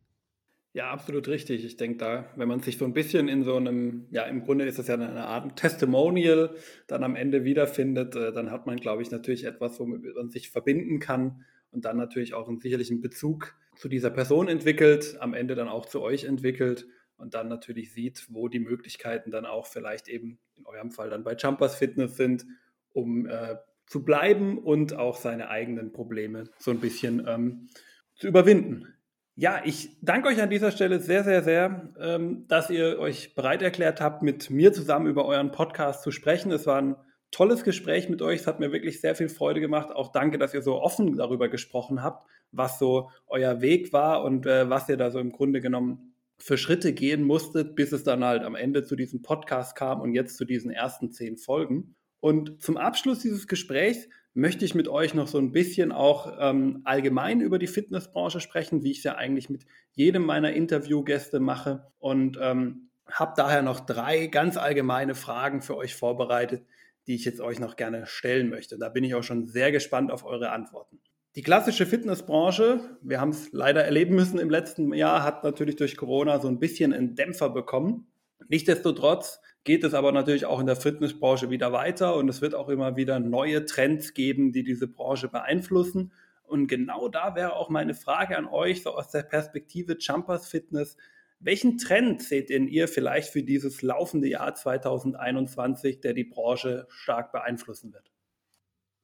Ja, 0.74 0.90
absolut 0.92 1.28
richtig. 1.28 1.66
Ich 1.66 1.76
denke 1.76 1.98
da, 1.98 2.32
wenn 2.38 2.48
man 2.48 2.62
sich 2.62 2.78
so 2.78 2.86
ein 2.86 2.94
bisschen 2.94 3.28
in 3.28 3.44
so 3.44 3.58
einem, 3.58 4.08
ja, 4.10 4.24
im 4.24 4.44
Grunde 4.46 4.66
ist 4.66 4.80
es 4.80 4.88
ja 4.88 4.94
eine 4.94 5.26
Art 5.26 5.58
Testimonial 5.58 6.56
dann 6.88 7.04
am 7.04 7.16
Ende 7.18 7.44
wiederfindet, 7.44 8.16
äh, 8.16 8.32
dann 8.32 8.52
hat 8.52 8.68
man, 8.68 8.78
glaube 8.78 9.02
ich, 9.02 9.12
natürlich 9.12 9.44
etwas, 9.44 9.80
womit 9.82 10.16
man 10.16 10.30
sich 10.30 10.50
verbinden 10.50 11.00
kann 11.00 11.44
und 11.72 11.84
dann 11.84 11.98
natürlich 11.98 12.34
auch 12.34 12.48
einen 12.48 12.60
sicherlichen 12.60 13.02
Bezug 13.02 13.54
zu 13.76 13.90
dieser 13.90 14.12
Person 14.12 14.48
entwickelt, 14.48 15.18
am 15.20 15.34
Ende 15.34 15.56
dann 15.56 15.68
auch 15.68 15.86
zu 15.86 16.02
euch 16.02 16.24
entwickelt 16.24 16.88
und 17.22 17.34
dann 17.34 17.48
natürlich 17.48 17.94
sieht, 17.94 18.26
wo 18.30 18.48
die 18.48 18.60
Möglichkeiten 18.60 19.32
dann 19.32 19.46
auch 19.46 19.68
vielleicht 19.68 20.08
eben 20.08 20.40
in 20.58 20.66
eurem 20.66 20.92
Fall 20.92 21.10
dann 21.10 21.24
bei 21.24 21.36
Jumpers 21.36 21.76
Fitness 21.76 22.18
sind, 22.18 22.46
um 22.94 23.28
äh, 23.28 23.56
zu 23.86 24.04
bleiben 24.04 24.58
und 24.58 24.96
auch 24.96 25.18
seine 25.18 25.50
eigenen 25.50 25.92
Probleme 25.92 26.46
so 26.60 26.72
ein 26.72 26.80
bisschen 26.80 27.26
ähm, 27.28 27.68
zu 28.16 28.28
überwinden. 28.28 28.88
Ja, 29.36 29.62
ich 29.64 29.98
danke 30.02 30.28
euch 30.28 30.42
an 30.42 30.50
dieser 30.50 30.72
Stelle 30.72 31.00
sehr, 31.00 31.24
sehr, 31.24 31.42
sehr, 31.44 31.94
ähm, 32.00 32.46
dass 32.48 32.70
ihr 32.70 33.00
euch 33.00 33.34
bereit 33.34 33.62
erklärt 33.62 34.02
habt, 34.02 34.24
mit 34.24 34.50
mir 34.50 34.74
zusammen 34.74 35.08
über 35.08 35.26
euren 35.26 35.52
Podcast 35.52 36.04
zu 36.04 36.12
sprechen. 36.12 36.52
Es 36.52 36.68
war 36.68 36.82
ein 36.82 36.96
tolles 37.32 37.64
Gespräch 37.64 38.10
mit 38.10 38.22
euch. 38.22 38.42
Es 38.42 38.48
hat 38.48 38.60
mir 38.60 38.72
wirklich 38.72 39.02
sehr 39.02 39.16
viel 39.16 39.30
Freude 39.30 39.62
gemacht. 39.62 39.90
Auch 39.92 40.12
danke, 40.12 40.38
dass 40.38 40.54
ihr 40.54 40.62
so 40.62 40.82
offen 40.82 41.16
darüber 41.18 41.50
gesprochen 41.50 42.04
habt, 42.04 42.28
was 42.52 42.78
so 42.78 43.10
euer 43.28 43.62
Weg 43.62 43.94
war 43.94 44.24
und 44.24 44.46
äh, 44.46 44.70
was 44.70 44.90
ihr 44.90 44.98
da 44.98 45.12
so 45.12 45.20
im 45.20 45.32
Grunde 45.32 45.62
genommen 45.62 46.11
für 46.42 46.58
Schritte 46.58 46.94
gehen 46.94 47.24
musstet, 47.24 47.76
bis 47.76 47.92
es 47.92 48.04
dann 48.04 48.24
halt 48.24 48.44
am 48.44 48.56
Ende 48.56 48.84
zu 48.84 48.96
diesem 48.96 49.22
Podcast 49.22 49.76
kam 49.76 50.02
und 50.02 50.14
jetzt 50.14 50.38
zu 50.38 50.46
diesen 50.46 50.72
ersten 50.72 51.12
zehn 51.12 51.38
Folgen. 51.38 51.96
Und 52.20 52.62
zum 52.62 52.78
Abschluss 52.78 53.20
dieses 53.20 53.48
Gesprächs 53.48 54.08
möchte 54.34 54.66
ich 54.66 54.76
mit 54.76 54.88
euch 54.88 55.14
noch 55.14 55.28
so 55.28 55.38
ein 55.38 55.52
bisschen 55.52 55.92
auch 55.92 56.38
ähm, 56.40 56.82
allgemein 56.84 57.42
über 57.42 57.60
die 57.60 57.68
Fitnessbranche 57.68 58.40
sprechen, 58.40 58.84
wie 58.84 58.92
ich 58.92 59.00
es 59.00 59.04
ja 59.04 59.16
eigentlich 59.16 59.50
mit 59.50 59.66
jedem 59.92 60.26
meiner 60.26 60.54
Interviewgäste 60.54 61.40
mache. 61.40 61.92
Und 62.00 62.38
ähm, 62.42 62.90
habe 63.12 63.34
daher 63.36 63.62
noch 63.62 63.82
drei 63.82 64.28
ganz 64.28 64.58
allgemeine 64.58 65.16
Fragen 65.16 65.62
für 65.62 65.76
euch 65.76 65.96
vorbereitet, 65.96 66.66
die 67.08 67.16
ich 67.16 67.26
jetzt 67.26 67.42
euch 67.42 67.60
noch 67.60 67.76
gerne 67.76 68.06
stellen 68.06 68.50
möchte. 68.50 68.78
Da 68.78 68.90
bin 68.90 69.04
ich 69.04 69.16
auch 69.16 69.24
schon 69.24 69.46
sehr 69.46 69.72
gespannt 69.72 70.12
auf 70.12 70.24
eure 70.24 70.52
Antworten. 70.52 71.02
Die 71.38 71.44
klassische 71.44 71.86
Fitnessbranche, 71.86 72.82
wir 73.02 73.22
haben 73.22 73.30
es 73.30 73.54
leider 73.54 73.86
erleben 73.86 74.16
müssen 74.16 74.38
im 74.38 74.50
letzten 74.50 74.94
Jahr, 74.94 75.24
hat 75.24 75.46
natürlich 75.46 75.78
durch 75.78 75.96
Corona 75.96 76.42
so 76.42 76.50
ein 76.50 76.60
bisschen 76.60 76.92
einen 76.92 77.16
Dämpfer 77.16 77.50
bekommen. 77.50 78.12
Nichtsdestotrotz 78.50 79.40
geht 79.64 79.86
es 79.86 79.94
aber 79.94 80.12
natürlich 80.12 80.46
auch 80.46 80.60
in 80.60 80.66
der 80.66 80.76
Fitnessbranche 80.76 81.50
wieder 81.50 81.72
weiter 81.72 82.18
und 82.18 82.28
es 82.28 82.42
wird 82.42 82.54
auch 82.54 82.68
immer 82.68 82.98
wieder 82.98 83.22
neue 83.22 83.64
Trends 83.64 84.14
geben, 84.14 84.52
die 84.52 84.64
diese 84.64 84.90
Branche 84.90 85.30
beeinflussen. 85.30 86.12
Und 86.44 86.68
genau 86.68 87.08
da 87.08 87.34
wäre 87.34 87.56
auch 87.56 87.70
meine 87.70 87.94
Frage 87.94 88.38
an 88.38 88.46
euch, 88.46 88.84
so 88.84 88.90
aus 88.90 89.10
der 89.10 89.24
Perspektive 89.24 89.96
Jumpers 89.98 90.50
Fitness. 90.50 90.98
Welchen 91.40 91.78
Trend 91.78 92.22
seht 92.22 92.50
denn 92.50 92.68
ihr 92.68 92.90
vielleicht 92.90 93.30
für 93.30 93.42
dieses 93.42 93.82
laufende 93.82 94.28
Jahr 94.28 94.54
2021, 94.54 96.02
der 96.02 96.14
die 96.14 96.26
Branche 96.26 96.88
stark 96.90 97.32
beeinflussen 97.32 97.94
wird? 97.94 98.11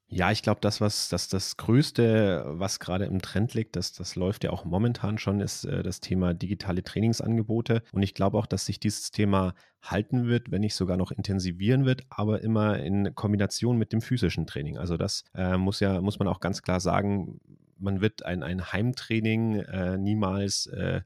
Ja, 0.09 0.31
ich 0.31 0.41
glaube, 0.41 0.61
das, 0.61 0.79
was 0.79 1.09
das, 1.09 1.27
das 1.27 1.57
Größte, 1.57 2.45
was 2.47 2.79
gerade 2.79 3.05
im 3.05 3.21
Trend 3.21 3.53
liegt, 3.53 3.75
das, 3.75 3.91
das 3.91 4.15
läuft 4.15 4.45
ja 4.45 4.51
auch 4.51 4.63
momentan 4.63 5.17
schon, 5.17 5.41
ist 5.41 5.65
äh, 5.65 5.83
das 5.83 5.99
Thema 5.99 6.33
digitale 6.33 6.81
Trainingsangebote. 6.81 7.83
Und 7.91 8.03
ich 8.03 8.13
glaube 8.13 8.37
auch, 8.37 8.45
dass 8.45 8.65
sich 8.65 8.79
dieses 8.79 9.11
Thema 9.11 9.53
halten 9.81 10.25
wird, 10.27 10.49
wenn 10.49 10.61
nicht 10.61 10.75
sogar 10.75 10.95
noch 10.95 11.11
intensivieren 11.11 11.85
wird, 11.85 12.03
aber 12.09 12.41
immer 12.41 12.79
in 12.79 13.15
Kombination 13.15 13.77
mit 13.77 13.91
dem 13.91 14.01
physischen 14.01 14.47
Training. 14.47 14.77
Also 14.77 14.95
das 14.95 15.25
äh, 15.35 15.57
muss 15.57 15.81
ja, 15.81 15.99
muss 15.99 16.19
man 16.19 16.29
auch 16.29 16.39
ganz 16.39 16.61
klar 16.61 16.79
sagen, 16.79 17.41
man 17.77 17.99
wird 17.99 18.25
ein, 18.25 18.43
ein 18.43 18.71
Heimtraining 18.71 19.55
äh, 19.55 19.97
niemals 19.97 20.67
äh, 20.67 21.01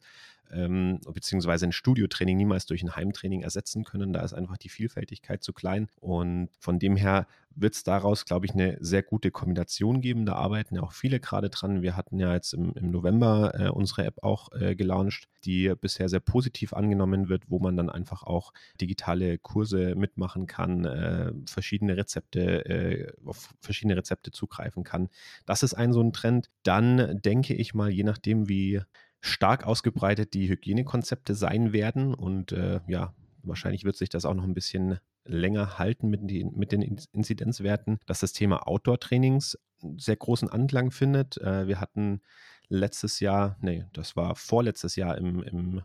ähm, 0.54 1.00
beziehungsweise 1.14 1.66
ein 1.66 1.72
Studiotraining 1.72 2.38
niemals 2.38 2.66
durch 2.66 2.84
ein 2.84 2.96
Heimtraining 2.96 3.42
ersetzen 3.42 3.84
können. 3.84 4.14
Da 4.14 4.22
ist 4.22 4.34
einfach 4.34 4.58
die 4.58 4.70
Vielfältigkeit 4.70 5.44
zu 5.44 5.54
klein. 5.54 5.88
Und 6.00 6.50
von 6.60 6.80
dem 6.80 6.96
her 6.96 7.28
wird 7.56 7.76
es 7.76 7.84
daraus, 7.84 8.26
glaube 8.26 8.46
ich, 8.46 8.54
eine 8.54 8.78
sehr 8.80 9.04
gute 9.04 9.32
Kombination 9.32 10.02
geben. 10.02 10.26
Da 10.26 10.36
arbeiten 10.36 10.76
ja 10.76 10.84
auch 10.84 10.94
viele 10.94 11.20
gerade 11.20 11.50
dran. 11.50 11.82
Wir 11.82 11.96
hatten 11.96 12.20
ja 12.20 12.34
jetzt 12.34 12.54
im, 12.54 12.74
im 12.74 12.92
November 12.92 13.54
äh, 13.60 13.70
unsere 13.70 14.06
App 14.06 14.24
auch 14.24 14.52
äh, 14.54 14.76
gelauncht, 14.76 15.28
die 15.44 15.74
bisher 15.80 16.10
sehr 16.10 16.20
positiv 16.20 16.74
angenommen 16.74 17.30
wird, 17.30 17.50
wo 17.50 17.60
man 17.60 17.76
dann 17.76 17.90
einfach 17.90 18.24
auch 18.24 18.54
digitale 18.80 19.38
Kurse 19.38 19.96
mitmachen 19.96 20.48
kann, 20.48 20.86
äh, 20.86 21.34
verschiedene 21.46 21.98
Rezepte, 21.98 22.66
äh, 22.66 23.14
auf 23.26 23.54
verschiedene 23.60 23.98
Rezepte 23.98 24.32
zugreifen 24.32 24.84
kann. 24.84 25.10
Das 25.46 25.64
ist 25.64 25.74
ein 25.74 25.94
so 25.94 26.02
ein 26.02 26.14
Trend. 26.14 26.50
Dann 26.64 27.20
denke 27.22 27.54
ich 27.54 27.74
mal, 27.74 27.90
je 27.90 28.04
nachdem, 28.04 28.48
wie 28.48 28.82
stark 29.22 29.66
ausgebreitet 29.66 30.34
die 30.34 30.50
Hygienekonzepte 30.50 31.36
sein 31.36 31.74
werden. 31.74 32.14
Und 32.14 32.52
äh, 32.52 32.82
ja, 32.88 33.14
wahrscheinlich 33.44 33.86
wird 33.86 33.96
sich 33.96 34.10
das 34.10 34.26
auch 34.26 34.34
noch 34.34 34.44
ein 34.44 34.54
bisschen 34.54 35.00
länger 35.24 35.78
halten 35.78 36.10
mit 36.10 36.30
den, 36.30 36.54
mit 36.56 36.72
den 36.72 36.82
Inzidenzwerten, 36.82 38.00
dass 38.08 38.20
das 38.20 38.34
Thema 38.34 38.68
Outdoor-Trainings 38.68 39.58
sehr 39.98 40.16
großen 40.16 40.50
Anklang 40.50 40.92
findet. 40.92 41.38
Äh, 41.38 41.68
wir 41.68 41.80
hatten 41.80 42.22
letztes 42.68 43.20
Jahr, 43.20 43.58
nee, 43.62 43.86
das 43.94 44.16
war 44.16 44.36
vorletztes 44.36 44.96
Jahr 44.96 45.18
im, 45.18 45.44
im 45.44 45.82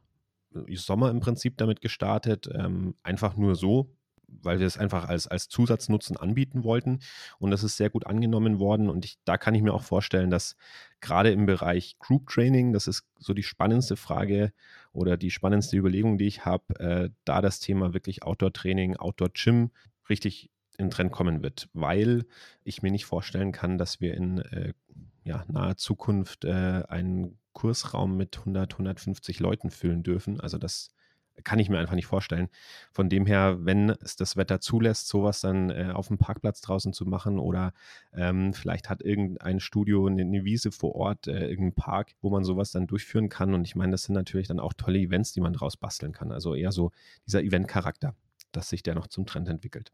Sommer 0.75 1.11
im 1.11 1.21
Prinzip 1.21 1.59
damit 1.59 1.81
gestartet, 1.81 2.49
ähm, 2.53 2.95
einfach 3.03 3.37
nur 3.37 3.57
so, 3.57 3.96
weil 4.29 4.59
wir 4.59 4.67
es 4.67 4.79
einfach 4.79 5.09
als, 5.09 5.27
als 5.27 5.49
Zusatznutzen 5.49 6.17
anbieten 6.17 6.65
wollten. 6.65 7.01
Und 7.39 7.51
das 7.51 7.63
ist 7.63 7.77
sehr 7.77 7.91
gut 7.91 8.07
angenommen 8.07 8.59
worden. 8.59 8.89
Und 8.89 9.05
ich, 9.05 9.19
da 9.25 9.39
kann 9.39 9.55
ich 9.55 9.63
mir 9.63 9.73
auch 9.73 9.83
vorstellen, 9.83 10.31
dass 10.31 10.57
gerade 11.01 11.31
im 11.31 11.47
Bereich 11.47 11.99
Group 11.99 12.29
Training, 12.29 12.73
das 12.73 12.87
ist 12.87 13.05
so 13.19 13.35
die 13.35 13.43
spannendste 13.43 13.97
Frage 13.97 14.53
oder 14.93 15.17
die 15.17 15.31
spannendste 15.31 15.77
Überlegung, 15.77 16.19
die 16.19 16.27
ich 16.27 16.45
habe, 16.45 16.79
äh, 16.81 17.11
da 17.25 17.41
das 17.41 17.61
Thema 17.61 17.95
wirklich 17.95 18.23
Outdoor-Training, 18.23 18.97
Outdoor-Gym 18.97 19.71
richtig 20.09 20.51
in 20.79 20.91
Trend 20.91 21.13
kommen 21.13 21.43
wird, 21.43 21.69
weil 21.73 22.27
ich 22.63 22.83
mir 22.83 22.91
nicht 22.91 23.07
vorstellen 23.07 23.53
kann, 23.53 23.79
dass 23.79 24.01
wir 24.01 24.15
in 24.15 24.39
äh, 24.39 24.73
ja, 25.25 25.45
naher 25.49 25.77
Zukunft 25.77 26.45
äh, 26.45 26.83
einen 26.89 27.39
Kursraum 27.53 28.17
mit 28.17 28.39
100, 28.39 28.75
150 28.75 29.41
Leuten 29.41 29.71
füllen 29.71 30.03
dürfen. 30.03 30.41
Also 30.41 30.59
das 30.59 30.91
kann 31.45 31.59
ich 31.59 31.69
mir 31.69 31.79
einfach 31.79 31.95
nicht 31.95 32.07
vorstellen. 32.07 32.49
Von 32.93 33.09
dem 33.09 33.27
her, 33.27 33.59
wenn 33.61 33.91
es 33.91 34.17
das 34.17 34.37
Wetter 34.37 34.61
zulässt, 34.61 35.09
sowas 35.09 35.41
dann 35.41 35.71
äh, 35.71 35.91
auf 35.93 36.09
dem 36.09 36.19
Parkplatz 36.19 36.61
draußen 36.61 36.93
zu 36.93 37.05
machen 37.07 37.39
oder 37.39 37.73
ähm, 38.13 38.53
vielleicht 38.53 38.89
hat 38.89 39.03
irgendein 39.03 39.61
Studio 39.61 40.07
eine, 40.07 40.23
eine 40.23 40.45
Wiese 40.45 40.73
vor 40.73 40.95
Ort, 40.95 41.27
äh, 41.27 41.49
irgendein 41.49 41.75
Park, 41.75 42.15
wo 42.21 42.31
man 42.31 42.45
sowas 42.45 42.71
dann 42.71 42.87
durchführen 42.87 43.29
kann. 43.29 43.55
Und 43.55 43.67
ich 43.67 43.77
meine, 43.77 43.93
das 43.93 44.05
sind 44.05 44.15
natürlich 44.15 44.49
dann 44.49 44.61
auch 44.61 44.73
tolle 44.73 44.99
Events, 44.99 45.33
die 45.33 45.41
man 45.41 45.53
draus 45.53 45.77
basteln 45.77 46.13
kann. 46.13 46.33
Also 46.33 46.55
eher 46.55 46.73
so 46.73 46.93
dieser 47.27 47.43
Event-Charakter, 47.43 48.15
dass 48.53 48.69
sich 48.69 48.83
der 48.83 48.95
noch 48.95 49.07
zum 49.07 49.27
Trend 49.27 49.49
entwickelt. 49.49 49.93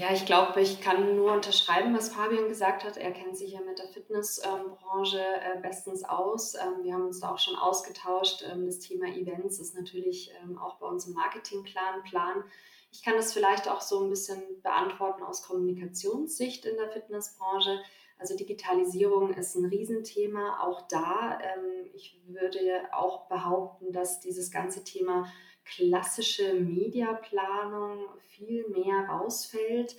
Ja, 0.00 0.14
ich 0.14 0.24
glaube, 0.24 0.62
ich 0.62 0.80
kann 0.80 1.14
nur 1.14 1.34
unterschreiben, 1.34 1.94
was 1.94 2.08
Fabian 2.08 2.48
gesagt 2.48 2.84
hat. 2.84 2.96
Er 2.96 3.12
kennt 3.12 3.36
sich 3.36 3.52
ja 3.52 3.60
mit 3.60 3.78
der 3.78 3.88
Fitnessbranche 3.88 5.20
äh, 5.20 5.60
bestens 5.60 6.04
aus. 6.04 6.54
Ähm, 6.54 6.82
wir 6.82 6.94
haben 6.94 7.04
uns 7.04 7.20
da 7.20 7.30
auch 7.30 7.38
schon 7.38 7.54
ausgetauscht. 7.54 8.42
Ähm, 8.50 8.64
das 8.64 8.78
Thema 8.78 9.08
Events 9.08 9.58
ist 9.58 9.74
natürlich 9.74 10.32
ähm, 10.42 10.56
auch 10.56 10.78
bei 10.78 10.86
uns 10.86 11.06
im 11.06 11.12
Marketingplan 11.12 12.02
Plan. 12.04 12.42
Ich 12.90 13.02
kann 13.02 13.16
das 13.16 13.34
vielleicht 13.34 13.68
auch 13.68 13.82
so 13.82 14.02
ein 14.02 14.08
bisschen 14.08 14.42
beantworten 14.62 15.22
aus 15.22 15.42
Kommunikationssicht 15.42 16.64
in 16.64 16.78
der 16.78 16.90
Fitnessbranche. 16.90 17.78
Also 18.18 18.34
Digitalisierung 18.34 19.34
ist 19.34 19.54
ein 19.54 19.66
Riesenthema, 19.66 20.60
auch 20.62 20.88
da. 20.88 21.38
ich 21.94 22.20
würde 22.26 22.82
auch 22.92 23.28
behaupten, 23.28 23.92
dass 23.92 24.20
dieses 24.20 24.50
ganze 24.50 24.84
Thema 24.84 25.26
klassische 25.64 26.54
Mediaplanung 26.54 28.06
viel 28.20 28.66
mehr 28.68 29.06
rausfällt. 29.08 29.96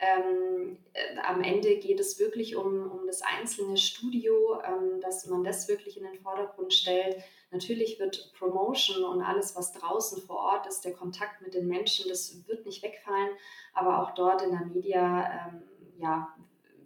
Ähm, 0.00 0.76
äh, 0.92 1.18
am 1.24 1.40
Ende 1.40 1.78
geht 1.78 2.00
es 2.00 2.18
wirklich 2.18 2.56
um, 2.56 2.90
um 2.90 3.06
das 3.06 3.22
einzelne 3.22 3.76
Studio, 3.76 4.60
ähm, 4.62 5.00
dass 5.00 5.26
man 5.26 5.44
das 5.44 5.68
wirklich 5.68 5.96
in 5.96 6.04
den 6.04 6.18
Vordergrund 6.20 6.74
stellt. 6.74 7.16
Natürlich 7.50 8.00
wird 8.00 8.32
Promotion 8.36 9.04
und 9.04 9.22
alles, 9.22 9.54
was 9.54 9.72
draußen 9.72 10.20
vor 10.22 10.38
Ort 10.38 10.66
ist, 10.66 10.84
der 10.84 10.92
Kontakt 10.92 11.40
mit 11.42 11.54
den 11.54 11.68
Menschen, 11.68 12.08
das 12.08 12.46
wird 12.48 12.66
nicht 12.66 12.82
wegfallen. 12.82 13.30
Aber 13.72 14.02
auch 14.02 14.14
dort 14.14 14.42
in 14.42 14.50
der 14.50 14.66
Media, 14.66 15.48
ähm, 15.48 15.62
ja, 15.98 16.34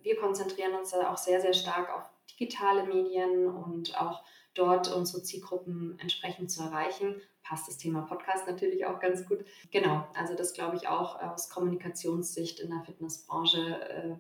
wir 0.03 0.17
konzentrieren 0.17 0.75
uns 0.75 0.93
auch 0.93 1.17
sehr, 1.17 1.41
sehr 1.41 1.55
stark 1.55 1.93
auf 1.95 2.11
digitale 2.31 2.85
Medien 2.85 3.49
und 3.49 3.99
auch 4.01 4.23
dort 4.55 4.95
unsere 4.95 5.23
Zielgruppen 5.23 5.99
entsprechend 5.99 6.51
zu 6.51 6.63
erreichen 6.63 7.21
passt 7.49 7.67
das 7.69 7.79
Thema 7.79 8.03
Podcast 8.03 8.47
natürlich 8.47 8.85
auch 8.85 9.01
ganz 9.01 9.27
gut. 9.27 9.45
Genau, 9.71 10.07
also 10.15 10.35
das 10.37 10.53
glaube 10.53 10.77
ich 10.77 10.89
auch 10.89 11.21
aus 11.21 11.49
Kommunikationssicht 11.49 12.61
in 12.61 12.71
der 12.71 12.83
Fitnessbranche 12.83 13.81
äh, 13.89 14.17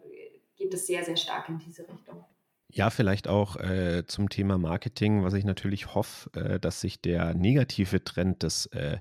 geht 0.56 0.72
es 0.72 0.86
sehr, 0.86 1.04
sehr 1.04 1.16
stark 1.16 1.48
in 1.48 1.58
diese 1.58 1.86
Richtung. 1.88 2.24
Ja, 2.70 2.90
vielleicht 2.90 3.28
auch 3.28 3.56
äh, 3.56 4.04
zum 4.06 4.28
Thema 4.28 4.58
Marketing, 4.58 5.24
was 5.24 5.34
ich 5.34 5.44
natürlich 5.44 5.94
hoffe, 5.94 6.30
äh, 6.38 6.60
dass 6.60 6.80
sich 6.80 7.00
der 7.00 7.34
negative 7.34 8.02
Trend 8.04 8.42
des 8.42 8.66
äh, 8.66 8.98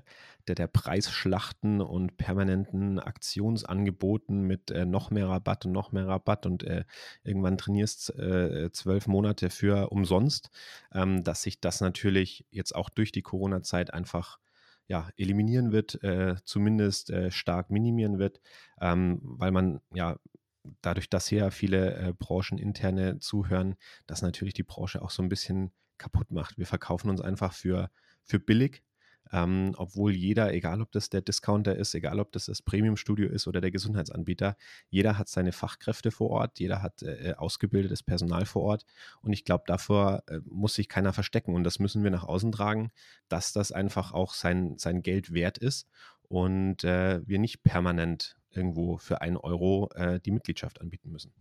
der, 0.48 0.54
der 0.54 0.66
Preisschlachten 0.66 1.80
und 1.80 2.16
permanenten 2.16 2.98
Aktionsangeboten 2.98 4.42
mit 4.42 4.70
äh, 4.70 4.84
noch 4.84 5.10
mehr 5.10 5.28
Rabatt 5.28 5.66
und 5.66 5.72
noch 5.72 5.92
mehr 5.92 6.08
Rabatt 6.08 6.46
und 6.46 6.64
äh, 6.64 6.84
irgendwann 7.22 7.58
trainierst 7.58 8.14
äh, 8.18 8.70
zwölf 8.72 9.06
Monate 9.06 9.50
für 9.50 9.90
umsonst, 9.90 10.50
ähm, 10.92 11.22
dass 11.24 11.42
sich 11.42 11.60
das 11.60 11.80
natürlich 11.80 12.46
jetzt 12.50 12.74
auch 12.74 12.88
durch 12.88 13.12
die 13.12 13.22
Corona-Zeit 13.22 13.92
einfach 13.92 14.38
ja, 14.88 15.10
eliminieren 15.16 15.70
wird, 15.70 16.02
äh, 16.02 16.36
zumindest 16.44 17.10
äh, 17.10 17.30
stark 17.30 17.70
minimieren 17.70 18.18
wird, 18.18 18.40
ähm, 18.80 19.20
weil 19.22 19.52
man 19.52 19.80
ja 19.92 20.18
dadurch, 20.80 21.10
dass 21.10 21.28
hier 21.28 21.50
viele 21.50 21.94
äh, 21.94 22.12
brancheninterne 22.18 23.18
zuhören, 23.18 23.76
das 24.06 24.22
natürlich 24.22 24.54
die 24.54 24.62
Branche 24.62 25.02
auch 25.02 25.10
so 25.10 25.22
ein 25.22 25.28
bisschen 25.28 25.72
kaputt 25.98 26.30
macht. 26.30 26.58
Wir 26.58 26.66
verkaufen 26.66 27.10
uns 27.10 27.20
einfach 27.20 27.52
für, 27.52 27.90
für 28.24 28.38
billig 28.38 28.82
ähm, 29.32 29.74
obwohl 29.76 30.14
jeder, 30.14 30.52
egal 30.52 30.80
ob 30.80 30.92
das 30.92 31.10
der 31.10 31.20
Discounter 31.20 31.76
ist, 31.76 31.94
egal 31.94 32.20
ob 32.20 32.32
das 32.32 32.46
das 32.46 32.62
Premium-Studio 32.62 33.28
ist 33.28 33.46
oder 33.46 33.60
der 33.60 33.70
Gesundheitsanbieter, 33.70 34.56
jeder 34.90 35.18
hat 35.18 35.28
seine 35.28 35.52
Fachkräfte 35.52 36.10
vor 36.10 36.30
Ort, 36.30 36.58
jeder 36.58 36.82
hat 36.82 37.02
äh, 37.02 37.34
ausgebildetes 37.36 38.02
Personal 38.02 38.46
vor 38.46 38.62
Ort 38.62 38.84
und 39.22 39.32
ich 39.32 39.44
glaube, 39.44 39.64
davor 39.66 40.22
äh, 40.28 40.40
muss 40.44 40.74
sich 40.74 40.88
keiner 40.88 41.12
verstecken 41.12 41.54
und 41.54 41.64
das 41.64 41.78
müssen 41.78 42.04
wir 42.04 42.10
nach 42.10 42.24
außen 42.24 42.52
tragen, 42.52 42.90
dass 43.28 43.52
das 43.52 43.72
einfach 43.72 44.12
auch 44.12 44.34
sein, 44.34 44.78
sein 44.78 45.02
Geld 45.02 45.32
wert 45.32 45.58
ist 45.58 45.88
und 46.28 46.84
äh, 46.84 47.20
wir 47.26 47.38
nicht 47.38 47.62
permanent 47.62 48.36
irgendwo 48.50 48.98
für 48.98 49.20
einen 49.20 49.36
Euro 49.36 49.90
äh, 49.94 50.20
die 50.20 50.30
Mitgliedschaft 50.30 50.80
anbieten 50.80 51.10
müssen. 51.10 51.32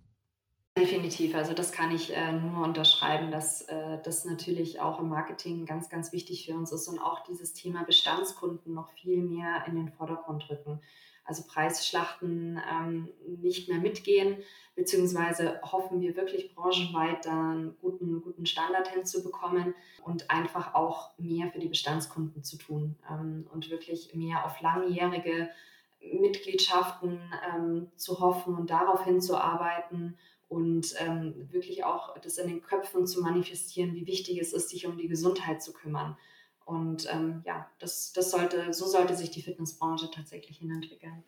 Definitiv, 0.77 1.33
also 1.33 1.53
das 1.53 1.71
kann 1.71 1.91
ich 1.91 2.15
äh, 2.15 2.31
nur 2.33 2.63
unterschreiben, 2.63 3.31
dass 3.31 3.63
äh, 3.63 3.97
das 4.03 4.25
natürlich 4.25 4.79
auch 4.79 4.99
im 4.99 5.09
Marketing 5.09 5.65
ganz, 5.65 5.89
ganz 5.89 6.11
wichtig 6.11 6.45
für 6.45 6.53
uns 6.53 6.71
ist 6.71 6.87
und 6.87 6.99
auch 6.99 7.23
dieses 7.23 7.53
Thema 7.53 7.83
Bestandskunden 7.83 8.75
noch 8.75 8.91
viel 8.91 9.23
mehr 9.23 9.65
in 9.65 9.75
den 9.75 9.89
Vordergrund 9.89 10.47
rücken. 10.51 10.79
Also 11.25 11.43
Preisschlachten 11.47 12.61
ähm, 12.71 13.09
nicht 13.25 13.67
mehr 13.69 13.79
mitgehen, 13.79 14.37
beziehungsweise 14.75 15.59
hoffen 15.63 15.99
wir 15.99 16.15
wirklich 16.15 16.53
branchenweit 16.53 17.25
da 17.25 17.51
einen 17.51 17.75
guten, 17.81 18.21
guten 18.21 18.45
Standard 18.45 18.87
hinzubekommen 18.89 19.73
und 20.03 20.29
einfach 20.29 20.75
auch 20.75 21.17
mehr 21.17 21.49
für 21.51 21.59
die 21.59 21.69
Bestandskunden 21.69 22.43
zu 22.43 22.55
tun 22.55 22.95
ähm, 23.09 23.47
und 23.51 23.71
wirklich 23.71 24.13
mehr 24.13 24.45
auf 24.45 24.61
langjährige 24.61 25.49
Mitgliedschaften 25.99 27.19
ähm, 27.51 27.91
zu 27.95 28.19
hoffen 28.19 28.55
und 28.55 28.69
darauf 28.69 29.03
hinzuarbeiten 29.03 30.17
und 30.47 30.93
ähm, 30.99 31.47
wirklich 31.51 31.83
auch 31.83 32.17
das 32.19 32.37
in 32.37 32.47
den 32.47 32.61
Köpfen 32.61 33.05
zu 33.05 33.21
manifestieren, 33.21 33.93
wie 33.95 34.07
wichtig 34.07 34.39
es 34.39 34.53
ist, 34.53 34.69
sich 34.69 34.85
um 34.85 34.97
die 34.97 35.07
Gesundheit 35.07 35.61
zu 35.61 35.73
kümmern. 35.73 36.17
Und 36.65 37.07
ähm, 37.13 37.43
ja, 37.45 37.69
das, 37.79 38.11
das 38.13 38.31
sollte, 38.31 38.73
so 38.73 38.85
sollte 38.85 39.15
sich 39.15 39.31
die 39.31 39.41
Fitnessbranche 39.41 40.09
tatsächlich 40.11 40.57
hinentwickeln. 40.57 41.23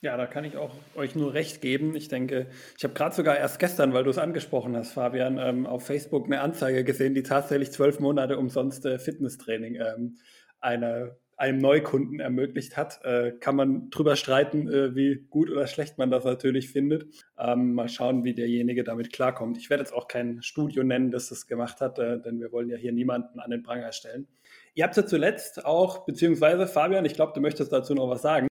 Ja, 0.00 0.16
da 0.16 0.26
kann 0.26 0.44
ich 0.44 0.56
auch 0.56 0.74
euch 0.94 1.16
nur 1.16 1.34
recht 1.34 1.60
geben. 1.60 1.96
Ich 1.96 2.08
denke, 2.08 2.48
ich 2.76 2.84
habe 2.84 2.94
gerade 2.94 3.14
sogar 3.14 3.36
erst 3.36 3.58
gestern, 3.58 3.92
weil 3.92 4.04
du 4.04 4.10
es 4.10 4.18
angesprochen 4.18 4.76
hast, 4.76 4.92
Fabian, 4.92 5.38
ähm, 5.38 5.66
auf 5.66 5.84
Facebook 5.84 6.26
eine 6.26 6.40
Anzeige 6.40 6.84
gesehen, 6.84 7.14
die 7.14 7.24
tatsächlich 7.24 7.72
zwölf 7.72 7.98
Monate 7.98 8.38
umsonst 8.38 8.86
äh, 8.86 9.00
Fitnesstraining 9.00 9.74
ähm, 9.74 10.18
eine, 10.60 11.16
einem 11.38 11.58
Neukunden 11.58 12.18
ermöglicht 12.18 12.76
hat. 12.76 13.00
Äh, 13.04 13.32
kann 13.40 13.56
man 13.56 13.90
drüber 13.90 14.16
streiten, 14.16 14.68
äh, 14.68 14.94
wie 14.94 15.24
gut 15.30 15.50
oder 15.50 15.66
schlecht 15.68 15.96
man 15.96 16.10
das 16.10 16.24
natürlich 16.24 16.70
findet. 16.70 17.06
Ähm, 17.38 17.74
mal 17.74 17.88
schauen, 17.88 18.24
wie 18.24 18.34
derjenige 18.34 18.82
damit 18.82 19.12
klarkommt. 19.12 19.56
Ich 19.56 19.70
werde 19.70 19.84
jetzt 19.84 19.92
auch 19.92 20.08
kein 20.08 20.42
Studio 20.42 20.82
nennen, 20.82 21.12
das 21.12 21.28
das 21.28 21.46
gemacht 21.46 21.80
hat, 21.80 21.98
äh, 22.00 22.20
denn 22.20 22.40
wir 22.40 22.50
wollen 22.50 22.68
ja 22.68 22.76
hier 22.76 22.92
niemanden 22.92 23.38
an 23.38 23.50
den 23.50 23.62
Pranger 23.62 23.92
stellen. 23.92 24.26
Ihr 24.74 24.84
habt 24.84 24.96
ja 24.96 25.06
zuletzt 25.06 25.64
auch, 25.64 26.04
beziehungsweise 26.04 26.66
Fabian, 26.66 27.04
ich 27.04 27.14
glaube, 27.14 27.32
du 27.34 27.40
möchtest 27.40 27.72
dazu 27.72 27.94
noch 27.94 28.10
was 28.10 28.22
sagen. 28.22 28.48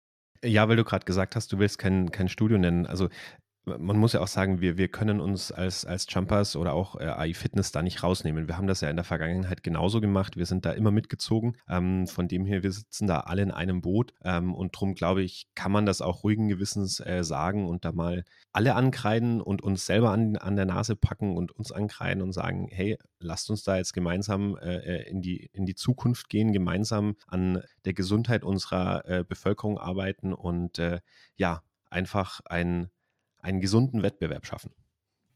Ja, 0.44 0.68
weil 0.68 0.76
du 0.76 0.84
gerade 0.84 1.06
gesagt 1.06 1.36
hast, 1.36 1.54
du 1.54 1.60
willst 1.60 1.78
kein, 1.78 2.10
kein 2.10 2.28
Studio 2.28 2.58
nennen. 2.58 2.88
Also 2.88 3.10
man 3.66 3.98
muss 3.98 4.14
ja 4.14 4.22
auch 4.22 4.28
sagen, 4.28 4.60
wir, 4.60 4.78
wir 4.78 4.88
können 4.88 5.20
uns 5.20 5.52
als, 5.52 5.86
als 5.86 6.08
Jumpers 6.10 6.56
oder 6.56 6.74
auch 6.74 7.00
äh, 7.00 7.06
AI 7.06 7.34
Fitness 7.36 7.72
da 7.72 7.84
nicht 7.84 8.02
rausnehmen. 8.02 8.48
Wir 8.48 8.58
haben 8.58 8.66
das 8.66 8.82
ja 8.82 8.90
in 8.90 8.96
der 8.96 9.06
Vergangenheit 9.06 9.62
genauso 9.62 10.02
gemacht. 10.02 10.36
Wir 10.36 10.48
sind 10.48 10.66
da 10.66 10.72
immer 10.72 10.90
mitgezogen. 10.90 11.56
Ähm, 11.70 12.08
von 12.08 12.28
dem 12.28 12.46
her, 12.46 12.64
wir 12.64 12.72
sitzen 12.72 13.06
da 13.06 13.20
alle 13.20 13.44
in 13.44 13.52
einem 13.52 13.82
Boot. 13.82 14.14
Ähm, 14.24 14.56
und 14.56 14.76
darum 14.76 14.96
glaube 14.96 15.22
ich, 15.22 15.48
kann 15.54 15.72
man 15.72 15.86
das 15.86 16.02
auch 16.02 16.24
ruhigen 16.24 16.48
Gewissens 16.48 17.00
äh, 17.02 17.24
sagen 17.24 17.68
und 17.68 17.86
da 17.86 17.92
mal 17.92 18.24
alle 18.52 18.74
ankreiden 18.74 19.42
und 19.42 19.62
uns 19.62 19.86
selber 19.86 20.12
an, 20.12 20.38
an 20.38 20.56
der 20.56 20.66
Nase 20.66 20.96
packen 20.96 21.38
und 21.38 21.52
uns 21.52 21.72
ankreiden 21.72 22.24
und 22.24 22.34
sagen, 22.34 22.68
hey, 22.72 22.98
lasst 23.20 23.50
uns 23.52 23.64
da 23.64 23.78
jetzt 23.78 23.94
gemeinsam 23.94 24.58
äh, 24.58 24.78
äh 24.78 25.10
in, 25.10 25.22
die, 25.22 25.50
in 25.54 25.68
die 25.68 25.76
Zukunft 25.76 26.30
gehen, 26.30 26.52
gemeinsam 26.52 27.16
an 27.28 27.62
der 27.86 27.94
Gesundheit 27.94 28.44
unserer 28.44 29.08
äh, 29.08 29.24
Bevölkerung 29.24 29.78
arbeiten 29.78 30.34
und 30.34 30.80
äh, 30.80 31.00
ja, 31.36 31.62
einfach 31.92 32.42
ein 32.46 32.90
einen 33.42 33.62
gesunden 33.62 34.04
Wettbewerb 34.04 34.46
schaffen. 34.46 34.72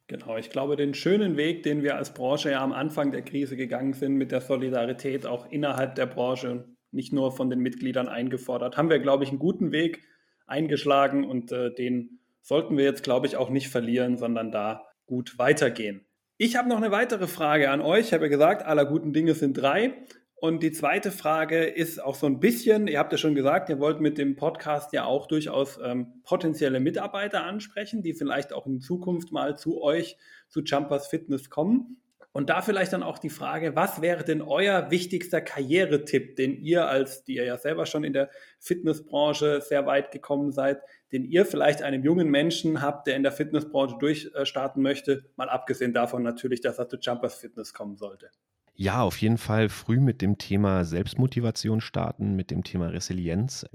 Genau, 0.07 0.37
ich 0.37 0.51
glaube, 0.51 0.75
den 0.75 0.93
schönen 0.93 1.35
Weg, 1.35 1.63
den 1.63 1.81
wir 1.81 1.95
als 1.95 2.13
Branche 2.13 2.51
ja 2.51 2.63
am 2.63 2.73
Anfang 2.73 3.11
der 3.11 3.23
Krise 3.23 3.57
gegangen 3.57 3.93
sind, 3.93 4.15
mit 4.15 4.31
der 4.31 4.41
Solidarität 4.41 5.25
auch 5.25 5.51
innerhalb 5.51 5.95
der 5.95 6.05
Branche, 6.05 6.65
nicht 6.91 7.11
nur 7.11 7.31
von 7.31 7.49
den 7.49 7.59
Mitgliedern 7.59 8.07
eingefordert, 8.07 8.77
haben 8.77 8.89
wir, 8.89 8.99
glaube 8.99 9.23
ich, 9.23 9.29
einen 9.29 9.39
guten 9.39 9.71
Weg 9.71 10.03
eingeschlagen 10.45 11.23
und 11.23 11.51
äh, 11.51 11.73
den 11.73 12.19
sollten 12.41 12.77
wir 12.77 12.83
jetzt, 12.83 13.03
glaube 13.03 13.25
ich, 13.25 13.35
auch 13.35 13.49
nicht 13.49 13.69
verlieren, 13.69 14.17
sondern 14.17 14.51
da 14.51 14.85
gut 15.07 15.39
weitergehen. 15.39 16.05
Ich 16.37 16.55
habe 16.55 16.69
noch 16.69 16.77
eine 16.77 16.91
weitere 16.91 17.27
Frage 17.27 17.71
an 17.71 17.81
euch. 17.81 18.07
Ich 18.07 18.13
habe 18.13 18.25
ja 18.25 18.29
gesagt, 18.29 18.63
aller 18.63 18.85
guten 18.85 19.13
Dinge 19.13 19.33
sind 19.33 19.53
drei. 19.53 19.93
Und 20.37 20.61
die 20.63 20.71
zweite 20.71 21.11
Frage 21.11 21.63
ist 21.63 22.03
auch 22.03 22.15
so 22.15 22.27
ein 22.27 22.39
bisschen, 22.39 22.87
ihr 22.87 22.99
habt 22.99 23.11
ja 23.13 23.17
schon 23.17 23.35
gesagt, 23.35 23.69
ihr 23.69 23.79
wollt 23.79 24.01
mit 24.01 24.17
dem 24.17 24.35
Podcast 24.35 24.91
ja 24.91 25.05
auch 25.05 25.27
durchaus 25.27 25.79
ähm, 25.81 26.21
potenzielle 26.23 26.81
Mitarbeiter 26.81 27.45
ansprechen, 27.45 28.03
die 28.03 28.13
vielleicht 28.13 28.51
auch 28.51 28.67
in 28.67 28.81
Zukunft 28.81 29.31
mal 29.31 29.57
zu 29.57 29.81
euch, 29.81 30.17
zu 30.49 30.61
Jumpers 30.61 31.07
Fitness 31.07 31.49
kommen. 31.49 31.97
Und 32.33 32.49
da 32.49 32.61
vielleicht 32.61 32.91
dann 32.91 33.01
auch 33.01 33.17
die 33.17 33.29
Frage, 33.29 33.77
was 33.77 34.01
wäre 34.01 34.25
denn 34.25 34.41
euer 34.41 34.91
wichtigster 34.91 35.39
Karrieretipp, 35.39 36.35
den 36.35 36.61
ihr 36.61 36.85
als, 36.85 37.23
die 37.23 37.35
ihr 37.35 37.45
ja 37.45 37.57
selber 37.57 37.85
schon 37.85 38.03
in 38.03 38.11
der 38.11 38.29
Fitnessbranche 38.59 39.61
sehr 39.61 39.85
weit 39.85 40.11
gekommen 40.11 40.51
seid, 40.51 40.81
den 41.13 41.23
ihr 41.23 41.45
vielleicht 41.45 41.81
einem 41.81 42.03
jungen 42.03 42.29
Menschen 42.29 42.81
habt, 42.81 43.07
der 43.07 43.15
in 43.15 43.23
der 43.23 43.31
Fitnessbranche 43.31 43.95
durchstarten 43.99 44.83
möchte, 44.83 45.23
mal 45.37 45.47
abgesehen 45.47 45.93
davon 45.93 46.23
natürlich, 46.23 46.59
dass 46.59 46.77
er 46.77 46.89
zu 46.89 46.97
Jumpers 46.97 47.35
Fitness 47.35 47.73
kommen 47.73 47.95
sollte? 47.95 48.29
Ja, 48.77 49.03
auf 49.03 49.17
jeden 49.21 49.37
Fall 49.37 49.69
früh 49.69 49.99
mit 50.01 50.21
dem 50.21 50.37
Thema 50.37 50.83
Selbstmotivation 50.83 51.79
starten, 51.79 52.35
mit 52.35 52.51
dem 52.51 52.63
Thema 52.63 52.87
Resilienz 52.87 53.65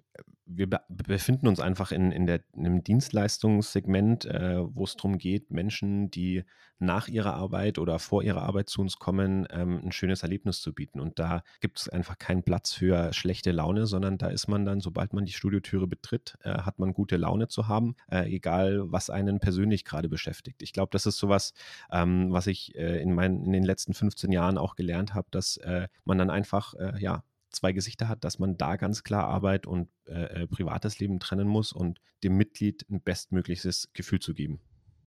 wir 0.52 0.68
be 0.68 0.80
befinden 0.88 1.48
uns 1.48 1.60
einfach 1.60 1.92
in, 1.92 2.12
in, 2.12 2.26
der, 2.26 2.40
in 2.54 2.66
einem 2.66 2.84
Dienstleistungssegment, 2.84 4.24
äh, 4.24 4.58
wo 4.74 4.84
es 4.84 4.96
darum 4.96 5.18
geht, 5.18 5.50
Menschen, 5.50 6.10
die 6.10 6.44
nach 6.78 7.08
ihrer 7.08 7.34
Arbeit 7.34 7.78
oder 7.78 7.98
vor 7.98 8.22
ihrer 8.22 8.42
Arbeit 8.42 8.68
zu 8.70 8.80
uns 8.80 8.98
kommen, 8.98 9.46
ähm, 9.50 9.80
ein 9.84 9.92
schönes 9.92 10.22
Erlebnis 10.22 10.60
zu 10.62 10.72
bieten. 10.72 10.98
Und 10.98 11.18
da 11.18 11.42
gibt 11.60 11.78
es 11.78 11.88
einfach 11.88 12.18
keinen 12.18 12.42
Platz 12.42 12.72
für 12.72 13.12
schlechte 13.12 13.52
Laune, 13.52 13.86
sondern 13.86 14.16
da 14.18 14.28
ist 14.28 14.48
man 14.48 14.64
dann, 14.64 14.80
sobald 14.80 15.12
man 15.12 15.26
die 15.26 15.32
Studiotüre 15.32 15.86
betritt, 15.86 16.38
äh, 16.42 16.50
hat 16.50 16.78
man 16.78 16.94
gute 16.94 17.16
Laune 17.16 17.48
zu 17.48 17.68
haben, 17.68 17.96
äh, 18.10 18.24
egal 18.34 18.80
was 18.90 19.10
einen 19.10 19.40
persönlich 19.40 19.84
gerade 19.84 20.08
beschäftigt. 20.08 20.62
Ich 20.62 20.72
glaube, 20.72 20.90
das 20.92 21.06
ist 21.06 21.18
sowas, 21.18 21.52
ähm, 21.92 22.32
was 22.32 22.46
ich 22.46 22.74
äh, 22.76 23.00
in, 23.02 23.12
mein, 23.12 23.44
in 23.44 23.52
den 23.52 23.64
letzten 23.64 23.92
15 23.92 24.32
Jahren 24.32 24.56
auch 24.56 24.74
gelernt 24.74 25.14
habe, 25.14 25.28
dass 25.30 25.58
äh, 25.58 25.86
man 26.04 26.16
dann 26.16 26.30
einfach 26.30 26.74
äh, 26.74 26.98
ja, 26.98 27.22
zwei 27.50 27.72
Gesichter 27.72 28.08
hat, 28.08 28.24
dass 28.24 28.38
man 28.38 28.56
da 28.56 28.76
ganz 28.76 29.02
klar 29.02 29.28
Arbeit 29.28 29.66
und 29.66 29.88
äh, 30.06 30.42
äh, 30.42 30.46
privates 30.46 30.98
Leben 30.98 31.20
trennen 31.20 31.48
muss 31.48 31.72
und 31.72 32.00
dem 32.22 32.36
Mitglied 32.36 32.86
ein 32.90 33.02
bestmögliches 33.02 33.90
Gefühl 33.92 34.20
zu 34.20 34.34
geben. 34.34 34.60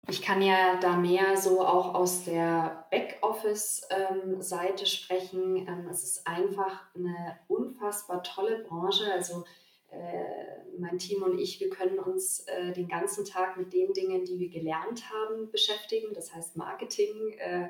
Ich 0.09 0.21
kann 0.21 0.43
ja 0.43 0.81
da 0.81 0.97
mehr 0.97 1.37
so 1.37 1.65
auch 1.65 1.95
aus 1.95 2.25
der 2.25 2.87
Backoffice-Seite 2.91 4.83
ähm, 4.83 4.87
sprechen. 4.87 5.57
Ähm, 5.69 5.89
es 5.89 6.03
ist 6.03 6.27
einfach 6.27 6.83
eine 6.97 7.39
unfassbar 7.47 8.25
tolle 8.25 8.65
Branche. 8.65 9.05
Also 9.13 9.45
äh, 9.91 10.79
mein 10.79 10.99
Team 10.99 11.23
und 11.23 11.39
ich, 11.39 11.61
wir 11.61 11.71
können 11.71 12.01
uns 12.01 12.41
äh, 12.49 12.73
den 12.73 12.89
ganzen 12.89 13.25
Tag 13.25 13.57
mit 13.57 13.73
den 13.73 13.93
Dingen, 13.93 14.25
die 14.25 14.41
wir 14.41 14.51
gelernt 14.51 15.05
haben, 15.13 15.51
beschäftigen. 15.53 16.13
Das 16.15 16.35
heißt 16.35 16.57
Marketing, 16.57 17.35
äh, 17.39 17.69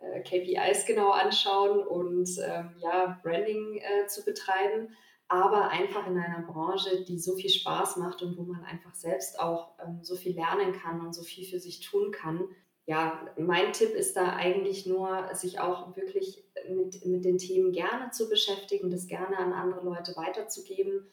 äh, 0.00 0.20
KPIs 0.20 0.86
genau 0.86 1.10
anschauen 1.10 1.86
und 1.86 2.28
ähm, 2.44 2.74
ja, 2.78 3.18
Branding 3.22 3.76
äh, 3.76 4.06
zu 4.06 4.24
betreiben, 4.24 4.96
aber 5.28 5.68
einfach 5.68 6.06
in 6.06 6.18
einer 6.18 6.42
Branche, 6.42 7.04
die 7.04 7.18
so 7.18 7.36
viel 7.36 7.50
Spaß 7.50 7.96
macht 7.96 8.22
und 8.22 8.36
wo 8.36 8.42
man 8.42 8.64
einfach 8.64 8.94
selbst 8.94 9.38
auch 9.38 9.72
ähm, 9.84 10.00
so 10.02 10.16
viel 10.16 10.34
lernen 10.34 10.72
kann 10.72 11.00
und 11.00 11.14
so 11.14 11.22
viel 11.22 11.44
für 11.44 11.60
sich 11.60 11.80
tun 11.80 12.10
kann. 12.10 12.48
Ja, 12.86 13.26
mein 13.38 13.72
Tipp 13.72 13.90
ist 13.90 14.16
da 14.16 14.34
eigentlich 14.34 14.86
nur, 14.86 15.28
sich 15.34 15.60
auch 15.60 15.96
wirklich 15.96 16.44
mit, 16.68 17.04
mit 17.06 17.24
den 17.24 17.38
Themen 17.38 17.72
gerne 17.72 18.10
zu 18.10 18.28
beschäftigen, 18.28 18.90
das 18.90 19.06
gerne 19.06 19.38
an 19.38 19.52
andere 19.52 19.84
Leute 19.84 20.16
weiterzugeben 20.16 21.06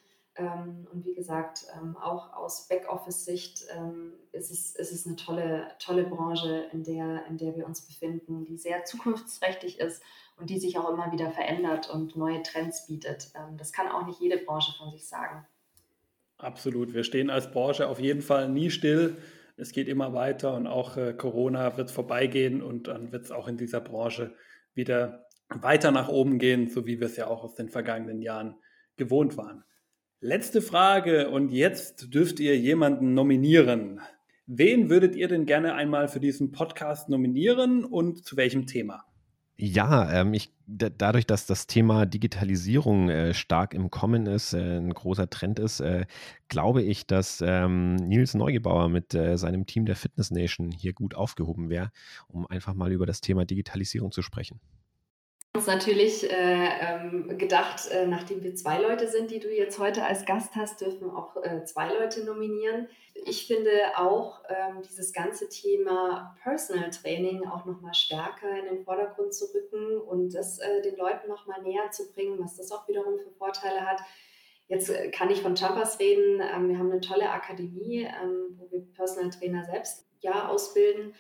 und 0.92 1.06
wie 1.06 1.16
gesagt, 1.16 1.66
ähm, 1.76 1.98
auch 1.98 2.34
aus 2.34 2.68
Backoffice-Sicht 2.68 3.66
ähm, 3.76 4.14
ist, 4.32 4.52
es, 4.52 4.76
ist 4.76 4.92
es 4.92 5.08
eine 5.08 5.16
tolle, 5.16 5.68
tolle 5.80 6.04
Branche, 6.04 6.66
in 6.72 6.84
der, 6.84 7.26
in 7.28 7.38
der 7.38 7.56
wir 7.56 7.66
uns 7.66 7.82
befinden, 7.82 8.46
die 8.46 8.58
sehr 8.58 8.84
zukunftsträchtig 8.86 9.80
ist 9.80 10.02
und 10.38 10.50
die 10.50 10.60
sich 10.60 10.78
auch 10.78 10.90
immer 10.90 11.12
wieder 11.12 11.32
verändert 11.32 11.90
und 11.90 12.16
neue 12.16 12.44
Trends 12.44 12.86
bietet. 12.86 13.32
das 13.58 13.74
kann 13.74 13.88
auch 13.88 14.06
nicht 14.06 14.20
jede 14.20 14.38
Branche 14.38 14.74
von 14.78 14.92
sich 14.92 15.08
sagen. 15.08 15.48
Absolut. 16.38 16.94
Wir 16.94 17.04
stehen 17.04 17.30
als 17.30 17.52
Branche 17.52 17.88
auf 17.88 18.00
jeden 18.00 18.22
Fall 18.22 18.48
nie 18.50 18.70
still. 18.70 19.18
Es 19.56 19.72
geht 19.72 19.88
immer 19.88 20.14
weiter 20.14 20.54
und 20.54 20.68
auch 20.68 20.98
äh, 20.98 21.14
Corona 21.14 21.78
wird 21.78 21.90
vorbeigehen 21.90 22.62
und 22.62 22.88
dann 22.88 23.12
wird 23.12 23.26
es 23.26 23.32
auch 23.32 23.48
in 23.48 23.58
dieser 23.58 23.82
Branche 23.82 24.36
wieder 24.76 25.26
weiter 25.50 25.92
nach 25.92 26.10
oben 26.10 26.38
gehen, 26.38 26.70
so 26.70 26.86
wie 26.86 27.00
wir 27.00 27.08
es 27.08 27.18
ja 27.18 27.26
auch 27.26 27.44
aus 27.44 27.56
den 27.56 27.70
vergangenen 27.70 28.22
Jahren 28.22 28.56
gewohnt 28.98 29.36
waren. 29.36 29.64
Letzte 30.20 30.64
Frage 30.64 31.30
und 31.30 31.52
jetzt 31.52 32.12
dürft 32.12 32.40
ihr 32.40 32.58
jemanden 32.58 33.14
nominieren. 33.14 34.02
Wen 34.48 34.90
würdet 34.90 35.16
ihr 35.16 35.28
denn 35.28 35.46
gerne 35.46 35.76
einmal 35.76 36.08
für 36.08 36.20
diesen 36.20 36.52
Podcast 36.52 37.08
nominieren 37.08 37.86
und 37.86 38.26
zu 38.26 38.36
welchem 38.36 38.66
Thema? 38.66 39.06
Ja, 39.58 40.12
ähm, 40.12 40.34
ich, 40.34 40.52
dadurch, 40.66 41.28
dass 41.28 41.46
das 41.46 41.68
Thema 41.68 42.08
Digitalisierung 42.08 43.10
äh, 43.10 43.36
stark 43.36 43.76
im 43.76 43.92
Kommen 43.92 44.26
ist, 44.26 44.54
äh, 44.54 44.78
ein 44.78 44.92
großer 44.92 45.30
Trend 45.30 45.60
ist, 45.60 45.82
äh, 45.82 46.08
glaube 46.48 46.82
ich, 46.82 47.06
dass 47.06 47.44
ähm, 47.46 47.96
Nils 47.98 48.34
Neugebauer 48.34 48.90
mit 48.90 49.14
äh, 49.14 49.38
seinem 49.38 49.68
Team 49.68 49.86
der 49.86 49.96
Fitness 49.96 50.32
Nation 50.32 50.72
hier 50.72 50.94
gut 50.94 51.14
aufgehoben 51.14 51.70
wäre, 51.70 51.92
um 52.28 52.48
einfach 52.48 52.74
mal 52.74 52.92
über 52.92 53.06
das 53.06 53.22
Thema 53.22 53.46
Digitalisierung 53.46 54.12
zu 54.12 54.24
sprechen 54.24 54.60
uns 55.58 55.66
natürlich 55.66 56.32
äh, 56.32 56.70
ähm, 56.82 57.36
gedacht, 57.38 57.90
äh, 57.90 58.06
nachdem 58.06 58.44
wir 58.44 58.54
zwei 58.54 58.80
Leute 58.80 59.08
sind, 59.08 59.32
die 59.32 59.40
du 59.40 59.52
jetzt 59.52 59.80
heute 59.80 60.04
als 60.04 60.26
Gast 60.26 60.56
hast, 60.56 60.82
dürfen 60.82 61.10
auch 61.10 61.36
äh, 61.44 61.64
zwei 61.66 61.92
Leute 61.92 62.24
nominieren. 62.24 62.88
Ich 63.26 63.48
finde 63.48 63.72
auch 63.96 64.44
ähm, 64.50 64.84
dieses 64.84 65.14
ganze 65.14 65.50
Thema 65.50 66.38
Personal 66.44 66.92
Training 66.92 67.48
auch 67.48 67.66
nochmal 67.66 67.96
stärker 67.96 68.50
in 68.60 68.66
den 68.66 68.84
Vordergrund 68.84 69.34
zu 69.34 69.46
rücken 69.52 70.00
und 70.00 70.36
das 70.36 70.60
äh, 70.60 70.84
den 70.84 70.96
Leuten 70.96 71.28
nochmal 71.28 71.64
näher 71.64 71.90
zu 71.90 72.14
bringen, 72.14 72.38
was 72.40 72.56
das 72.56 72.72
auch 72.72 72.88
wiederum 72.88 73.18
für 73.18 73.32
Vorteile 73.32 73.82
hat. 73.82 74.00
Jetzt 74.68 74.90
äh, 74.90 75.10
kann 75.10 75.32
ich 75.32 75.42
von 75.42 75.56
Jumpers 75.56 76.00
reden. 76.00 76.40
Ähm, 76.40 76.70
wir 76.70 76.78
haben 76.78 76.92
eine 76.92 77.02
tolle 77.02 77.32
Akademie, 77.32 78.08
wo 78.58 78.70
wir 78.70 78.86
Personal 78.94 79.32
Trainer 79.32 79.66
selbst 79.66 80.06
ja 80.20 80.50
ausbilden 80.50 81.16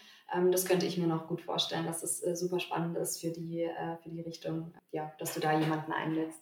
das 0.51 0.65
könnte 0.65 0.85
ich 0.85 0.97
mir 0.97 1.07
noch 1.07 1.27
gut 1.27 1.41
vorstellen, 1.41 1.85
dass 1.85 2.03
es 2.03 2.21
äh, 2.23 2.35
super 2.35 2.59
spannend 2.59 2.97
ist 2.97 3.21
für 3.21 3.31
die, 3.31 3.61
äh, 3.61 3.97
für 4.03 4.09
die 4.09 4.21
Richtung, 4.21 4.73
ja, 4.91 5.11
dass 5.19 5.33
du 5.33 5.39
da 5.39 5.57
jemanden 5.57 5.91
einlädst. 5.91 6.39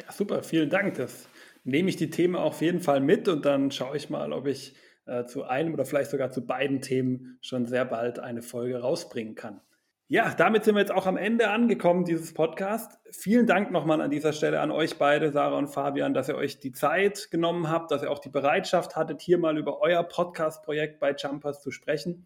Ja, 0.00 0.12
super, 0.12 0.42
vielen 0.42 0.70
Dank. 0.70 0.94
Das 0.94 1.28
nehme 1.64 1.88
ich 1.88 1.96
die 1.96 2.10
Themen 2.10 2.36
auf 2.36 2.62
jeden 2.62 2.80
Fall 2.80 3.00
mit 3.00 3.28
und 3.28 3.44
dann 3.44 3.70
schaue 3.70 3.96
ich 3.96 4.10
mal, 4.10 4.32
ob 4.32 4.46
ich 4.46 4.74
äh, 5.06 5.24
zu 5.24 5.44
einem 5.44 5.74
oder 5.74 5.84
vielleicht 5.84 6.10
sogar 6.10 6.30
zu 6.30 6.46
beiden 6.46 6.80
Themen 6.80 7.38
schon 7.40 7.66
sehr 7.66 7.84
bald 7.84 8.18
eine 8.18 8.42
Folge 8.42 8.80
rausbringen 8.80 9.34
kann. 9.34 9.60
Ja, 10.08 10.32
damit 10.34 10.62
sind 10.62 10.76
wir 10.76 10.80
jetzt 10.80 10.92
auch 10.92 11.06
am 11.06 11.16
Ende 11.16 11.50
angekommen 11.50 12.04
dieses 12.04 12.32
Podcast. 12.32 13.00
Vielen 13.10 13.46
Dank 13.46 13.72
nochmal 13.72 14.00
an 14.00 14.10
dieser 14.10 14.32
Stelle 14.32 14.60
an 14.60 14.70
euch 14.70 14.98
beide, 14.98 15.32
Sarah 15.32 15.58
und 15.58 15.66
Fabian, 15.66 16.14
dass 16.14 16.28
ihr 16.28 16.36
euch 16.36 16.60
die 16.60 16.70
Zeit 16.70 17.28
genommen 17.32 17.68
habt, 17.68 17.90
dass 17.90 18.04
ihr 18.04 18.10
auch 18.12 18.20
die 18.20 18.28
Bereitschaft 18.28 18.94
hattet, 18.94 19.20
hier 19.20 19.38
mal 19.38 19.58
über 19.58 19.80
euer 19.80 20.04
Podcast-Projekt 20.04 21.00
bei 21.00 21.12
Jumpers 21.12 21.60
zu 21.60 21.72
sprechen. 21.72 22.24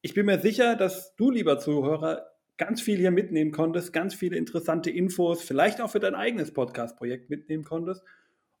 Ich 0.00 0.14
bin 0.14 0.26
mir 0.26 0.38
sicher, 0.38 0.76
dass 0.76 1.16
du, 1.16 1.32
lieber 1.32 1.58
Zuhörer, 1.58 2.30
ganz 2.56 2.80
viel 2.80 2.98
hier 2.98 3.10
mitnehmen 3.10 3.50
konntest, 3.50 3.92
ganz 3.92 4.14
viele 4.14 4.36
interessante 4.36 4.90
Infos, 4.90 5.42
vielleicht 5.42 5.80
auch 5.80 5.90
für 5.90 5.98
dein 5.98 6.14
eigenes 6.14 6.54
Podcast-Projekt 6.54 7.30
mitnehmen 7.30 7.64
konntest. 7.64 8.04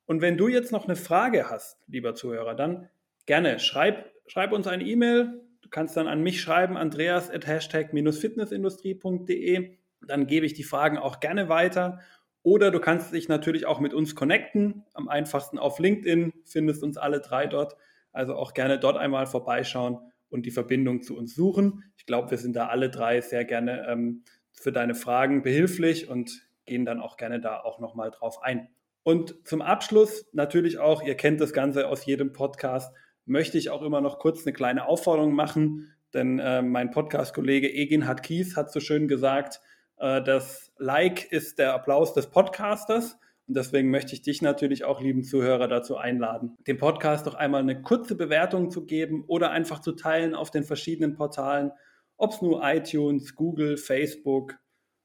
Und 0.04 0.20
wenn 0.20 0.36
du 0.36 0.48
jetzt 0.48 0.72
noch 0.72 0.86
eine 0.86 0.96
Frage 0.96 1.48
hast, 1.48 1.78
lieber 1.86 2.16
Zuhörer, 2.16 2.56
dann 2.56 2.88
gerne 3.26 3.60
schreib, 3.60 4.10
schreib 4.26 4.50
uns 4.50 4.66
eine 4.66 4.82
E-Mail. 4.82 5.40
Du 5.62 5.68
kannst 5.68 5.96
dann 5.96 6.08
an 6.08 6.22
mich 6.22 6.40
schreiben, 6.40 6.76
andreas 6.76 7.30
at 7.30 7.46
hashtag-fitnessindustrie.de. 7.46 9.76
Dann 10.06 10.26
gebe 10.26 10.44
ich 10.44 10.54
die 10.54 10.64
Fragen 10.64 10.98
auch 10.98 11.20
gerne 11.20 11.48
weiter. 11.48 12.00
Oder 12.42 12.72
du 12.72 12.80
kannst 12.80 13.14
dich 13.14 13.28
natürlich 13.28 13.64
auch 13.64 13.78
mit 13.78 13.94
uns 13.94 14.16
connecten. 14.16 14.84
Am 14.92 15.08
einfachsten 15.08 15.60
auf 15.60 15.78
LinkedIn, 15.78 16.32
findest 16.44 16.82
uns 16.82 16.96
alle 16.96 17.20
drei 17.20 17.46
dort. 17.46 17.76
Also 18.10 18.34
auch 18.34 18.54
gerne 18.54 18.80
dort 18.80 18.96
einmal 18.96 19.26
vorbeischauen 19.26 20.00
und 20.30 20.46
die 20.46 20.50
Verbindung 20.50 21.02
zu 21.02 21.16
uns 21.16 21.34
suchen. 21.34 21.84
Ich 21.96 22.06
glaube, 22.06 22.30
wir 22.30 22.38
sind 22.38 22.56
da 22.56 22.68
alle 22.68 22.90
drei 22.90 23.20
sehr 23.20 23.44
gerne 23.44 23.86
ähm, 23.88 24.24
für 24.52 24.72
deine 24.72 24.94
Fragen 24.94 25.42
behilflich 25.42 26.08
und 26.08 26.42
gehen 26.66 26.84
dann 26.84 27.00
auch 27.00 27.16
gerne 27.16 27.40
da 27.40 27.60
auch 27.60 27.80
nochmal 27.80 28.10
drauf 28.10 28.42
ein. 28.42 28.68
Und 29.02 29.46
zum 29.46 29.62
Abschluss 29.62 30.26
natürlich 30.32 30.78
auch, 30.78 31.02
ihr 31.02 31.14
kennt 31.14 31.40
das 31.40 31.52
Ganze 31.52 31.88
aus 31.88 32.04
jedem 32.04 32.32
Podcast, 32.32 32.94
möchte 33.24 33.58
ich 33.58 33.70
auch 33.70 33.82
immer 33.82 34.00
noch 34.00 34.18
kurz 34.18 34.46
eine 34.46 34.52
kleine 34.52 34.86
Aufforderung 34.86 35.34
machen, 35.34 35.94
denn 36.12 36.38
äh, 36.38 36.62
mein 36.62 36.90
Podcast-Kollege 36.90 37.72
Egin 37.72 38.04
Kies 38.22 38.56
hat 38.56 38.72
so 38.72 38.80
schön 38.80 39.08
gesagt, 39.08 39.60
äh, 39.98 40.22
das 40.22 40.72
Like 40.78 41.30
ist 41.30 41.58
der 41.58 41.74
Applaus 41.74 42.14
des 42.14 42.30
Podcasters. 42.30 43.18
Und 43.48 43.56
deswegen 43.56 43.90
möchte 43.90 44.12
ich 44.12 44.20
dich 44.20 44.42
natürlich 44.42 44.84
auch, 44.84 45.00
lieben 45.00 45.24
Zuhörer, 45.24 45.68
dazu 45.68 45.96
einladen, 45.96 46.54
dem 46.66 46.76
Podcast 46.76 47.26
doch 47.26 47.34
einmal 47.34 47.62
eine 47.62 47.80
kurze 47.80 48.14
Bewertung 48.14 48.70
zu 48.70 48.84
geben 48.84 49.24
oder 49.26 49.50
einfach 49.50 49.80
zu 49.80 49.92
teilen 49.92 50.34
auf 50.34 50.50
den 50.50 50.64
verschiedenen 50.64 51.14
Portalen, 51.14 51.72
ob 52.18 52.32
es 52.32 52.42
nur 52.42 52.60
iTunes, 52.62 53.34
Google, 53.34 53.78
Facebook, 53.78 54.56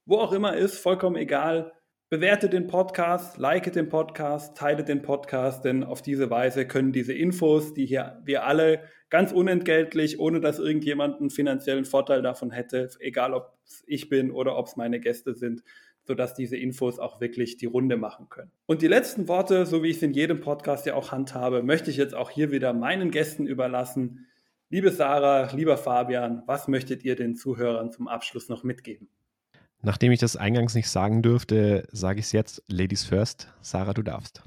wo 0.06 0.18
auch 0.18 0.34
immer 0.34 0.58
ist, 0.58 0.78
vollkommen 0.78 1.16
egal. 1.16 1.72
Bewerte 2.10 2.50
den 2.50 2.68
Podcast, 2.68 3.38
like 3.38 3.72
den 3.72 3.88
Podcast, 3.88 4.58
teile 4.58 4.84
den 4.84 5.02
Podcast, 5.02 5.64
denn 5.64 5.84
auf 5.84 6.02
diese 6.02 6.30
Weise 6.30 6.68
können 6.68 6.92
diese 6.92 7.14
Infos, 7.14 7.74
die 7.74 7.86
hier 7.86 8.22
wir 8.26 8.46
alle 8.46 8.84
ganz 9.10 9.32
unentgeltlich, 9.32 10.20
ohne 10.20 10.42
dass 10.42 10.60
irgendjemand 10.60 11.22
einen 11.22 11.30
finanziellen 11.30 11.86
Vorteil 11.86 12.22
davon 12.22 12.52
hätte, 12.52 12.90
egal 13.00 13.34
ob 13.34 13.58
es 13.66 13.84
ich 13.88 14.10
bin 14.10 14.32
oder 14.32 14.58
ob 14.58 14.68
es 14.68 14.76
meine 14.76 15.00
Gäste 15.00 15.34
sind, 15.34 15.64
sodass 16.04 16.34
diese 16.34 16.58
Infos 16.58 17.00
auch 17.00 17.22
wirklich 17.22 17.58
die 17.58 17.66
Runde 17.66 17.98
machen 17.98 18.30
können. 18.30 18.52
Und 18.66 18.82
die 18.82 18.88
letzten 18.88 19.28
Worte, 19.28 19.66
so 19.66 19.84
wie 19.84 19.90
ich 19.90 19.98
es 19.98 20.04
in 20.04 20.14
jedem 20.14 20.42
Podcast 20.42 20.86
ja 20.86 20.96
auch 20.96 21.12
handhabe, 21.12 21.64
möchte 21.64 21.90
ich 21.90 21.98
jetzt 21.98 22.16
auch 22.16 22.30
hier 22.30 22.52
wieder 22.52 22.74
meinen 22.74 23.12
Gästen 23.12 23.48
überlassen. 23.48 24.28
Liebe 24.70 24.92
Sarah, 24.92 25.52
lieber 25.54 25.78
Fabian, 25.78 26.44
was 26.46 26.68
möchtet 26.68 27.04
ihr 27.04 27.16
den 27.16 27.36
Zuhörern 27.36 27.92
zum 27.92 28.08
Abschluss 28.08 28.50
noch 28.50 28.64
mitgeben? 28.64 29.08
Nachdem 29.82 30.12
ich 30.12 30.20
das 30.20 30.38
eingangs 30.38 30.76
nicht 30.76 30.90
sagen 30.90 31.22
dürfte, 31.22 31.88
sage 31.92 32.20
ich 32.20 32.28
es 32.28 32.32
jetzt. 32.32 32.64
Ladies 32.68 33.04
first. 33.04 33.54
Sarah, 33.62 33.94
du 33.94 34.02
darfst. 34.02 34.42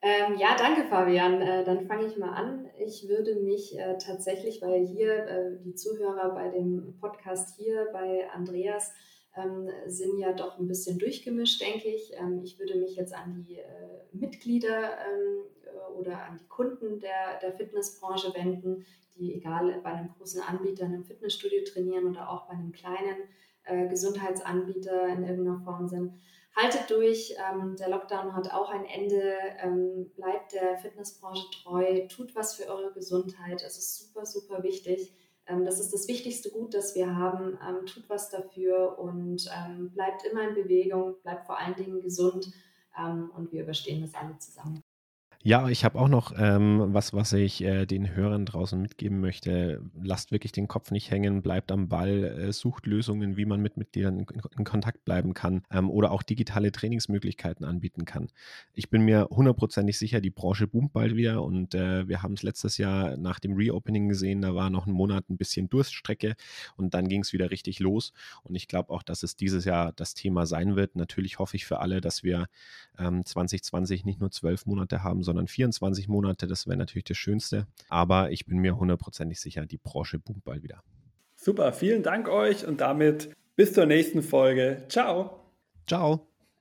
Ähm, 0.00 0.36
ja, 0.38 0.54
danke 0.58 0.84
Fabian. 0.84 1.40
Äh, 1.40 1.64
dann 1.64 1.86
fange 1.86 2.06
ich 2.06 2.18
mal 2.18 2.32
an. 2.32 2.66
Ich 2.78 3.08
würde 3.08 3.36
mich 3.36 3.78
äh, 3.78 3.96
tatsächlich, 3.98 4.60
weil 4.60 4.86
hier 4.86 5.26
äh, 5.26 5.58
die 5.64 5.74
Zuhörer 5.74 6.34
bei 6.34 6.48
dem 6.50 6.94
Podcast 7.00 7.56
hier 7.58 7.88
bei 7.92 8.28
Andreas 8.34 8.92
ähm, 9.36 9.68
sind 9.86 10.18
ja 10.18 10.32
doch 10.32 10.58
ein 10.58 10.68
bisschen 10.68 10.98
durchgemischt, 10.98 11.60
denke 11.60 11.88
ich. 11.88 12.12
Ähm, 12.14 12.40
ich 12.42 12.58
würde 12.58 12.76
mich 12.76 12.96
jetzt 12.96 13.14
an 13.14 13.34
die 13.34 13.58
äh, 13.58 13.64
Mitglieder 14.12 14.98
ähm, 14.98 15.44
äh, 15.64 15.92
oder 15.92 16.24
an 16.24 16.38
die 16.38 16.46
Kunden 16.46 17.00
der, 17.00 17.38
der 17.40 17.52
Fitnessbranche 17.52 18.32
wenden, 18.34 18.84
die 19.16 19.34
egal 19.34 19.80
bei 19.82 19.90
einem 19.90 20.10
großen 20.16 20.42
Anbieter 20.42 20.86
in 20.86 20.94
einem 20.94 21.04
Fitnessstudio 21.04 21.64
trainieren 21.64 22.06
oder 22.06 22.30
auch 22.30 22.46
bei 22.46 22.54
einem 22.54 22.72
kleinen 22.72 23.16
äh, 23.64 23.88
Gesundheitsanbieter 23.88 25.08
in 25.08 25.24
irgendeiner 25.24 25.60
Form 25.60 25.88
sind. 25.88 26.12
Haltet 26.56 26.88
durch, 26.88 27.34
ähm, 27.50 27.74
der 27.76 27.88
Lockdown 27.88 28.34
hat 28.34 28.52
auch 28.52 28.70
ein 28.70 28.84
Ende, 28.84 29.34
ähm, 29.60 30.12
bleibt 30.14 30.52
der 30.52 30.78
Fitnessbranche 30.78 31.50
treu, 31.50 32.06
tut 32.06 32.36
was 32.36 32.54
für 32.54 32.68
eure 32.68 32.92
Gesundheit, 32.92 33.62
es 33.62 33.76
ist 33.76 33.98
super, 33.98 34.24
super 34.24 34.62
wichtig. 34.62 35.12
Ähm, 35.46 35.64
das 35.64 35.80
ist 35.80 35.92
das 35.92 36.08
wichtigste 36.08 36.50
Gut, 36.50 36.74
das 36.74 36.94
wir 36.94 37.14
haben. 37.16 37.58
Ähm, 37.66 37.86
tut 37.86 38.08
was 38.08 38.30
dafür 38.30 38.98
und 38.98 39.50
ähm, 39.54 39.90
bleibt 39.90 40.24
immer 40.24 40.48
in 40.48 40.54
Bewegung, 40.54 41.16
bleibt 41.22 41.46
vor 41.46 41.58
allen 41.58 41.76
Dingen 41.76 42.00
gesund 42.00 42.52
und 43.36 43.50
wir 43.50 43.64
überstehen 43.64 44.02
das 44.02 44.14
alle 44.14 44.38
zusammen. 44.38 44.83
Ja, 45.46 45.68
ich 45.68 45.84
habe 45.84 45.98
auch 45.98 46.08
noch 46.08 46.32
ähm, 46.38 46.94
was, 46.94 47.12
was 47.12 47.34
ich 47.34 47.62
äh, 47.62 47.84
den 47.84 48.16
Hörern 48.16 48.46
draußen 48.46 48.80
mitgeben 48.80 49.20
möchte. 49.20 49.82
Lasst 50.02 50.32
wirklich 50.32 50.52
den 50.52 50.68
Kopf 50.68 50.90
nicht 50.90 51.10
hängen, 51.10 51.42
bleibt 51.42 51.70
am 51.70 51.90
Ball, 51.90 52.24
äh, 52.24 52.50
sucht 52.50 52.86
Lösungen, 52.86 53.36
wie 53.36 53.44
man 53.44 53.60
mit 53.60 53.76
Mitgliedern 53.76 54.20
in, 54.20 54.26
in 54.56 54.64
Kontakt 54.64 55.04
bleiben 55.04 55.34
kann 55.34 55.62
ähm, 55.70 55.90
oder 55.90 56.12
auch 56.12 56.22
digitale 56.22 56.72
Trainingsmöglichkeiten 56.72 57.66
anbieten 57.66 58.06
kann. 58.06 58.28
Ich 58.72 58.88
bin 58.88 59.02
mir 59.02 59.28
hundertprozentig 59.30 59.98
sicher, 59.98 60.22
die 60.22 60.30
Branche 60.30 60.66
boomt 60.66 60.94
bald 60.94 61.14
wieder 61.14 61.42
und 61.42 61.74
äh, 61.74 62.08
wir 62.08 62.22
haben 62.22 62.32
es 62.32 62.42
letztes 62.42 62.78
Jahr 62.78 63.18
nach 63.18 63.38
dem 63.38 63.52
Reopening 63.52 64.08
gesehen, 64.08 64.40
da 64.40 64.54
war 64.54 64.70
noch 64.70 64.86
ein 64.86 64.94
Monat 64.94 65.28
ein 65.28 65.36
bisschen 65.36 65.68
Durststrecke 65.68 66.36
und 66.78 66.94
dann 66.94 67.06
ging 67.06 67.20
es 67.20 67.34
wieder 67.34 67.50
richtig 67.50 67.80
los. 67.80 68.14
Und 68.44 68.54
ich 68.54 68.66
glaube 68.66 68.94
auch, 68.94 69.02
dass 69.02 69.22
es 69.22 69.36
dieses 69.36 69.66
Jahr 69.66 69.92
das 69.92 70.14
Thema 70.14 70.46
sein 70.46 70.74
wird. 70.74 70.96
Natürlich 70.96 71.38
hoffe 71.38 71.56
ich 71.56 71.66
für 71.66 71.80
alle, 71.80 72.00
dass 72.00 72.22
wir 72.22 72.46
ähm, 72.98 73.26
2020 73.26 74.06
nicht 74.06 74.20
nur 74.20 74.30
zwölf 74.30 74.64
Monate 74.64 75.02
haben, 75.02 75.22
sondern 75.22 75.33
sondern 75.34 75.48
24 75.48 76.08
Monate. 76.08 76.46
Das 76.46 76.66
wäre 76.66 76.76
natürlich 76.76 77.04
das 77.04 77.16
Schönste. 77.16 77.66
Aber 77.88 78.30
ich 78.30 78.46
bin 78.46 78.58
mir 78.58 78.78
hundertprozentig 78.78 79.40
sicher, 79.40 79.66
die 79.66 79.78
Branche 79.78 80.18
boomt 80.18 80.44
bald 80.44 80.62
wieder. 80.62 80.82
Super, 81.34 81.72
vielen 81.72 82.02
Dank 82.02 82.28
euch 82.28 82.66
und 82.66 82.80
damit 82.80 83.30
bis 83.56 83.72
zur 83.72 83.86
nächsten 83.86 84.22
Folge. 84.22 84.84
Ciao. 84.88 85.40
Ciao. 85.86 86.33